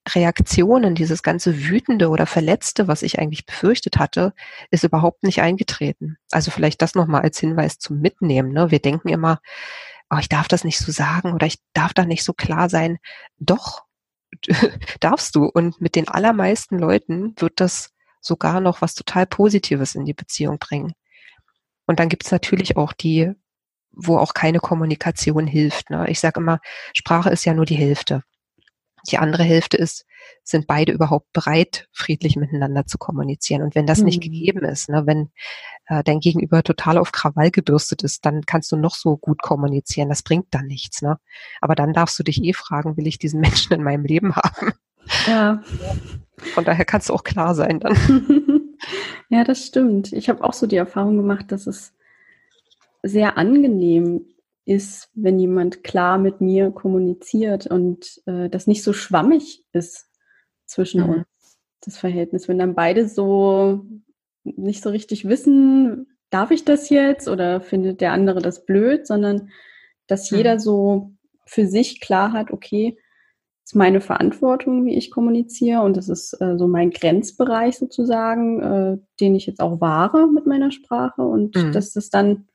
Reaktionen, 0.07 0.95
dieses 0.95 1.23
ganze 1.23 1.63
Wütende 1.69 2.09
oder 2.09 2.25
Verletzte, 2.25 2.87
was 2.87 3.03
ich 3.03 3.19
eigentlich 3.19 3.45
befürchtet 3.45 3.97
hatte, 3.97 4.33
ist 4.71 4.83
überhaupt 4.83 5.23
nicht 5.23 5.41
eingetreten. 5.41 6.17
Also 6.31 6.51
vielleicht 6.51 6.81
das 6.81 6.95
nochmal 6.95 7.21
als 7.21 7.39
Hinweis 7.39 7.77
zum 7.77 7.99
Mitnehmen. 7.99 8.51
Ne? 8.51 8.71
Wir 8.71 8.79
denken 8.79 9.09
immer, 9.09 9.39
oh, 10.09 10.17
ich 10.19 10.29
darf 10.29 10.47
das 10.47 10.63
nicht 10.63 10.79
so 10.79 10.91
sagen 10.91 11.33
oder 11.33 11.45
ich 11.47 11.59
darf 11.73 11.93
da 11.93 12.05
nicht 12.05 12.23
so 12.23 12.33
klar 12.33 12.69
sein. 12.69 12.97
Doch, 13.37 13.83
darfst 14.99 15.35
du. 15.35 15.45
Und 15.45 15.81
mit 15.81 15.95
den 15.95 16.07
allermeisten 16.07 16.77
Leuten 16.77 17.33
wird 17.37 17.59
das 17.59 17.93
sogar 18.21 18.59
noch 18.61 18.81
was 18.81 18.95
total 18.95 19.25
Positives 19.25 19.95
in 19.95 20.05
die 20.05 20.13
Beziehung 20.13 20.59
bringen. 20.59 20.93
Und 21.85 21.99
dann 21.99 22.09
gibt's 22.09 22.31
natürlich 22.31 22.77
auch 22.77 22.93
die, 22.93 23.33
wo 23.91 24.17
auch 24.17 24.33
keine 24.33 24.59
Kommunikation 24.59 25.47
hilft. 25.47 25.89
Ne? 25.89 26.09
Ich 26.09 26.19
sage 26.19 26.39
immer, 26.39 26.59
Sprache 26.93 27.29
ist 27.29 27.45
ja 27.45 27.53
nur 27.53 27.65
die 27.65 27.75
Hälfte. 27.75 28.23
Die 29.09 29.17
andere 29.17 29.43
Hälfte 29.43 29.77
ist, 29.77 30.05
sind 30.43 30.67
beide 30.67 30.91
überhaupt 30.91 31.31
bereit, 31.33 31.87
friedlich 31.91 32.35
miteinander 32.35 32.85
zu 32.85 32.97
kommunizieren. 32.97 33.61
Und 33.61 33.75
wenn 33.75 33.85
das 33.85 33.99
mhm. 33.99 34.05
nicht 34.05 34.21
gegeben 34.21 34.63
ist, 34.63 34.89
ne, 34.89 35.05
wenn 35.05 35.29
äh, 35.85 36.03
dein 36.03 36.19
Gegenüber 36.19 36.63
total 36.63 36.97
auf 36.97 37.11
Krawall 37.11 37.51
gebürstet 37.51 38.03
ist, 38.03 38.25
dann 38.25 38.45
kannst 38.45 38.71
du 38.71 38.77
noch 38.77 38.95
so 38.95 39.17
gut 39.17 39.41
kommunizieren. 39.41 40.09
Das 40.09 40.23
bringt 40.23 40.47
dann 40.51 40.67
nichts. 40.67 41.01
Ne? 41.01 41.19
Aber 41.61 41.75
dann 41.75 41.93
darfst 41.93 42.17
du 42.19 42.23
dich 42.23 42.43
eh 42.43 42.53
fragen, 42.53 42.97
will 42.97 43.07
ich 43.07 43.19
diesen 43.19 43.39
Menschen 43.41 43.73
in 43.73 43.83
meinem 43.83 44.05
Leben 44.05 44.35
haben? 44.35 44.73
Ja. 45.27 45.63
Von 46.37 46.65
daher 46.65 46.85
kannst 46.85 47.09
du 47.09 47.13
auch 47.13 47.23
klar 47.23 47.55
sein 47.55 47.79
dann. 47.79 48.77
ja, 49.29 49.43
das 49.43 49.65
stimmt. 49.65 50.13
Ich 50.13 50.29
habe 50.29 50.43
auch 50.43 50.53
so 50.53 50.67
die 50.67 50.77
Erfahrung 50.77 51.17
gemacht, 51.17 51.51
dass 51.51 51.67
es 51.67 51.93
sehr 53.01 53.37
angenehm 53.37 54.25
ist, 54.65 55.09
wenn 55.15 55.39
jemand 55.39 55.83
klar 55.83 56.17
mit 56.17 56.41
mir 56.41 56.69
kommuniziert 56.71 57.65
und 57.65 58.21
äh, 58.27 58.49
das 58.49 58.67
nicht 58.67 58.83
so 58.83 58.93
schwammig 58.93 59.63
ist 59.73 60.08
zwischen 60.69 61.01
mhm. 61.01 61.09
uns, 61.09 61.59
das 61.81 61.97
Verhältnis. 61.97 62.47
Wenn 62.47 62.59
dann 62.59 62.75
beide 62.75 63.07
so 63.07 63.85
nicht 64.43 64.83
so 64.83 64.89
richtig 64.89 65.27
wissen, 65.27 66.07
darf 66.29 66.51
ich 66.51 66.65
das 66.65 66.89
jetzt 66.89 67.27
oder 67.27 67.61
findet 67.61 68.01
der 68.01 68.13
andere 68.13 68.41
das 68.41 68.65
blöd, 68.65 69.07
sondern 69.07 69.49
dass 70.07 70.31
mhm. 70.31 70.37
jeder 70.37 70.59
so 70.59 71.11
für 71.45 71.65
sich 71.65 71.99
klar 71.99 72.31
hat, 72.31 72.51
okay, 72.51 72.97
ist 73.65 73.75
meine 73.75 74.01
Verantwortung, 74.01 74.85
wie 74.85 74.95
ich 74.95 75.11
kommuniziere 75.11 75.81
und 75.81 75.97
das 75.97 76.09
ist 76.09 76.33
äh, 76.41 76.57
so 76.57 76.67
mein 76.67 76.91
Grenzbereich 76.91 77.77
sozusagen, 77.77 78.61
äh, 78.61 78.97
den 79.19 79.35
ich 79.35 79.45
jetzt 79.45 79.59
auch 79.59 79.81
wahre 79.81 80.27
mit 80.27 80.47
meiner 80.47 80.71
Sprache 80.71 81.21
und 81.21 81.55
mhm. 81.55 81.71
dass 81.71 81.93
das 81.93 82.09
dann 82.09 82.47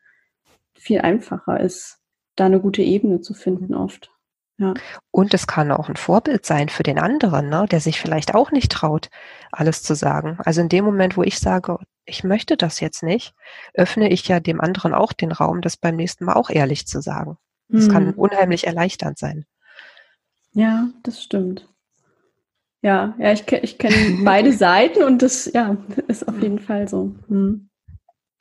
viel 0.75 1.01
einfacher 1.01 1.61
ist, 1.61 2.01
da 2.37 2.47
eine 2.47 2.61
gute 2.61 2.83
Ebene 2.83 3.21
zu 3.21 3.35
finden 3.35 3.75
oft. 3.75 4.11
Ja. 4.57 4.75
Und 5.11 5.35
es 5.35 5.47
kann 5.47 5.73
auch 5.73 5.89
ein 5.89 5.97
Vorbild 5.97 6.47
sein 6.47 6.69
für 6.69 6.85
den 6.85 6.99
anderen, 6.99 7.49
ne, 7.49 7.67
der 7.69 7.81
sich 7.81 8.01
vielleicht 8.01 8.35
auch 8.35 8.53
nicht 8.53 8.71
traut, 8.71 9.11
alles 9.51 9.83
zu 9.83 9.95
sagen. 9.95 10.39
Also 10.45 10.61
in 10.61 10.69
dem 10.69 10.85
Moment, 10.85 11.17
wo 11.17 11.23
ich 11.23 11.39
sage, 11.41 11.79
ich 12.05 12.23
möchte 12.23 12.57
das 12.57 12.81
jetzt 12.81 13.03
nicht, 13.03 13.35
öffne 13.73 14.09
ich 14.11 14.29
ja 14.29 14.39
dem 14.39 14.61
anderen 14.61 14.95
auch 14.95 15.13
den 15.13 15.33
Raum, 15.33 15.61
das 15.61 15.77
beim 15.77 15.97
nächsten 15.97 16.25
Mal 16.25 16.35
auch 16.35 16.51
ehrlich 16.51 16.87
zu 16.87 17.01
sagen. 17.01 17.37
Das 17.69 17.89
mhm. 17.89 17.93
kann 17.93 18.15
unheimlich 18.15 18.67
erleichternd 18.67 19.19
sein. 19.19 19.45
Ja, 20.53 20.89
das 21.03 21.23
stimmt. 21.23 21.69
Ja, 22.81 23.15
ja, 23.19 23.33
ich, 23.33 23.51
ich 23.51 23.79
kenne 23.79 24.23
beide 24.25 24.53
Seiten 24.57 25.03
und 25.03 25.23
das, 25.23 25.51
ja, 25.53 25.77
ist 26.07 26.29
auf 26.29 26.41
jeden 26.41 26.61
Fall 26.61 26.87
so. 26.87 27.15
Hm. 27.29 27.71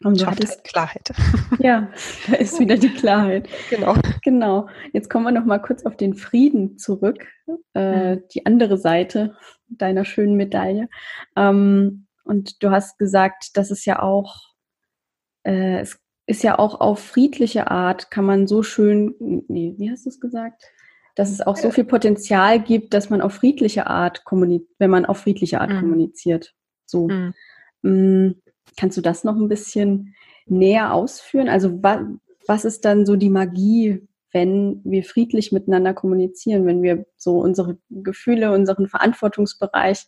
Und 0.04 0.22
du 0.22 0.26
hattest 0.26 0.56
halt 0.56 0.64
Klarheit. 0.64 1.14
Ja, 1.60 1.89
da 2.28 2.36
ist 2.36 2.60
wieder 2.60 2.78
die 2.78 2.93
Klarheit. 2.93 3.47
Genau. 3.70 3.95
Genau. 4.24 4.68
Jetzt 4.91 5.10
kommen 5.10 5.26
wir 5.26 5.32
noch 5.32 5.45
mal 5.45 5.60
kurz 5.60 5.86
auf 5.86 5.97
den 5.97 6.14
Frieden 6.14 6.78
zurück, 6.78 7.28
äh, 7.74 8.16
mhm. 8.16 8.24
die 8.34 8.45
andere 8.45 8.78
Seite 8.78 9.36
deiner 9.68 10.06
schönen 10.06 10.36
Medaille. 10.36 10.89
Ähm, 11.36 12.08
und 12.24 12.64
du 12.64 12.72
hast 12.72 12.97
gesagt, 12.97 13.58
dass 13.58 13.72
es 13.72 13.86
ja 13.86 14.01
auch, 14.01 14.54
äh, 15.43 15.80
es 15.80 15.99
ist 16.26 16.43
ja 16.43 16.58
auch 16.58 16.80
auf 16.80 16.99
friedliche 16.99 17.70
Art, 17.70 18.12
kann 18.12 18.26
man 18.26 18.47
so 18.47 18.64
schön, 18.64 19.16
nee, 19.20 19.76
wie 19.78 19.91
hast 19.91 20.06
du 20.06 20.10
es 20.10 20.20
gesagt? 20.20 20.64
Dass 21.16 21.32
es 21.32 21.41
auch 21.41 21.58
so 21.58 21.70
viel 21.70 21.84
Potenzial 21.84 22.60
gibt, 22.62 22.93
dass 22.93 23.10
man 23.10 23.22
auf 23.22 23.34
friedliche 23.34 23.88
Art 23.88 24.24
kommuniziert, 24.24 24.70
wenn 24.80 24.89
man 24.89 25.06
auf 25.06 25.20
friedliche 25.20 25.62
Art 25.62 25.72
mhm. 25.72 25.80
kommuniziert. 25.80 26.54
So. 26.86 27.08
Mhm. 27.82 28.41
Kannst 28.78 28.97
du 28.97 29.01
das 29.01 29.24
noch 29.24 29.36
ein 29.36 29.49
bisschen 29.49 30.16
näher 30.45 30.93
ausführen? 30.93 31.49
Also 31.49 31.82
wa 31.84 32.05
was 32.45 32.66
ist 32.66 32.84
dann 32.84 33.05
so 33.05 33.16
die 33.16 33.30
Magie, 33.30 34.05
wenn 34.34 34.82
wir 34.84 35.05
friedlich 35.05 35.53
miteinander 35.53 35.93
kommunizieren, 35.93 36.66
wenn 36.66 36.84
wir 36.84 37.05
so 37.16 37.39
unsere 37.39 37.78
Gefühle, 37.89 38.51
unseren 38.51 38.89
Verantwortungsbereich 38.89 40.07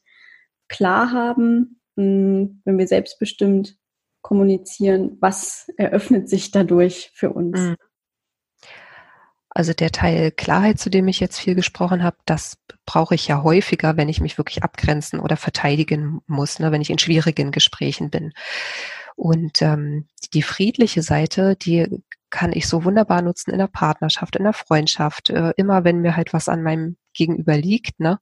klar 0.68 1.12
haben, 1.12 1.80
mm, 1.96 2.44
wenn 2.66 2.78
wir 2.78 2.88
selbstbestimmt 2.88 3.78
kommunizieren, 4.22 5.18
was 5.22 5.72
eröffnet 5.78 6.28
sich 6.28 6.52
dadurch 6.52 7.12
für 7.14 7.32
uns? 7.32 7.60
Mhm. 7.60 7.76
Also 9.56 9.72
der 9.72 9.92
Teil 9.92 10.32
Klarheit, 10.32 10.80
zu 10.80 10.90
dem 10.90 11.08
ich 11.08 11.22
jetzt 11.22 11.40
viel 11.40 11.56
gesprochen 11.56 12.04
habe, 12.04 12.18
das 12.26 12.58
brauche 12.86 13.16
ich 13.16 13.28
ja 13.28 13.42
häufiger, 13.42 13.96
wenn 13.96 14.10
ich 14.10 14.20
mich 14.20 14.38
wirklich 14.38 14.64
abgrenzen 14.64 15.22
oder 15.22 15.38
verteidigen 15.38 16.20
muss, 16.28 16.60
ne, 16.60 16.74
wenn 16.74 16.82
ich 16.82 16.90
in 16.90 17.00
schwierigen 17.00 17.52
Gesprächen 17.52 18.10
bin. 18.10 18.34
Und 19.16 19.62
ähm, 19.62 20.10
die 20.34 20.42
friedliche 20.42 21.02
Seite, 21.02 21.56
die 21.56 22.04
kann 22.30 22.52
ich 22.52 22.68
so 22.68 22.84
wunderbar 22.84 23.22
nutzen 23.22 23.52
in 23.52 23.60
der 23.60 23.68
Partnerschaft, 23.68 24.36
in 24.36 24.44
der 24.44 24.52
Freundschaft, 24.52 25.30
äh, 25.30 25.54
immer 25.56 25.86
wenn 25.86 26.02
mir 26.02 26.18
halt 26.18 26.34
was 26.34 26.50
an 26.50 26.62
meinem 26.62 26.98
Gegenüber 27.14 27.56
liegt. 27.56 27.98
Ne? 28.02 28.20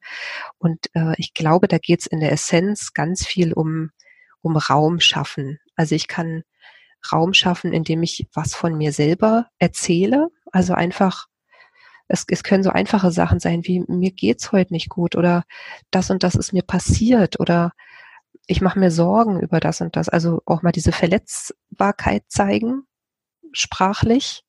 Und 0.60 0.86
äh, 0.94 1.16
ich 1.18 1.34
glaube, 1.34 1.68
da 1.68 1.80
geht 1.80 2.02
es 2.02 2.06
in 2.06 2.20
der 2.20 2.32
Essenz 2.32 2.94
ganz 2.94 3.26
viel 3.26 3.54
um, 3.54 3.90
um 4.42 4.56
Raum 4.56 5.00
schaffen. 5.00 5.58
Also 5.76 5.96
ich 5.96 6.08
kann 6.08 6.44
Raum 7.12 7.34
schaffen, 7.34 7.74
indem 7.74 8.04
ich 8.04 8.28
was 8.36 8.54
von 8.54 8.78
mir 8.78 8.92
selber 8.92 9.48
erzähle. 9.58 10.30
Also 10.54 10.74
einfach, 10.74 11.28
es, 12.08 12.26
es 12.30 12.44
können 12.44 12.64
so 12.64 12.70
einfache 12.70 13.12
Sachen 13.12 13.40
sein 13.40 13.66
wie 13.66 13.84
mir 13.88 14.12
geht's 14.12 14.52
heute 14.54 14.72
nicht 14.74 14.90
gut 14.90 15.16
oder 15.16 15.44
das 15.92 16.10
und 16.10 16.24
das 16.24 16.36
ist 16.36 16.54
mir 16.54 16.62
passiert 16.62 17.40
oder 17.40 17.74
ich 18.48 18.62
mache 18.62 18.80
mir 18.80 18.92
Sorgen 18.92 19.40
über 19.40 19.60
das 19.60 19.82
und 19.82 19.96
das. 19.96 20.10
Also 20.10 20.42
auch 20.46 20.62
mal 20.62 20.72
diese 20.72 20.92
Verletzbarkeit 20.92 22.24
zeigen, 22.28 22.84
sprachlich, 23.52 24.44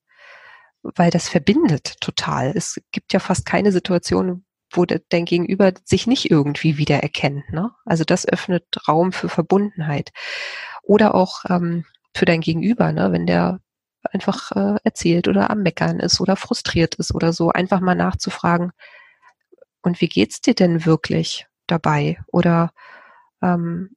weil 0.83 1.11
das 1.11 1.29
verbindet 1.29 2.01
total. 2.01 2.53
Es 2.55 2.81
gibt 2.93 3.13
ja 3.13 3.21
fast 3.21 3.47
keine 3.47 3.73
Situation, 3.73 4.45
wo 4.73 4.85
dein 4.85 5.25
Gegenüber 5.25 5.73
sich 5.85 6.07
nicht 6.07 6.31
irgendwie 6.31 6.77
wiedererkennt. 6.77 7.51
Ne? 7.53 7.71
Also 7.85 8.05
das 8.05 8.27
öffnet 8.27 8.67
Raum 8.89 9.13
für 9.13 9.29
Verbundenheit. 9.29 10.11
Oder 10.83 11.15
auch 11.15 11.45
ähm, 11.49 11.87
für 12.15 12.25
dein 12.25 12.41
Gegenüber, 12.41 12.93
ne? 12.93 13.13
wenn 13.13 13.27
der 13.27 13.61
einfach 14.13 14.53
äh, 14.53 14.77
erzählt 14.85 15.29
oder 15.29 15.51
am 15.51 15.63
Meckern 15.63 16.01
ist 16.01 16.21
oder 16.21 16.37
frustriert 16.37 16.95
ist 16.97 17.15
oder 17.15 17.33
so, 17.33 17.51
einfach 17.51 17.81
mal 17.81 17.95
nachzufragen, 17.95 18.73
und 19.85 20.01
wie 20.01 20.09
geht's 20.09 20.41
dir 20.41 20.55
denn 20.55 20.87
wirklich 20.87 21.47
dabei? 21.67 22.19
Oder 22.33 22.73
ähm, 23.43 23.95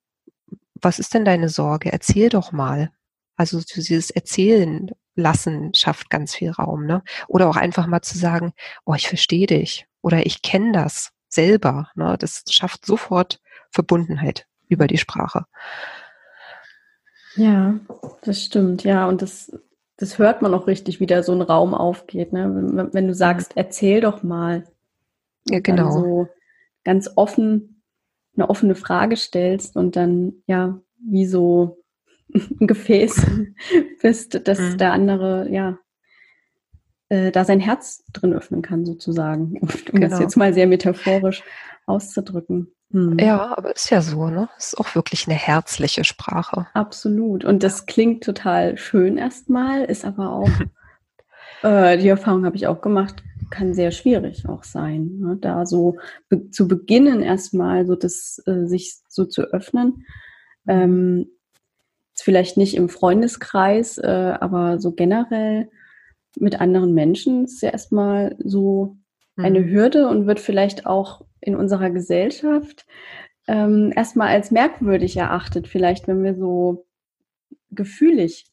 was 0.76 1.00
ist 1.00 1.14
denn 1.14 1.26
deine 1.26 1.50
Sorge? 1.50 1.92
Erzähl 1.92 2.30
doch 2.30 2.52
mal. 2.52 2.92
Also 3.38 3.62
dieses 3.62 4.12
Erzählen 4.12 4.92
lassen 5.16 5.74
schafft 5.74 6.10
ganz 6.10 6.36
viel 6.36 6.52
Raum, 6.52 6.86
ne? 6.86 7.04
Oder 7.28 7.48
auch 7.50 7.56
einfach 7.56 7.88
mal 7.88 8.02
zu 8.02 8.18
sagen, 8.18 8.54
oh, 8.86 8.94
ich 8.96 9.08
verstehe 9.08 9.48
dich 9.48 9.88
oder 10.02 10.26
ich 10.26 10.42
kenne 10.42 10.74
das 10.74 11.12
selber, 11.30 11.90
ne? 11.96 12.18
Das 12.20 12.44
schafft 12.50 12.86
sofort 12.86 13.40
Verbundenheit 13.72 14.46
über 14.68 14.88
die 14.88 14.98
Sprache. 14.98 15.46
Ja, 17.36 17.76
das 18.24 18.44
stimmt, 18.44 18.84
ja, 18.84 19.08
und 19.08 19.22
das, 19.22 19.52
das 19.98 20.20
hört 20.20 20.42
man 20.42 20.54
auch 20.54 20.68
richtig, 20.68 21.00
wie 21.00 21.08
da 21.08 21.24
so 21.24 21.34
ein 21.34 21.42
Raum 21.42 21.74
aufgeht, 21.74 22.32
ne? 22.32 22.52
Wenn, 22.54 22.94
wenn 22.94 23.08
du 23.08 23.14
sagst, 23.14 23.54
erzähl 23.56 24.02
doch 24.02 24.24
mal. 24.24 24.64
Ja, 25.50 25.60
genau. 25.60 25.92
So 25.92 26.28
ganz 26.84 27.10
offen 27.16 27.78
eine 28.38 28.50
offene 28.50 28.76
Frage 28.76 29.18
stellst 29.18 29.76
und 29.76 29.96
dann 29.96 30.34
ja 30.46 30.80
wie 31.00 31.26
so 31.26 31.84
ein 32.34 32.68
Gefäß 32.68 33.26
bist, 34.02 34.48
dass 34.48 34.60
mhm. 34.60 34.78
der 34.78 34.94
andere 34.94 35.50
ja 35.52 35.80
äh, 37.10 37.32
da 37.32 37.46
sein 37.46 37.60
Herz 37.60 38.04
drin 38.14 38.34
öffnen 38.34 38.62
kann 38.62 38.86
sozusagen, 38.86 39.58
um 39.62 39.68
genau. 39.68 40.08
das 40.08 40.20
jetzt 40.20 40.38
mal 40.38 40.54
sehr 40.54 40.68
metaphorisch 40.68 41.44
auszudrücken. 41.86 42.74
Hm. 42.92 43.18
Ja, 43.20 43.58
aber 43.58 43.76
ist 43.76 43.90
ja 43.90 44.02
so, 44.02 44.30
ne? 44.30 44.48
Ist 44.58 44.78
auch 44.80 44.96
wirklich 44.96 45.28
eine 45.28 45.36
herzliche 45.36 46.04
Sprache. 46.04 46.68
Absolut. 46.74 47.44
Und 47.44 47.64
das 47.64 47.86
klingt 47.86 48.24
total 48.24 48.78
schön 48.78 49.18
erstmal, 49.18 49.84
ist 49.84 50.06
aber 50.06 50.32
auch, 50.32 50.50
äh, 51.64 51.98
die 51.98 52.08
Erfahrung 52.08 52.46
habe 52.46 52.56
ich 52.56 52.68
auch 52.68 52.82
gemacht, 52.82 53.24
kann 53.50 53.74
sehr 53.74 53.92
schwierig 53.92 54.48
auch 54.48 54.64
sein, 54.64 55.20
ne? 55.20 55.38
da 55.40 55.66
so 55.66 55.98
be 56.28 56.50
zu 56.50 56.68
beginnen 56.68 57.22
erstmal 57.22 57.86
so 57.86 57.96
das 57.96 58.42
äh, 58.46 58.66
sich 58.66 58.98
so 59.08 59.26
zu 59.26 59.44
öffnen. 59.44 60.06
Ähm, 60.68 61.28
vielleicht 62.14 62.58
nicht 62.58 62.76
im 62.76 62.90
Freundeskreis, 62.90 63.98
äh, 63.98 64.36
aber 64.40 64.80
so 64.80 64.92
generell 64.92 65.70
mit 66.38 66.60
anderen 66.60 66.94
Menschen 66.94 67.46
ist 67.46 67.62
ja 67.62 67.70
erstmal 67.70 68.36
so 68.40 68.98
eine 69.38 69.62
mhm. 69.62 69.70
Hürde 69.70 70.08
und 70.08 70.28
wird 70.28 70.40
vielleicht 70.40 70.86
auch 70.86 71.22
in 71.42 71.56
unserer 71.56 71.90
Gesellschaft 71.90 72.86
ähm, 73.48 73.94
erstmal 73.96 74.30
als 74.30 74.52
merkwürdig 74.52 75.18
erachtet, 75.18 75.68
vielleicht 75.68 76.08
wenn 76.08 76.24
wir 76.24 76.36
so 76.36 76.86
gefühlig 77.72 78.46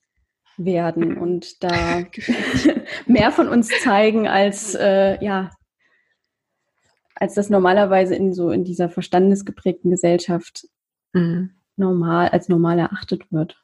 werden 0.57 1.19
und 1.19 1.63
da 1.63 2.05
mehr 3.07 3.33
von 3.33 3.49
uns 3.49 3.69
zeigen 3.83 4.29
als 4.29 4.75
äh, 4.75 5.23
ja 5.25 5.51
als 7.17 7.35
das 7.35 7.49
normalerweise 7.49 8.15
in 8.15 8.33
so 8.33 8.51
in 8.51 8.65
dieser 8.65 8.89
verstandesgeprägten 8.89 9.91
Gesellschaft 9.91 10.67
mhm. 11.13 11.51
normal 11.77 12.29
als 12.29 12.49
normal 12.49 12.79
erachtet 12.79 13.31
wird. 13.31 13.57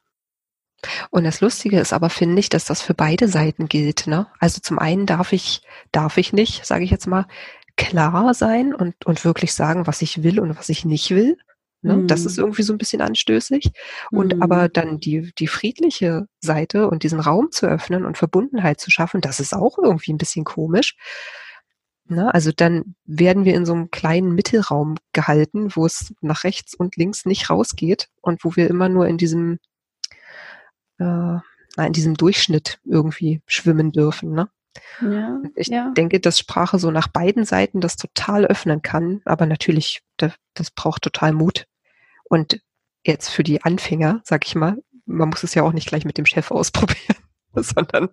Und 1.10 1.24
das 1.24 1.40
Lustige 1.40 1.78
ist 1.78 1.92
aber, 1.92 2.08
finde 2.08 2.40
ich, 2.40 2.48
dass 2.48 2.64
das 2.64 2.80
für 2.80 2.94
beide 2.94 3.28
Seiten 3.28 3.68
gilt. 3.68 4.06
Ne? 4.06 4.26
Also 4.38 4.60
zum 4.60 4.78
einen 4.78 5.04
darf 5.04 5.32
ich, 5.32 5.62
darf 5.92 6.16
ich 6.16 6.32
nicht, 6.32 6.64
sage 6.64 6.84
ich 6.84 6.90
jetzt 6.90 7.06
mal, 7.06 7.26
klar 7.80 8.34
sein 8.34 8.74
und, 8.74 8.94
und 9.06 9.24
wirklich 9.24 9.54
sagen, 9.54 9.86
was 9.86 10.02
ich 10.02 10.22
will 10.22 10.38
und 10.38 10.56
was 10.58 10.68
ich 10.68 10.84
nicht 10.84 11.10
will. 11.10 11.38
Ne? 11.82 11.96
Mhm. 11.96 12.06
Das 12.08 12.26
ist 12.26 12.36
mhm. 12.36 12.44
irgendwie 12.44 12.62
so 12.62 12.74
ein 12.74 12.78
bisschen 12.78 13.00
anstößig. 13.00 13.72
Und 14.10 14.36
mhm. 14.36 14.42
aber 14.42 14.68
dann 14.68 15.00
die, 15.00 15.32
die 15.38 15.46
friedliche 15.46 16.26
Seite 16.40 16.88
und 16.90 17.02
diesen 17.04 17.20
Raum 17.20 17.50
zu 17.50 17.66
öffnen 17.66 18.04
und 18.04 18.18
Verbundenheit 18.18 18.80
zu 18.80 18.90
schaffen, 18.90 19.22
das 19.22 19.40
ist 19.40 19.54
auch 19.54 19.78
irgendwie 19.78 20.12
ein 20.12 20.18
bisschen 20.18 20.44
komisch. 20.44 20.94
Ne? 22.04 22.32
Also 22.34 22.52
dann 22.54 22.96
werden 23.06 23.44
wir 23.46 23.54
in 23.54 23.64
so 23.64 23.72
einem 23.72 23.90
kleinen 23.90 24.34
Mittelraum 24.34 24.96
gehalten, 25.12 25.74
wo 25.74 25.86
es 25.86 26.12
nach 26.20 26.44
rechts 26.44 26.74
und 26.74 26.96
links 26.96 27.24
nicht 27.24 27.48
rausgeht 27.48 28.08
und 28.20 28.44
wo 28.44 28.56
wir 28.56 28.68
immer 28.68 28.90
nur 28.90 29.06
in 29.08 29.16
diesem, 29.16 29.58
äh, 30.98 31.38
in 31.78 31.92
diesem 31.92 32.14
Durchschnitt 32.14 32.78
irgendwie 32.84 33.40
schwimmen 33.46 33.90
dürfen. 33.90 34.32
Ne? 34.32 34.50
Ja, 35.00 35.40
ich 35.56 35.68
ja. 35.68 35.90
denke, 35.90 36.20
dass 36.20 36.38
Sprache 36.38 36.78
so 36.78 36.90
nach 36.90 37.08
beiden 37.08 37.44
Seiten 37.44 37.80
das 37.80 37.96
total 37.96 38.44
öffnen 38.46 38.82
kann, 38.82 39.20
aber 39.24 39.46
natürlich, 39.46 40.02
das, 40.16 40.32
das 40.54 40.70
braucht 40.70 41.02
total 41.02 41.32
Mut. 41.32 41.66
Und 42.24 42.60
jetzt 43.04 43.28
für 43.28 43.42
die 43.42 43.62
Anfänger, 43.62 44.20
sag 44.24 44.46
ich 44.46 44.54
mal, 44.54 44.82
man 45.06 45.28
muss 45.30 45.42
es 45.42 45.54
ja 45.54 45.62
auch 45.62 45.72
nicht 45.72 45.88
gleich 45.88 46.04
mit 46.04 46.18
dem 46.18 46.26
Chef 46.26 46.50
ausprobieren, 46.50 47.16
sondern 47.54 48.10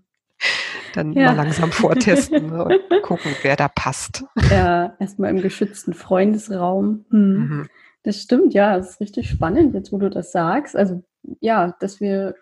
dann 0.94 1.14
ja. 1.14 1.28
mal 1.28 1.36
langsam 1.36 1.72
vortesten 1.72 2.48
ne, 2.48 2.64
und 2.64 2.80
gucken, 3.04 3.36
wer 3.42 3.56
da 3.56 3.68
passt. 3.68 4.24
Ja, 4.50 4.96
erstmal 5.00 5.32
im 5.32 5.42
geschützten 5.42 5.94
Freundesraum. 5.94 7.06
Hm. 7.10 7.38
Mhm. 7.38 7.70
Das 8.04 8.22
stimmt, 8.22 8.54
ja, 8.54 8.78
das 8.78 8.92
ist 8.92 9.02
richtig 9.02 9.30
spannend, 9.30 9.74
jetzt 9.74 9.92
wo 9.92 9.98
du 9.98 10.10
das 10.10 10.32
sagst. 10.32 10.76
Also 10.76 11.04
ja, 11.42 11.76
dass 11.80 12.00
wir 12.00 12.36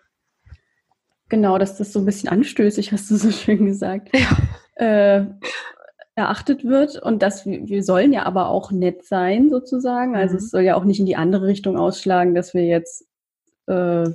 Genau, 1.28 1.58
dass 1.58 1.76
das 1.76 1.92
so 1.92 2.00
ein 2.00 2.04
bisschen 2.04 2.28
anstößig, 2.28 2.92
hast 2.92 3.10
du 3.10 3.16
so 3.16 3.30
schön 3.30 3.66
gesagt, 3.66 4.10
ja. 4.16 4.36
äh, 4.76 5.26
erachtet 6.14 6.64
wird. 6.64 7.00
Und 7.00 7.22
dass 7.22 7.46
wir, 7.46 7.68
wir 7.68 7.82
sollen 7.82 8.12
ja 8.12 8.24
aber 8.24 8.48
auch 8.48 8.70
nett 8.70 9.04
sein, 9.04 9.50
sozusagen. 9.50 10.16
Also 10.16 10.34
mhm. 10.34 10.38
es 10.38 10.50
soll 10.50 10.62
ja 10.62 10.76
auch 10.76 10.84
nicht 10.84 11.00
in 11.00 11.06
die 11.06 11.16
andere 11.16 11.46
Richtung 11.46 11.76
ausschlagen, 11.76 12.34
dass 12.34 12.54
wir 12.54 12.64
jetzt 12.64 13.06
äh, 13.66 14.08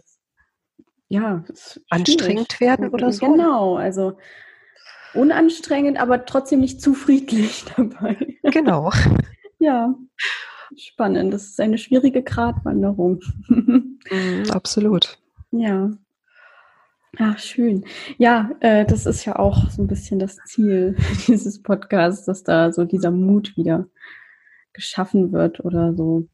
ja 1.09 1.43
anstrengend 1.89 2.59
werden 2.59 2.89
oder 2.89 3.11
so. 3.11 3.25
Genau, 3.25 3.75
also 3.75 4.17
unanstrengend, 5.13 5.99
aber 5.99 6.25
trotzdem 6.25 6.61
nicht 6.61 6.81
zu 6.81 6.93
friedlich 6.93 7.65
dabei. 7.75 8.37
Genau. 8.43 8.91
ja. 9.59 9.93
Spannend. 10.77 11.33
Das 11.33 11.43
ist 11.43 11.59
eine 11.59 11.77
schwierige 11.77 12.23
Gratwanderung. 12.23 13.19
Mhm, 14.09 14.49
absolut. 14.49 15.19
Ja. 15.51 15.91
Ach, 17.17 17.37
schön. 17.37 17.85
Ja, 18.17 18.51
äh, 18.61 18.85
das 18.85 19.05
ist 19.05 19.25
ja 19.25 19.37
auch 19.37 19.69
so 19.69 19.81
ein 19.81 19.87
bisschen 19.87 20.19
das 20.19 20.37
Ziel 20.45 20.95
dieses 21.27 21.61
Podcasts, 21.61 22.25
dass 22.25 22.43
da 22.43 22.71
so 22.71 22.85
dieser 22.85 23.11
Mut 23.11 23.57
wieder 23.57 23.87
geschaffen 24.73 25.33
wird 25.33 25.59
oder 25.59 25.93
so, 25.93 26.27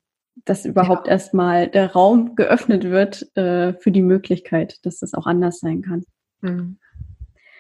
dass 0.46 0.66
überhaupt 0.66 1.08
ja. 1.08 1.14
erstmal 1.14 1.68
der 1.68 1.94
Raum 1.94 2.36
geöffnet 2.36 2.84
wird 2.84 3.36
äh, 3.36 3.74
für 3.74 3.92
die 3.92 4.04
Möglichkeit, 4.04 4.86
dass 4.86 5.00
das 5.00 5.16
auch 5.16 5.26
anders 5.26 5.60
sein 5.60 5.82
kann. 5.82 6.06
Mhm. 6.42 6.78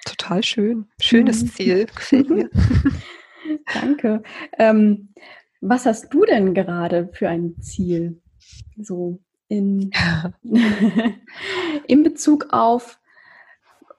Total 0.05 0.43
schön. 0.43 0.85
Schönes 1.01 1.43
mhm. 1.43 1.47
Ziel. 1.49 1.85
Gefällt 1.95 2.29
mir. 2.29 2.49
Danke. 3.73 4.21
Ähm, 4.59 5.09
was 5.59 5.87
hast 5.87 6.13
du 6.13 6.23
denn 6.23 6.53
gerade 6.53 7.09
für 7.13 7.29
ein 7.29 7.55
Ziel? 7.61 8.21
So 8.79 9.19
in, 9.47 9.89
in 11.87 12.03
Bezug 12.03 12.47
auf 12.51 12.99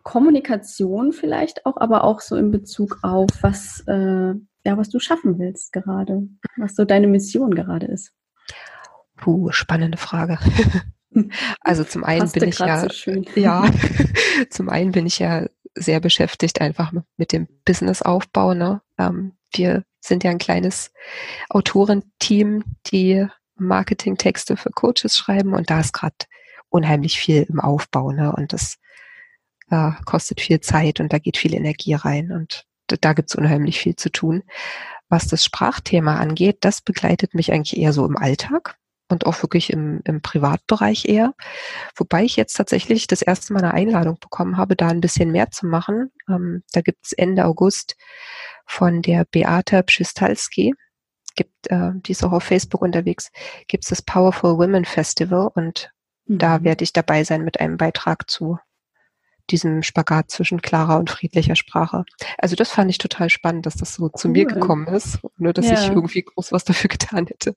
Kommunikation 0.08 1.12
vielleicht 1.12 1.66
auch, 1.66 1.76
aber 1.76 2.02
auch 2.02 2.22
so 2.22 2.34
in 2.36 2.50
Bezug 2.50 2.98
auf 3.02 3.28
was, 3.42 3.84
äh, 3.86 4.32
ja, 4.64 4.78
was 4.78 4.88
du 4.88 5.00
schaffen 5.00 5.38
willst 5.38 5.70
gerade, 5.74 6.22
was 6.56 6.76
so 6.76 6.86
deine 6.86 7.06
Mission 7.06 7.54
gerade 7.54 7.84
ist. 7.84 8.14
Puh, 9.16 9.50
spannende 9.52 9.98
Frage. 9.98 10.38
Also 11.62 11.84
zum 11.84 12.04
einen 12.04 12.20
Passte 12.20 12.38
bin 12.40 12.50
ich 12.50 12.58
ja, 12.58 12.86
so 12.88 13.10
ja, 13.34 13.68
zum 14.50 14.68
einen 14.68 14.92
bin 14.92 15.06
ich 15.06 15.18
ja 15.18 15.46
sehr 15.74 16.00
beschäftigt 16.00 16.60
einfach 16.60 16.92
mit 17.16 17.32
dem 17.32 17.48
Businessaufbau. 17.64 18.54
Ne? 18.54 18.82
Ähm, 18.98 19.32
wir 19.52 19.84
sind 20.00 20.22
ja 20.22 20.30
ein 20.30 20.38
kleines 20.38 20.92
Autorenteam, 21.48 22.62
die 22.92 23.26
Marketingtexte 23.56 24.56
für 24.56 24.70
Coaches 24.70 25.16
schreiben 25.16 25.54
und 25.54 25.70
da 25.70 25.80
ist 25.80 25.94
gerade 25.94 26.14
unheimlich 26.68 27.18
viel 27.18 27.46
im 27.48 27.58
Aufbau. 27.58 28.12
Ne? 28.12 28.30
Und 28.30 28.52
das 28.52 28.76
äh, 29.70 29.92
kostet 30.04 30.40
viel 30.40 30.60
Zeit 30.60 31.00
und 31.00 31.12
da 31.12 31.18
geht 31.18 31.36
viel 31.36 31.54
Energie 31.54 31.94
rein 31.94 32.32
und 32.32 32.64
da, 32.86 32.96
da 33.00 33.12
gibt 33.12 33.30
es 33.30 33.34
unheimlich 33.34 33.78
viel 33.78 33.96
zu 33.96 34.10
tun. 34.10 34.42
Was 35.08 35.26
das 35.26 35.44
Sprachthema 35.44 36.16
angeht, 36.16 36.58
das 36.60 36.80
begleitet 36.80 37.34
mich 37.34 37.52
eigentlich 37.52 37.78
eher 37.78 37.92
so 37.92 38.04
im 38.04 38.16
Alltag 38.16 38.76
und 39.08 39.26
auch 39.26 39.42
wirklich 39.42 39.70
im, 39.70 40.00
im 40.04 40.20
Privatbereich 40.20 41.06
eher. 41.06 41.34
Wobei 41.96 42.24
ich 42.24 42.36
jetzt 42.36 42.54
tatsächlich 42.54 43.06
das 43.06 43.22
erste 43.22 43.52
Mal 43.52 43.60
eine 43.60 43.74
Einladung 43.74 44.18
bekommen 44.20 44.56
habe, 44.56 44.76
da 44.76 44.88
ein 44.88 45.00
bisschen 45.00 45.32
mehr 45.32 45.50
zu 45.50 45.66
machen. 45.66 46.10
Ähm, 46.28 46.62
da 46.72 46.82
gibt 46.82 47.06
es 47.06 47.12
Ende 47.12 47.46
August 47.46 47.96
von 48.66 49.00
der 49.00 49.24
Beata 49.30 49.82
Pschistalski, 49.82 50.74
gibt, 51.34 51.70
äh, 51.70 51.92
die 51.94 52.12
ist 52.12 52.22
auch 52.24 52.32
auf 52.32 52.44
Facebook 52.44 52.82
unterwegs, 52.82 53.30
gibt 53.66 53.84
es 53.84 53.90
das 53.90 54.02
Powerful 54.02 54.58
Women 54.58 54.84
Festival 54.84 55.50
und 55.54 55.90
mhm. 56.26 56.38
da 56.38 56.62
werde 56.64 56.84
ich 56.84 56.92
dabei 56.92 57.24
sein 57.24 57.44
mit 57.44 57.60
einem 57.60 57.78
Beitrag 57.78 58.28
zu 58.28 58.58
diesem 59.50 59.82
Spagat 59.82 60.30
zwischen 60.30 60.62
klarer 60.62 60.98
und 60.98 61.10
friedlicher 61.10 61.56
Sprache. 61.56 62.04
Also 62.36 62.56
das 62.56 62.70
fand 62.70 62.90
ich 62.90 62.98
total 62.98 63.30
spannend, 63.30 63.66
dass 63.66 63.76
das 63.76 63.94
so 63.94 64.04
cool. 64.04 64.12
zu 64.16 64.28
mir 64.28 64.46
gekommen 64.46 64.86
ist, 64.88 65.18
nur 65.36 65.52
dass 65.52 65.66
ja. 65.66 65.74
ich 65.74 65.88
irgendwie 65.88 66.22
groß 66.22 66.52
was 66.52 66.64
dafür 66.64 66.88
getan 66.88 67.26
hätte. 67.26 67.54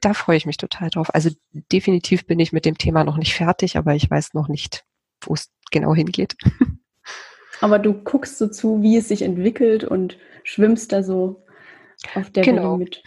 Da 0.00 0.14
freue 0.14 0.36
ich 0.36 0.46
mich 0.46 0.56
total 0.56 0.90
drauf. 0.90 1.14
Also 1.14 1.30
definitiv 1.52 2.26
bin 2.26 2.38
ich 2.38 2.52
mit 2.52 2.64
dem 2.64 2.78
Thema 2.78 3.04
noch 3.04 3.16
nicht 3.16 3.34
fertig, 3.34 3.76
aber 3.76 3.94
ich 3.94 4.10
weiß 4.10 4.34
noch 4.34 4.48
nicht, 4.48 4.84
wo 5.22 5.34
es 5.34 5.50
genau 5.70 5.94
hingeht. 5.94 6.36
Aber 7.60 7.78
du 7.78 7.94
guckst 7.94 8.38
so 8.38 8.48
zu, 8.48 8.82
wie 8.82 8.96
es 8.96 9.08
sich 9.08 9.22
entwickelt 9.22 9.84
und 9.84 10.18
schwimmst 10.42 10.92
da 10.92 11.02
so 11.02 11.44
auf 12.14 12.30
der 12.30 12.42
genau. 12.42 12.74
Welle 12.74 12.78
mit. 12.78 13.02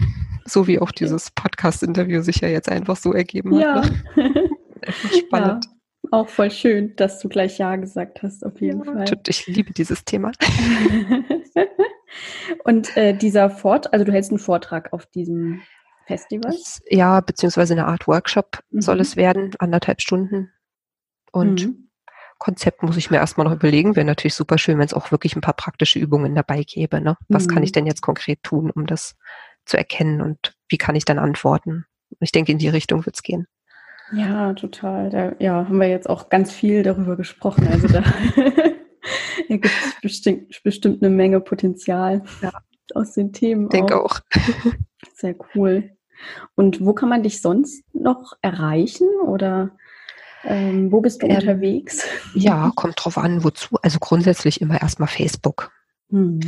So 0.45 0.67
wie 0.67 0.79
auch 0.79 0.91
dieses 0.91 1.31
Podcast-Interview 1.31 2.21
sich 2.21 2.37
ja 2.37 2.47
jetzt 2.47 2.69
einfach 2.69 2.95
so 2.95 3.13
ergeben 3.13 3.55
hat. 3.55 3.91
Ja. 4.15 4.23
Ne? 4.23 4.49
Spannend. 5.19 5.65
Ja. 5.65 5.76
Auch 6.11 6.29
voll 6.29 6.51
schön, 6.51 6.95
dass 6.95 7.19
du 7.19 7.29
gleich 7.29 7.57
Ja 7.57 7.75
gesagt 7.75 8.23
hast, 8.23 8.45
auf 8.45 8.61
jeden 8.61 8.83
ja, 8.83 8.93
Fall. 8.93 9.05
Ich 9.27 9.47
liebe 9.47 9.73
dieses 9.73 10.05
Thema. 10.05 10.31
Und 12.63 12.95
äh, 12.95 13.15
dieser 13.15 13.49
Fort, 13.49 13.91
also 13.93 14.05
du 14.05 14.11
hältst 14.11 14.31
einen 14.31 14.39
Vortrag 14.39 14.93
auf 14.93 15.05
diesem 15.05 15.61
Festival? 16.07 16.55
Ja, 16.89 17.21
beziehungsweise 17.21 17.73
eine 17.73 17.85
Art 17.85 18.07
Workshop 18.07 18.59
mhm. 18.71 18.81
soll 18.81 18.99
es 18.99 19.15
werden, 19.15 19.51
anderthalb 19.59 20.01
Stunden. 20.01 20.51
Und 21.31 21.65
mhm. 21.65 21.89
Konzept 22.39 22.83
muss 22.83 22.97
ich 22.97 23.11
mir 23.11 23.17
erstmal 23.17 23.45
noch 23.45 23.53
überlegen. 23.53 23.95
Wäre 23.95 24.05
natürlich 24.05 24.35
super 24.35 24.57
schön, 24.57 24.77
wenn 24.77 24.85
es 24.85 24.93
auch 24.93 25.11
wirklich 25.11 25.35
ein 25.35 25.41
paar 25.41 25.55
praktische 25.55 25.99
Übungen 25.99 26.33
dabei 26.33 26.63
gäbe. 26.63 27.01
Ne? 27.01 27.17
Was 27.27 27.47
mhm. 27.47 27.51
kann 27.51 27.63
ich 27.63 27.71
mhm. 27.71 27.73
denn 27.73 27.85
jetzt 27.87 28.01
konkret 28.01 28.41
tun, 28.43 28.71
um 28.71 28.85
das 28.85 29.15
zu 29.65 29.77
erkennen 29.77 30.21
und 30.21 30.55
wie 30.69 30.77
kann 30.77 30.95
ich 30.95 31.05
dann 31.05 31.19
antworten? 31.19 31.85
Ich 32.21 32.31
denke, 32.31 32.53
in 32.53 32.57
die 32.57 32.69
Richtung 32.69 33.05
wird 33.05 33.15
es 33.15 33.23
gehen. 33.23 33.47
Ja, 34.13 34.53
total. 34.53 35.09
Da 35.09 35.35
ja, 35.39 35.53
haben 35.53 35.79
wir 35.79 35.89
jetzt 35.89 36.09
auch 36.09 36.29
ganz 36.29 36.51
viel 36.51 36.83
darüber 36.83 37.15
gesprochen. 37.15 37.67
Also 37.67 37.87
da 37.89 38.03
gibt 39.47 39.65
es 39.65 40.01
bestimmt, 40.01 40.63
bestimmt 40.63 41.03
eine 41.03 41.13
Menge 41.13 41.41
Potenzial 41.41 42.23
ja. 42.41 42.51
aus 42.93 43.13
den 43.13 43.33
Themen. 43.33 43.65
Ich 43.65 43.69
denke 43.69 44.01
auch. 44.01 44.19
Sehr 45.15 45.35
cool. 45.55 45.91
Und 46.55 46.83
wo 46.83 46.93
kann 46.93 47.09
man 47.09 47.23
dich 47.23 47.41
sonst 47.41 47.83
noch 47.93 48.33
erreichen 48.41 49.07
oder 49.25 49.71
ähm, 50.43 50.91
wo 50.91 51.01
bist 51.01 51.21
du 51.21 51.27
ähm, 51.27 51.35
unterwegs? 51.35 52.07
Ja, 52.33 52.71
kommt 52.75 53.03
drauf 53.03 53.17
an, 53.17 53.43
wozu. 53.43 53.77
Also 53.81 53.99
grundsätzlich 53.99 54.61
immer 54.61 54.81
erstmal 54.81 55.09
Facebook. 55.09 55.71
Hm. 56.09 56.39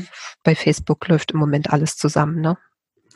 Bei 0.44 0.56
Facebook 0.56 1.08
läuft 1.08 1.32
im 1.32 1.40
Moment 1.40 1.72
alles 1.72 1.98
zusammen, 1.98 2.40
ne? 2.40 2.58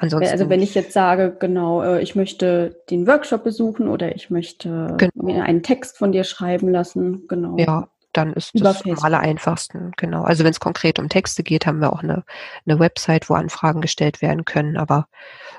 Ansonsten 0.04 0.34
also 0.34 0.50
wenn 0.50 0.62
ich 0.62 0.76
jetzt 0.76 0.92
sage, 0.92 1.34
genau, 1.40 1.82
äh, 1.82 2.02
ich 2.02 2.14
möchte 2.14 2.84
den 2.90 3.08
Workshop 3.08 3.46
besuchen 3.46 3.88
oder 3.88 4.14
ich 4.14 4.30
möchte 4.30 4.96
genau. 4.98 5.12
mir 5.16 5.44
einen 5.46 5.64
Text 5.64 5.98
von 5.98 6.12
dir 6.12 6.26
schreiben 6.26 6.68
lassen, 6.68 7.26
genau. 7.30 7.56
Ja, 7.58 7.88
dann 8.12 8.34
ist 8.34 8.54
Über 8.54 8.66
das 8.66 8.84
am 8.86 9.14
einfachsten, 9.14 9.94
genau. 9.96 10.24
Also 10.24 10.44
wenn 10.44 10.52
es 10.52 10.60
konkret 10.60 11.00
um 11.00 11.08
Texte 11.08 11.42
geht, 11.42 11.66
haben 11.66 11.80
wir 11.80 11.94
auch 11.94 12.04
eine, 12.04 12.26
eine 12.66 12.80
Website, 12.80 13.30
wo 13.30 13.36
Anfragen 13.36 13.80
gestellt 13.80 14.22
werden 14.22 14.44
können, 14.44 14.76
aber 14.76 15.08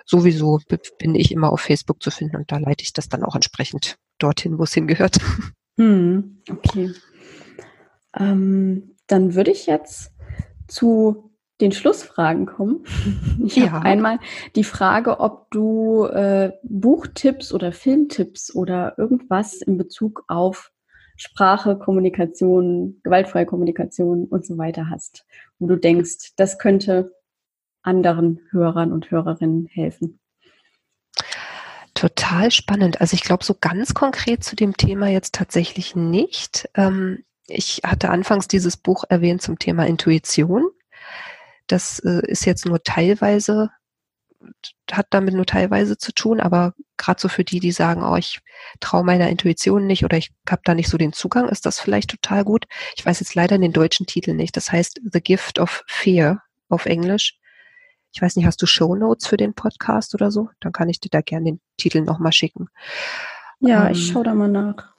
sowieso 0.04 0.60
bin 0.98 1.14
ich 1.14 1.32
immer 1.32 1.50
auf 1.50 1.62
Facebook 1.62 2.02
zu 2.02 2.10
finden 2.10 2.36
und 2.36 2.52
da 2.52 2.58
leite 2.58 2.82
ich 2.82 2.92
das 2.92 3.08
dann 3.08 3.24
auch 3.24 3.34
entsprechend 3.34 3.96
dorthin, 4.18 4.58
wo 4.58 4.64
es 4.64 4.74
hingehört. 4.74 5.16
Hm, 5.76 6.40
okay. 6.48 6.92
Ähm, 8.16 8.94
dann 9.08 9.34
würde 9.34 9.50
ich 9.50 9.66
jetzt 9.66 10.12
zu 10.68 11.33
den 11.64 11.72
Schlussfragen 11.72 12.46
kommen. 12.46 12.84
Ich 13.44 13.56
ja. 13.56 13.72
habe 13.72 13.84
einmal 13.84 14.18
die 14.54 14.64
Frage, 14.64 15.20
ob 15.20 15.50
du 15.50 16.04
äh, 16.06 16.52
Buchtipps 16.62 17.52
oder 17.52 17.72
Filmtipps 17.72 18.54
oder 18.54 18.94
irgendwas 18.96 19.60
in 19.60 19.76
Bezug 19.76 20.24
auf 20.28 20.70
Sprache, 21.16 21.76
Kommunikation, 21.78 23.00
gewaltfreie 23.02 23.46
Kommunikation 23.46 24.24
und 24.26 24.46
so 24.46 24.56
weiter 24.56 24.88
hast, 24.90 25.26
wo 25.58 25.66
du 25.66 25.76
denkst, 25.76 26.32
das 26.36 26.58
könnte 26.58 27.12
anderen 27.82 28.40
Hörern 28.50 28.92
und 28.92 29.10
Hörerinnen 29.10 29.66
helfen. 29.66 30.18
Total 31.94 32.50
spannend. 32.50 33.00
Also 33.00 33.14
ich 33.14 33.22
glaube, 33.22 33.44
so 33.44 33.54
ganz 33.60 33.94
konkret 33.94 34.42
zu 34.42 34.56
dem 34.56 34.76
Thema 34.76 35.08
jetzt 35.08 35.34
tatsächlich 35.34 35.94
nicht. 35.94 36.68
Ähm, 36.74 37.24
ich 37.46 37.82
hatte 37.84 38.10
anfangs 38.10 38.48
dieses 38.48 38.76
Buch 38.76 39.04
erwähnt 39.08 39.42
zum 39.42 39.58
Thema 39.58 39.86
Intuition. 39.86 40.64
Das 41.66 41.98
äh, 42.00 42.22
ist 42.26 42.44
jetzt 42.44 42.66
nur 42.66 42.82
teilweise, 42.82 43.70
hat 44.90 45.06
damit 45.10 45.34
nur 45.34 45.46
teilweise 45.46 45.96
zu 45.96 46.12
tun, 46.12 46.40
aber 46.40 46.74
gerade 46.96 47.20
so 47.20 47.28
für 47.28 47.44
die, 47.44 47.60
die 47.60 47.72
sagen, 47.72 48.02
oh, 48.02 48.16
ich 48.16 48.40
traue 48.80 49.04
meiner 49.04 49.28
Intuition 49.28 49.86
nicht 49.86 50.04
oder 50.04 50.16
ich 50.16 50.32
habe 50.48 50.62
da 50.64 50.74
nicht 50.74 50.88
so 50.88 50.98
den 50.98 51.12
Zugang, 51.12 51.48
ist 51.48 51.66
das 51.66 51.80
vielleicht 51.80 52.10
total 52.10 52.44
gut. 52.44 52.66
Ich 52.96 53.04
weiß 53.04 53.20
jetzt 53.20 53.34
leider 53.34 53.58
den 53.58 53.72
deutschen 53.72 54.06
Titel 54.06 54.34
nicht. 54.34 54.56
Das 54.56 54.70
heißt 54.70 55.00
The 55.10 55.20
Gift 55.20 55.58
of 55.58 55.84
Fear 55.86 56.42
auf 56.68 56.86
Englisch. 56.86 57.38
Ich 58.12 58.22
weiß 58.22 58.36
nicht, 58.36 58.46
hast 58.46 58.62
du 58.62 58.66
Show 58.66 58.94
Notes 58.94 59.26
für 59.26 59.36
den 59.36 59.54
Podcast 59.54 60.14
oder 60.14 60.30
so? 60.30 60.48
Dann 60.60 60.72
kann 60.72 60.88
ich 60.88 61.00
dir 61.00 61.08
da 61.08 61.20
gerne 61.20 61.46
den 61.46 61.60
Titel 61.76 62.00
nochmal 62.00 62.32
schicken. 62.32 62.68
Ja, 63.58 63.86
ähm, 63.86 63.92
ich 63.92 64.06
schaue 64.06 64.24
da 64.24 64.34
mal 64.34 64.48
nach. 64.48 64.94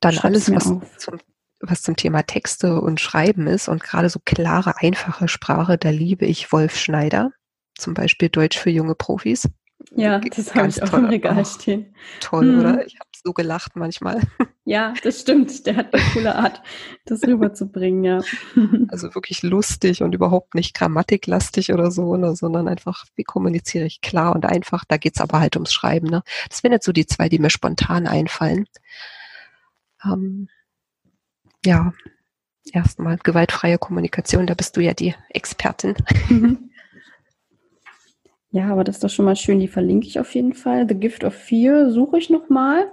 Dann 0.00 0.12
Schreib's 0.12 0.50
alles, 0.50 0.52
was 0.52 0.98
zum 0.98 1.18
was 1.62 1.82
zum 1.82 1.96
Thema 1.96 2.22
Texte 2.22 2.80
und 2.80 3.00
Schreiben 3.00 3.46
ist 3.46 3.68
und 3.68 3.82
gerade 3.82 4.10
so 4.10 4.20
klare, 4.24 4.74
einfache 4.78 5.28
Sprache, 5.28 5.78
da 5.78 5.90
liebe 5.90 6.26
ich 6.26 6.52
Wolf 6.52 6.76
Schneider, 6.76 7.30
zum 7.76 7.94
Beispiel 7.94 8.28
Deutsch 8.28 8.58
für 8.58 8.70
junge 8.70 8.94
Profis. 8.94 9.48
Ja, 9.94 10.18
das 10.18 10.54
habe 10.54 10.68
ich 10.68 10.82
auch 10.82 10.92
im 10.92 11.06
Regal 11.06 11.44
stehen. 11.44 11.94
Toll, 12.20 12.52
hm. 12.52 12.60
oder? 12.60 12.86
Ich 12.86 12.94
habe 12.98 13.10
so 13.24 13.32
gelacht 13.32 13.76
manchmal. 13.76 14.20
Ja, 14.64 14.94
das 15.02 15.20
stimmt. 15.20 15.66
Der 15.66 15.74
hat 15.74 15.92
eine 15.92 16.04
coole 16.12 16.36
Art, 16.36 16.62
das 17.04 17.24
rüberzubringen, 17.24 18.04
ja. 18.04 18.20
Also 18.90 19.12
wirklich 19.12 19.42
lustig 19.42 20.04
und 20.04 20.14
überhaupt 20.14 20.54
nicht 20.54 20.72
grammatiklastig 20.76 21.72
oder 21.72 21.90
so, 21.90 22.16
ne, 22.16 22.36
sondern 22.36 22.68
einfach, 22.68 23.04
wie 23.16 23.24
kommuniziere 23.24 23.86
ich 23.86 24.02
klar 24.02 24.32
und 24.36 24.46
einfach. 24.46 24.84
Da 24.86 24.98
geht's 24.98 25.20
aber 25.20 25.40
halt 25.40 25.56
ums 25.56 25.72
Schreiben. 25.72 26.06
Ne? 26.06 26.22
Das 26.48 26.62
wären 26.62 26.72
jetzt 26.72 26.86
so 26.86 26.92
die 26.92 27.06
zwei, 27.06 27.28
die 27.28 27.40
mir 27.40 27.50
spontan 27.50 28.06
einfallen. 28.06 28.66
Ähm, 30.04 30.48
ja, 31.64 31.92
erstmal 32.72 33.18
gewaltfreie 33.18 33.78
Kommunikation, 33.78 34.46
da 34.46 34.54
bist 34.54 34.76
du 34.76 34.80
ja 34.80 34.94
die 34.94 35.14
Expertin. 35.30 35.94
Mhm. 36.28 36.70
Ja, 38.50 38.70
aber 38.70 38.84
das 38.84 38.96
ist 38.96 39.04
doch 39.04 39.10
schon 39.10 39.24
mal 39.24 39.36
schön, 39.36 39.60
die 39.60 39.68
verlinke 39.68 40.06
ich 40.06 40.20
auf 40.20 40.34
jeden 40.34 40.52
Fall. 40.52 40.86
The 40.86 40.94
Gift 40.94 41.24
of 41.24 41.34
Fear 41.34 41.90
suche 41.90 42.18
ich 42.18 42.28
nochmal. 42.28 42.92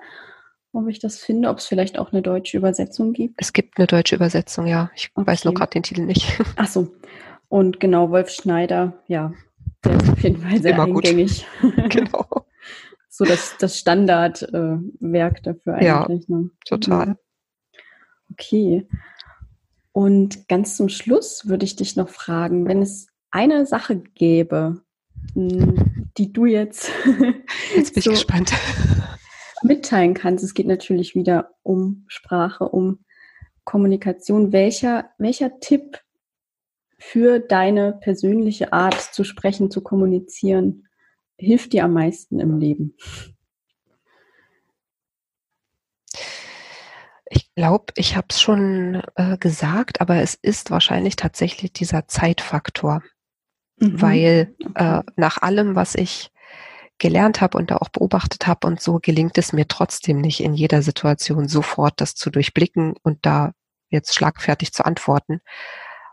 ob 0.72 0.88
ich 0.88 1.00
das 1.00 1.18
finde, 1.20 1.50
ob 1.50 1.58
es 1.58 1.66
vielleicht 1.66 2.00
auch 2.00 2.14
eine 2.14 2.22
deutsche 2.22 2.56
Übersetzung 2.58 3.12
gibt. 3.12 3.36
Es 3.38 3.52
gibt 3.52 3.78
eine 3.78 3.88
deutsche 3.88 4.16
Übersetzung, 4.16 4.68
ja. 4.68 4.90
Ich 4.96 5.12
okay. 5.14 5.28
weiß 5.28 5.44
nur 5.44 5.54
gerade 5.54 5.72
den 5.72 5.84
Titel 5.84 6.04
nicht. 6.04 6.40
Ach 6.56 6.68
so. 6.68 6.94
Und 7.50 7.80
genau, 7.82 8.10
Wolf 8.10 8.30
Schneider, 8.30 9.04
ja, 9.08 9.34
der 9.84 9.98
ist 9.98 10.10
auf 10.10 10.24
jeden 10.24 10.38
Fall 10.42 10.62
sehr 10.62 10.74
Immer 10.74 10.84
eingängig. 10.84 11.46
genau. 11.90 12.26
so 13.10 13.26
das, 13.26 13.56
das 13.60 13.78
Standardwerk 13.78 15.38
äh, 15.40 15.42
dafür 15.42 15.74
eigentlich. 15.74 16.28
Ja, 16.28 16.36
ne? 16.36 16.52
total. 16.66 17.18
Okay. 18.40 18.88
Und 19.92 20.48
ganz 20.48 20.78
zum 20.78 20.88
Schluss 20.88 21.48
würde 21.48 21.66
ich 21.66 21.76
dich 21.76 21.96
noch 21.96 22.10
fragen, 22.10 22.68
wenn 22.68 22.82
es 22.82 23.08
eine 23.32 23.66
Sache 23.66 23.98
gäbe, 23.98 24.82
hm, 25.34 26.10
die 26.18 26.32
du 26.32 26.46
jetzt, 26.46 26.90
jetzt 27.76 27.94
bin 27.94 28.04
so 28.04 28.12
ich 28.12 28.18
gespannt. 28.18 28.54
mitteilen 29.64 30.14
kannst. 30.14 30.44
Es 30.44 30.54
geht 30.54 30.68
natürlich 30.68 31.16
wieder 31.16 31.52
um 31.64 32.06
Sprache, 32.08 32.70
um 32.70 33.04
Kommunikation. 33.66 34.54
Welcher, 34.54 35.10
welcher 35.18 35.60
Tipp 35.60 36.00
für 36.98 37.40
deine 37.40 37.94
persönliche 37.94 38.72
Art 38.72 39.00
zu 39.00 39.26
sprechen, 39.26 39.70
zu 39.70 39.82
kommunizieren, 39.82 40.88
hilft 41.38 41.74
dir 41.74 41.84
am 41.84 41.94
meisten 41.94 42.40
im 42.40 42.58
Leben? 42.58 42.96
Ich 47.56 47.62
glaube, 47.62 47.94
ich 47.96 48.16
habe 48.16 48.28
es 48.30 48.42
schon 48.42 49.02
äh, 49.16 49.38
gesagt, 49.38 50.02
aber 50.02 50.18
es 50.18 50.36
ist 50.36 50.72
wahrscheinlich 50.72 51.16
tatsächlich 51.16 51.74
dieser 51.74 52.08
Zeitfaktor, 52.08 53.02
mhm. 53.78 54.02
weil 54.02 54.56
äh, 54.76 55.02
nach 55.16 55.42
allem, 55.42 55.76
was 55.76 55.96
ich 55.96 56.32
gelernt 57.00 57.42
habe 57.42 57.58
und 57.58 57.72
da 57.72 57.78
auch 57.78 57.90
beobachtet 57.90 58.46
habe 58.46 58.68
und 58.68 58.82
so 58.82 59.00
gelingt 59.02 59.38
es 59.38 59.54
mir 59.54 59.68
trotzdem 59.68 60.20
nicht 60.20 60.42
in 60.42 60.54
jeder 60.54 60.82
Situation 60.82 61.48
sofort 61.48 62.00
das 62.02 62.14
zu 62.14 62.30
durchblicken 62.30 62.96
und 63.04 63.26
da 63.26 63.54
jetzt 63.90 64.14
schlagfertig 64.14 64.74
zu 64.74 64.86
antworten. 64.86 65.42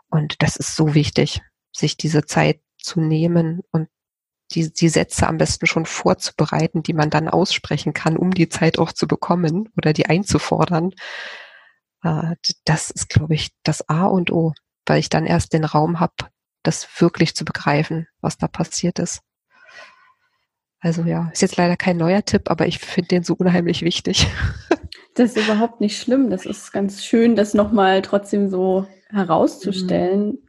Und 0.09 0.41
das 0.41 0.55
ist 0.55 0.75
so 0.75 0.95
wichtig, 0.95 1.41
sich 1.71 1.97
diese 1.97 2.25
Zeit 2.25 2.61
zu 2.77 3.01
nehmen 3.01 3.61
und 3.71 3.89
die, 4.51 4.71
die 4.71 4.89
Sätze 4.89 5.27
am 5.27 5.37
besten 5.37 5.67
schon 5.67 5.85
vorzubereiten, 5.85 6.83
die 6.83 6.93
man 6.93 7.09
dann 7.09 7.27
aussprechen 7.27 7.93
kann, 7.93 8.17
um 8.17 8.31
die 8.31 8.49
Zeit 8.49 8.79
auch 8.79 8.91
zu 8.91 9.07
bekommen 9.07 9.69
oder 9.77 9.93
die 9.93 10.05
einzufordern. 10.05 10.91
Äh, 12.03 12.35
das 12.65 12.89
ist, 12.89 13.09
glaube 13.09 13.35
ich, 13.35 13.49
das 13.63 13.87
A 13.89 14.05
und 14.05 14.31
O, 14.31 14.53
weil 14.85 14.99
ich 14.99 15.09
dann 15.09 15.25
erst 15.25 15.53
den 15.53 15.65
Raum 15.65 15.99
habe, 15.99 16.13
das 16.63 16.87
wirklich 16.99 17.35
zu 17.35 17.45
begreifen, 17.45 18.07
was 18.21 18.37
da 18.37 18.47
passiert 18.47 18.99
ist. 18.99 19.21
Also 20.79 21.03
ja, 21.03 21.29
ist 21.33 21.41
jetzt 21.41 21.57
leider 21.57 21.75
kein 21.75 21.97
neuer 21.97 22.23
Tipp, 22.23 22.49
aber 22.49 22.67
ich 22.67 22.79
finde 22.79 23.09
den 23.09 23.23
so 23.23 23.33
unheimlich 23.33 23.81
wichtig. 23.81 24.27
Das 25.15 25.35
ist 25.35 25.45
überhaupt 25.45 25.81
nicht 25.81 25.99
schlimm. 25.99 26.29
Das 26.29 26.45
ist 26.45 26.71
ganz 26.71 27.03
schön, 27.03 27.35
das 27.35 27.55
nochmal 27.55 28.03
trotzdem 28.03 28.49
so 28.49 28.85
herauszustellen, 29.09 30.27
mhm. 30.27 30.46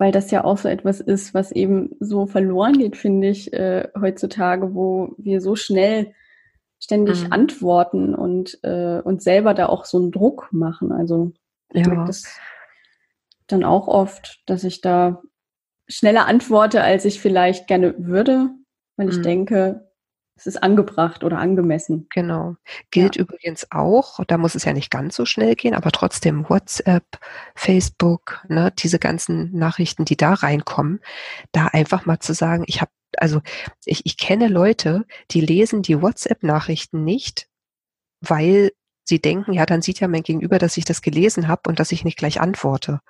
Weil 0.00 0.12
das 0.12 0.30
ja 0.30 0.44
auch 0.44 0.56
so 0.56 0.66
etwas 0.66 1.00
ist, 1.00 1.34
was 1.34 1.52
eben 1.52 1.94
so 2.00 2.24
verloren 2.24 2.78
geht, 2.78 2.96
finde 2.96 3.28
ich, 3.28 3.52
äh, 3.52 3.86
heutzutage, 4.00 4.74
wo 4.74 5.14
wir 5.18 5.42
so 5.42 5.56
schnell 5.56 6.14
ständig 6.78 7.24
mhm. 7.24 7.32
antworten 7.34 8.14
und 8.14 8.58
äh, 8.62 9.02
uns 9.04 9.24
selber 9.24 9.52
da 9.52 9.66
auch 9.66 9.84
so 9.84 9.98
einen 9.98 10.10
Druck 10.10 10.48
machen. 10.52 10.90
Also 10.90 11.32
ich 11.74 11.82
ja. 11.82 11.88
merke 11.92 12.06
das 12.06 12.24
dann 13.46 13.62
auch 13.62 13.88
oft, 13.88 14.40
dass 14.46 14.64
ich 14.64 14.80
da 14.80 15.20
schneller 15.86 16.26
antworte, 16.26 16.80
als 16.80 17.04
ich 17.04 17.20
vielleicht 17.20 17.66
gerne 17.66 17.94
würde, 17.98 18.48
weil 18.96 19.10
ich 19.10 19.18
mhm. 19.18 19.22
denke, 19.22 19.89
es 20.40 20.46
ist 20.46 20.62
angebracht 20.62 21.22
oder 21.22 21.38
angemessen. 21.38 22.06
Genau. 22.14 22.56
Gilt 22.90 23.16
ja. 23.16 23.22
übrigens 23.22 23.66
auch, 23.70 24.24
da 24.26 24.38
muss 24.38 24.54
es 24.54 24.64
ja 24.64 24.72
nicht 24.72 24.90
ganz 24.90 25.14
so 25.14 25.26
schnell 25.26 25.54
gehen, 25.54 25.74
aber 25.74 25.92
trotzdem 25.92 26.48
WhatsApp, 26.48 27.04
Facebook, 27.54 28.42
ne, 28.48 28.72
diese 28.78 28.98
ganzen 28.98 29.52
Nachrichten, 29.52 30.06
die 30.06 30.16
da 30.16 30.32
reinkommen, 30.32 31.00
da 31.52 31.66
einfach 31.66 32.06
mal 32.06 32.20
zu 32.20 32.32
sagen, 32.32 32.64
ich 32.66 32.80
habe, 32.80 32.90
also 33.18 33.42
ich, 33.84 34.06
ich 34.06 34.16
kenne 34.16 34.48
Leute, 34.48 35.04
die 35.30 35.42
lesen 35.42 35.82
die 35.82 36.00
WhatsApp-Nachrichten 36.00 37.04
nicht, 37.04 37.48
weil 38.22 38.70
sie 39.04 39.20
denken, 39.20 39.52
ja, 39.52 39.66
dann 39.66 39.82
sieht 39.82 40.00
ja 40.00 40.08
mein 40.08 40.22
Gegenüber, 40.22 40.58
dass 40.58 40.78
ich 40.78 40.86
das 40.86 41.02
gelesen 41.02 41.48
habe 41.48 41.68
und 41.68 41.78
dass 41.78 41.92
ich 41.92 42.02
nicht 42.02 42.16
gleich 42.16 42.40
antworte. 42.40 43.00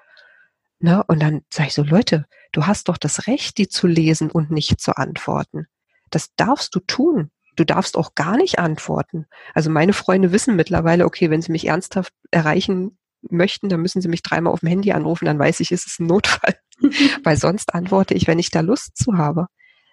Ne? 0.81 1.05
Und 1.05 1.23
dann 1.23 1.43
sage 1.49 1.69
ich 1.69 1.75
so, 1.75 1.85
Leute, 1.85 2.27
du 2.51 2.67
hast 2.67 2.89
doch 2.89 2.97
das 2.97 3.29
Recht, 3.29 3.57
die 3.59 3.69
zu 3.69 3.87
lesen 3.87 4.33
und 4.33 4.51
nicht 4.51 4.81
zu 4.81 4.97
antworten. 4.97 5.69
Das 6.11 6.35
darfst 6.37 6.75
du 6.75 6.81
tun. 6.81 7.31
Du 7.57 7.65
darfst 7.65 7.97
auch 7.97 8.15
gar 8.15 8.37
nicht 8.37 8.59
antworten. 8.59 9.27
Also 9.55 9.71
meine 9.71 9.93
Freunde 9.93 10.33
wissen 10.33 10.57
mittlerweile, 10.57 11.05
okay, 11.05 11.31
wenn 11.31 11.43
sie 11.43 11.53
mich 11.53 11.67
ernsthaft 11.67 12.13
erreichen 12.31 12.99
möchten, 13.23 13.69
dann 13.69 13.83
müssen 13.83 14.01
sie 14.01 14.09
mich 14.09 14.23
dreimal 14.23 14.53
auf 14.53 14.61
dem 14.61 14.69
Handy 14.69 14.93
anrufen, 14.93 15.27
dann 15.27 15.39
weiß 15.39 15.61
ich, 15.61 15.73
ist 15.73 15.87
es 15.87 15.99
ein 15.99 16.07
Notfall. 16.07 16.55
Weil 17.25 17.37
sonst 17.37 17.75
antworte 17.75 18.15
ich, 18.15 18.27
wenn 18.27 18.39
ich 18.39 18.51
da 18.51 18.61
Lust 18.61 18.97
zu 18.97 19.19
habe. 19.19 19.47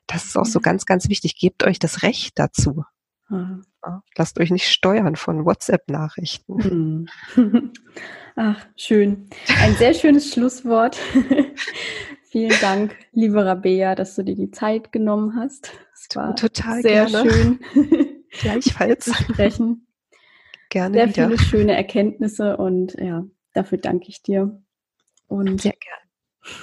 Das 0.05 0.23
ist 0.23 0.37
auch 0.37 0.45
so 0.45 0.61
ganz, 0.61 0.85
ganz 0.85 1.09
wichtig. 1.09 1.37
Gebt 1.37 1.65
euch 1.65 1.79
das 1.79 2.03
Recht 2.03 2.39
dazu. 2.39 2.85
Lasst 4.15 4.39
euch 4.39 4.51
nicht 4.51 4.69
steuern 4.69 5.15
von 5.15 5.45
WhatsApp-Nachrichten. 5.45 7.07
Hm. 7.35 7.73
Ach, 8.35 8.65
schön. 8.77 9.29
Ein 9.61 9.75
sehr 9.75 9.93
schönes 9.93 10.33
Schlusswort. 10.33 10.97
Vielen 12.29 12.59
Dank, 12.59 12.95
liebe 13.13 13.45
Rabea, 13.45 13.95
dass 13.95 14.15
du 14.15 14.23
dir 14.23 14.35
die 14.35 14.51
Zeit 14.51 14.91
genommen 14.91 15.35
hast. 15.35 15.71
Es 15.93 16.13
war 16.15 16.35
total 16.35 16.81
sehr 16.81 17.05
gerne. 17.05 17.29
schön. 17.29 17.59
Gleichfalls. 18.31 19.05
zu 19.05 19.13
sprechen. 19.13 19.87
Gerne 20.69 20.97
sehr 20.97 21.07
wieder. 21.07 21.27
viele 21.27 21.39
schöne 21.39 21.75
Erkenntnisse 21.75 22.57
und 22.57 22.95
ja, 22.99 23.25
dafür 23.53 23.77
danke 23.77 24.09
ich 24.09 24.21
dir. 24.23 24.61
Und 25.27 25.61
sehr 25.61 25.75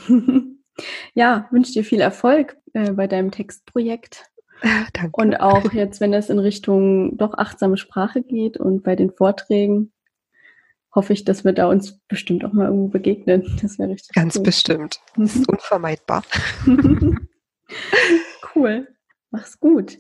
gerne. 0.07 0.45
ja, 1.15 1.49
wünsche 1.51 1.73
dir 1.73 1.85
viel 1.85 2.01
Erfolg 2.01 2.59
äh, 2.75 2.93
bei 2.93 3.07
deinem 3.07 3.31
Textprojekt. 3.31 4.31
Danke. 4.93 5.11
Und 5.13 5.41
auch 5.41 5.73
jetzt, 5.73 6.01
wenn 6.01 6.13
es 6.13 6.29
in 6.29 6.39
Richtung 6.39 7.17
doch 7.17 7.35
achtsame 7.39 7.79
Sprache 7.79 8.23
geht 8.23 8.59
und 8.59 8.83
bei 8.83 8.97
den 8.97 9.11
Vorträgen, 9.11 9.93
hoffe 10.95 11.13
ich, 11.13 11.25
dass 11.25 11.45
wir 11.45 11.53
da 11.53 11.67
uns 11.67 11.99
bestimmt 12.09 12.45
auch 12.45 12.53
mal 12.53 12.67
irgendwo 12.67 12.89
begegnen. 12.89 13.59
Das 13.61 13.79
wäre 13.79 13.91
richtig 13.91 14.15
Ganz 14.15 14.37
cool. 14.37 14.43
bestimmt. 14.45 15.01
Das 15.17 15.35
ist 15.37 15.49
unvermeidbar. 15.49 16.23
cool. 18.55 18.89
Mach's 19.31 19.59
gut. 19.59 19.99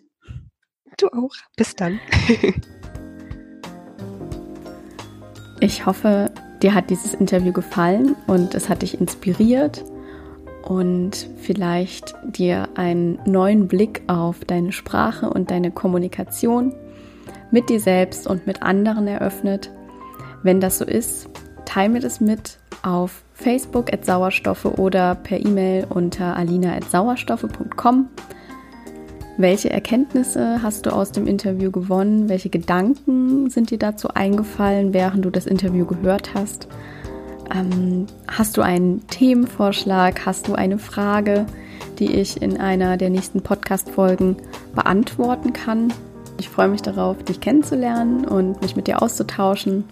Du 0.99 1.09
auch. 1.09 1.32
Bis 1.57 1.74
dann. 1.74 1.99
ich 5.61 5.86
hoffe, 5.86 6.30
dir 6.62 6.74
hat 6.74 6.90
dieses 6.90 7.14
Interview 7.14 7.53
gefallen 7.53 8.14
und 8.28 8.55
es 8.55 8.68
hat 8.68 8.82
dich 8.82 9.01
inspiriert 9.01 9.84
und 10.62 11.28
vielleicht 11.38 12.14
dir 12.24 12.68
einen 12.76 13.18
neuen 13.26 13.66
Blick 13.66 14.03
auf 14.07 14.45
deine 14.45 14.72
Sprache 14.72 15.28
und 15.30 15.51
deine 15.51 15.72
Kommunikation 15.72 16.74
mit 17.51 17.68
dir 17.68 17.80
selbst 17.80 18.26
und 18.26 18.47
mit 18.47 18.62
anderen 18.62 19.07
eröffnet. 19.09 19.70
Wenn 20.45 20.61
das 20.61 20.76
so 20.76 20.84
ist, 20.84 21.26
teile 21.64 21.88
mir 21.88 22.01
das 22.01 22.20
mit 22.20 22.59
auf 22.82 23.24
Facebook 23.32 23.90
at 23.92 24.05
Sauerstoffe 24.05 24.66
oder 24.66 25.14
per 25.14 25.40
E-Mail 25.40 25.86
unter 25.88 26.36
alina 26.36 26.76
at 26.76 26.84
sauerstoffe.com. 26.84 28.11
Welche 29.38 29.70
Erkenntnisse 29.70 30.62
hast 30.62 30.84
du 30.84 30.90
aus 30.90 31.12
dem 31.12 31.26
Interview 31.26 31.70
gewonnen? 31.70 32.28
Welche 32.28 32.51
Gedanken 32.51 33.49
sind 33.49 33.70
dir 33.70 33.78
dazu 33.78 34.09
eingefallen, 34.09 34.92
während 34.92 35.24
du 35.24 35.30
das 35.30 35.47
Interview 35.47 35.86
gehört 35.86 36.34
hast? 36.34 36.68
Ähm, 37.53 38.07
hast 38.28 38.59
du 38.59 38.62
einen 38.62 39.07
Themenvorschlag? 39.09 40.26
Hast 40.26 40.47
du 40.47 40.55
eine 40.55 40.78
Frage, 40.78 41.47
die 41.99 42.12
ich 42.12 42.42
in 42.42 42.61
einer 42.61 42.99
der 42.99 43.09
nächsten 43.09 43.40
Podcast-Folgen 43.40 44.36
beantworten 44.74 45.55
kann? 45.55 45.90
Ich 46.38 46.51
freue 46.51 46.68
mich 46.68 46.82
darauf, 46.82 47.22
dich 47.22 47.40
kennenzulernen 47.40 48.26
und 48.26 48.61
mich 48.61 48.76
mit 48.76 48.88
dir 48.88 49.03
auszutauschen. 49.03 49.84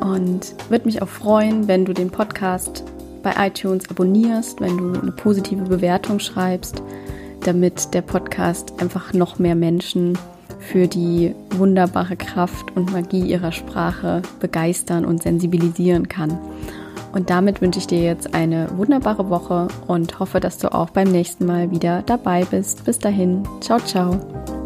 Und 0.00 0.54
würde 0.68 0.86
mich 0.86 1.02
auch 1.02 1.08
freuen, 1.08 1.68
wenn 1.68 1.84
du 1.84 1.92
den 1.92 2.10
Podcast 2.10 2.84
bei 3.22 3.34
iTunes 3.46 3.88
abonnierst, 3.90 4.60
wenn 4.60 4.76
du 4.76 5.00
eine 5.00 5.12
positive 5.12 5.64
Bewertung 5.64 6.20
schreibst, 6.20 6.82
damit 7.44 7.94
der 7.94 8.02
Podcast 8.02 8.80
einfach 8.80 9.12
noch 9.12 9.38
mehr 9.38 9.54
Menschen 9.54 10.18
für 10.60 10.86
die 10.86 11.34
wunderbare 11.50 12.16
Kraft 12.16 12.76
und 12.76 12.92
Magie 12.92 13.22
ihrer 13.22 13.52
Sprache 13.52 14.22
begeistern 14.40 15.04
und 15.04 15.22
sensibilisieren 15.22 16.08
kann. 16.08 16.38
Und 17.12 17.30
damit 17.30 17.60
wünsche 17.62 17.78
ich 17.78 17.86
dir 17.86 18.02
jetzt 18.02 18.34
eine 18.34 18.68
wunderbare 18.76 19.30
Woche 19.30 19.68
und 19.86 20.18
hoffe, 20.18 20.40
dass 20.40 20.58
du 20.58 20.72
auch 20.72 20.90
beim 20.90 21.08
nächsten 21.10 21.46
Mal 21.46 21.70
wieder 21.70 22.02
dabei 22.02 22.44
bist. 22.44 22.84
Bis 22.84 22.98
dahin, 22.98 23.44
ciao, 23.60 23.78
ciao. 23.78 24.57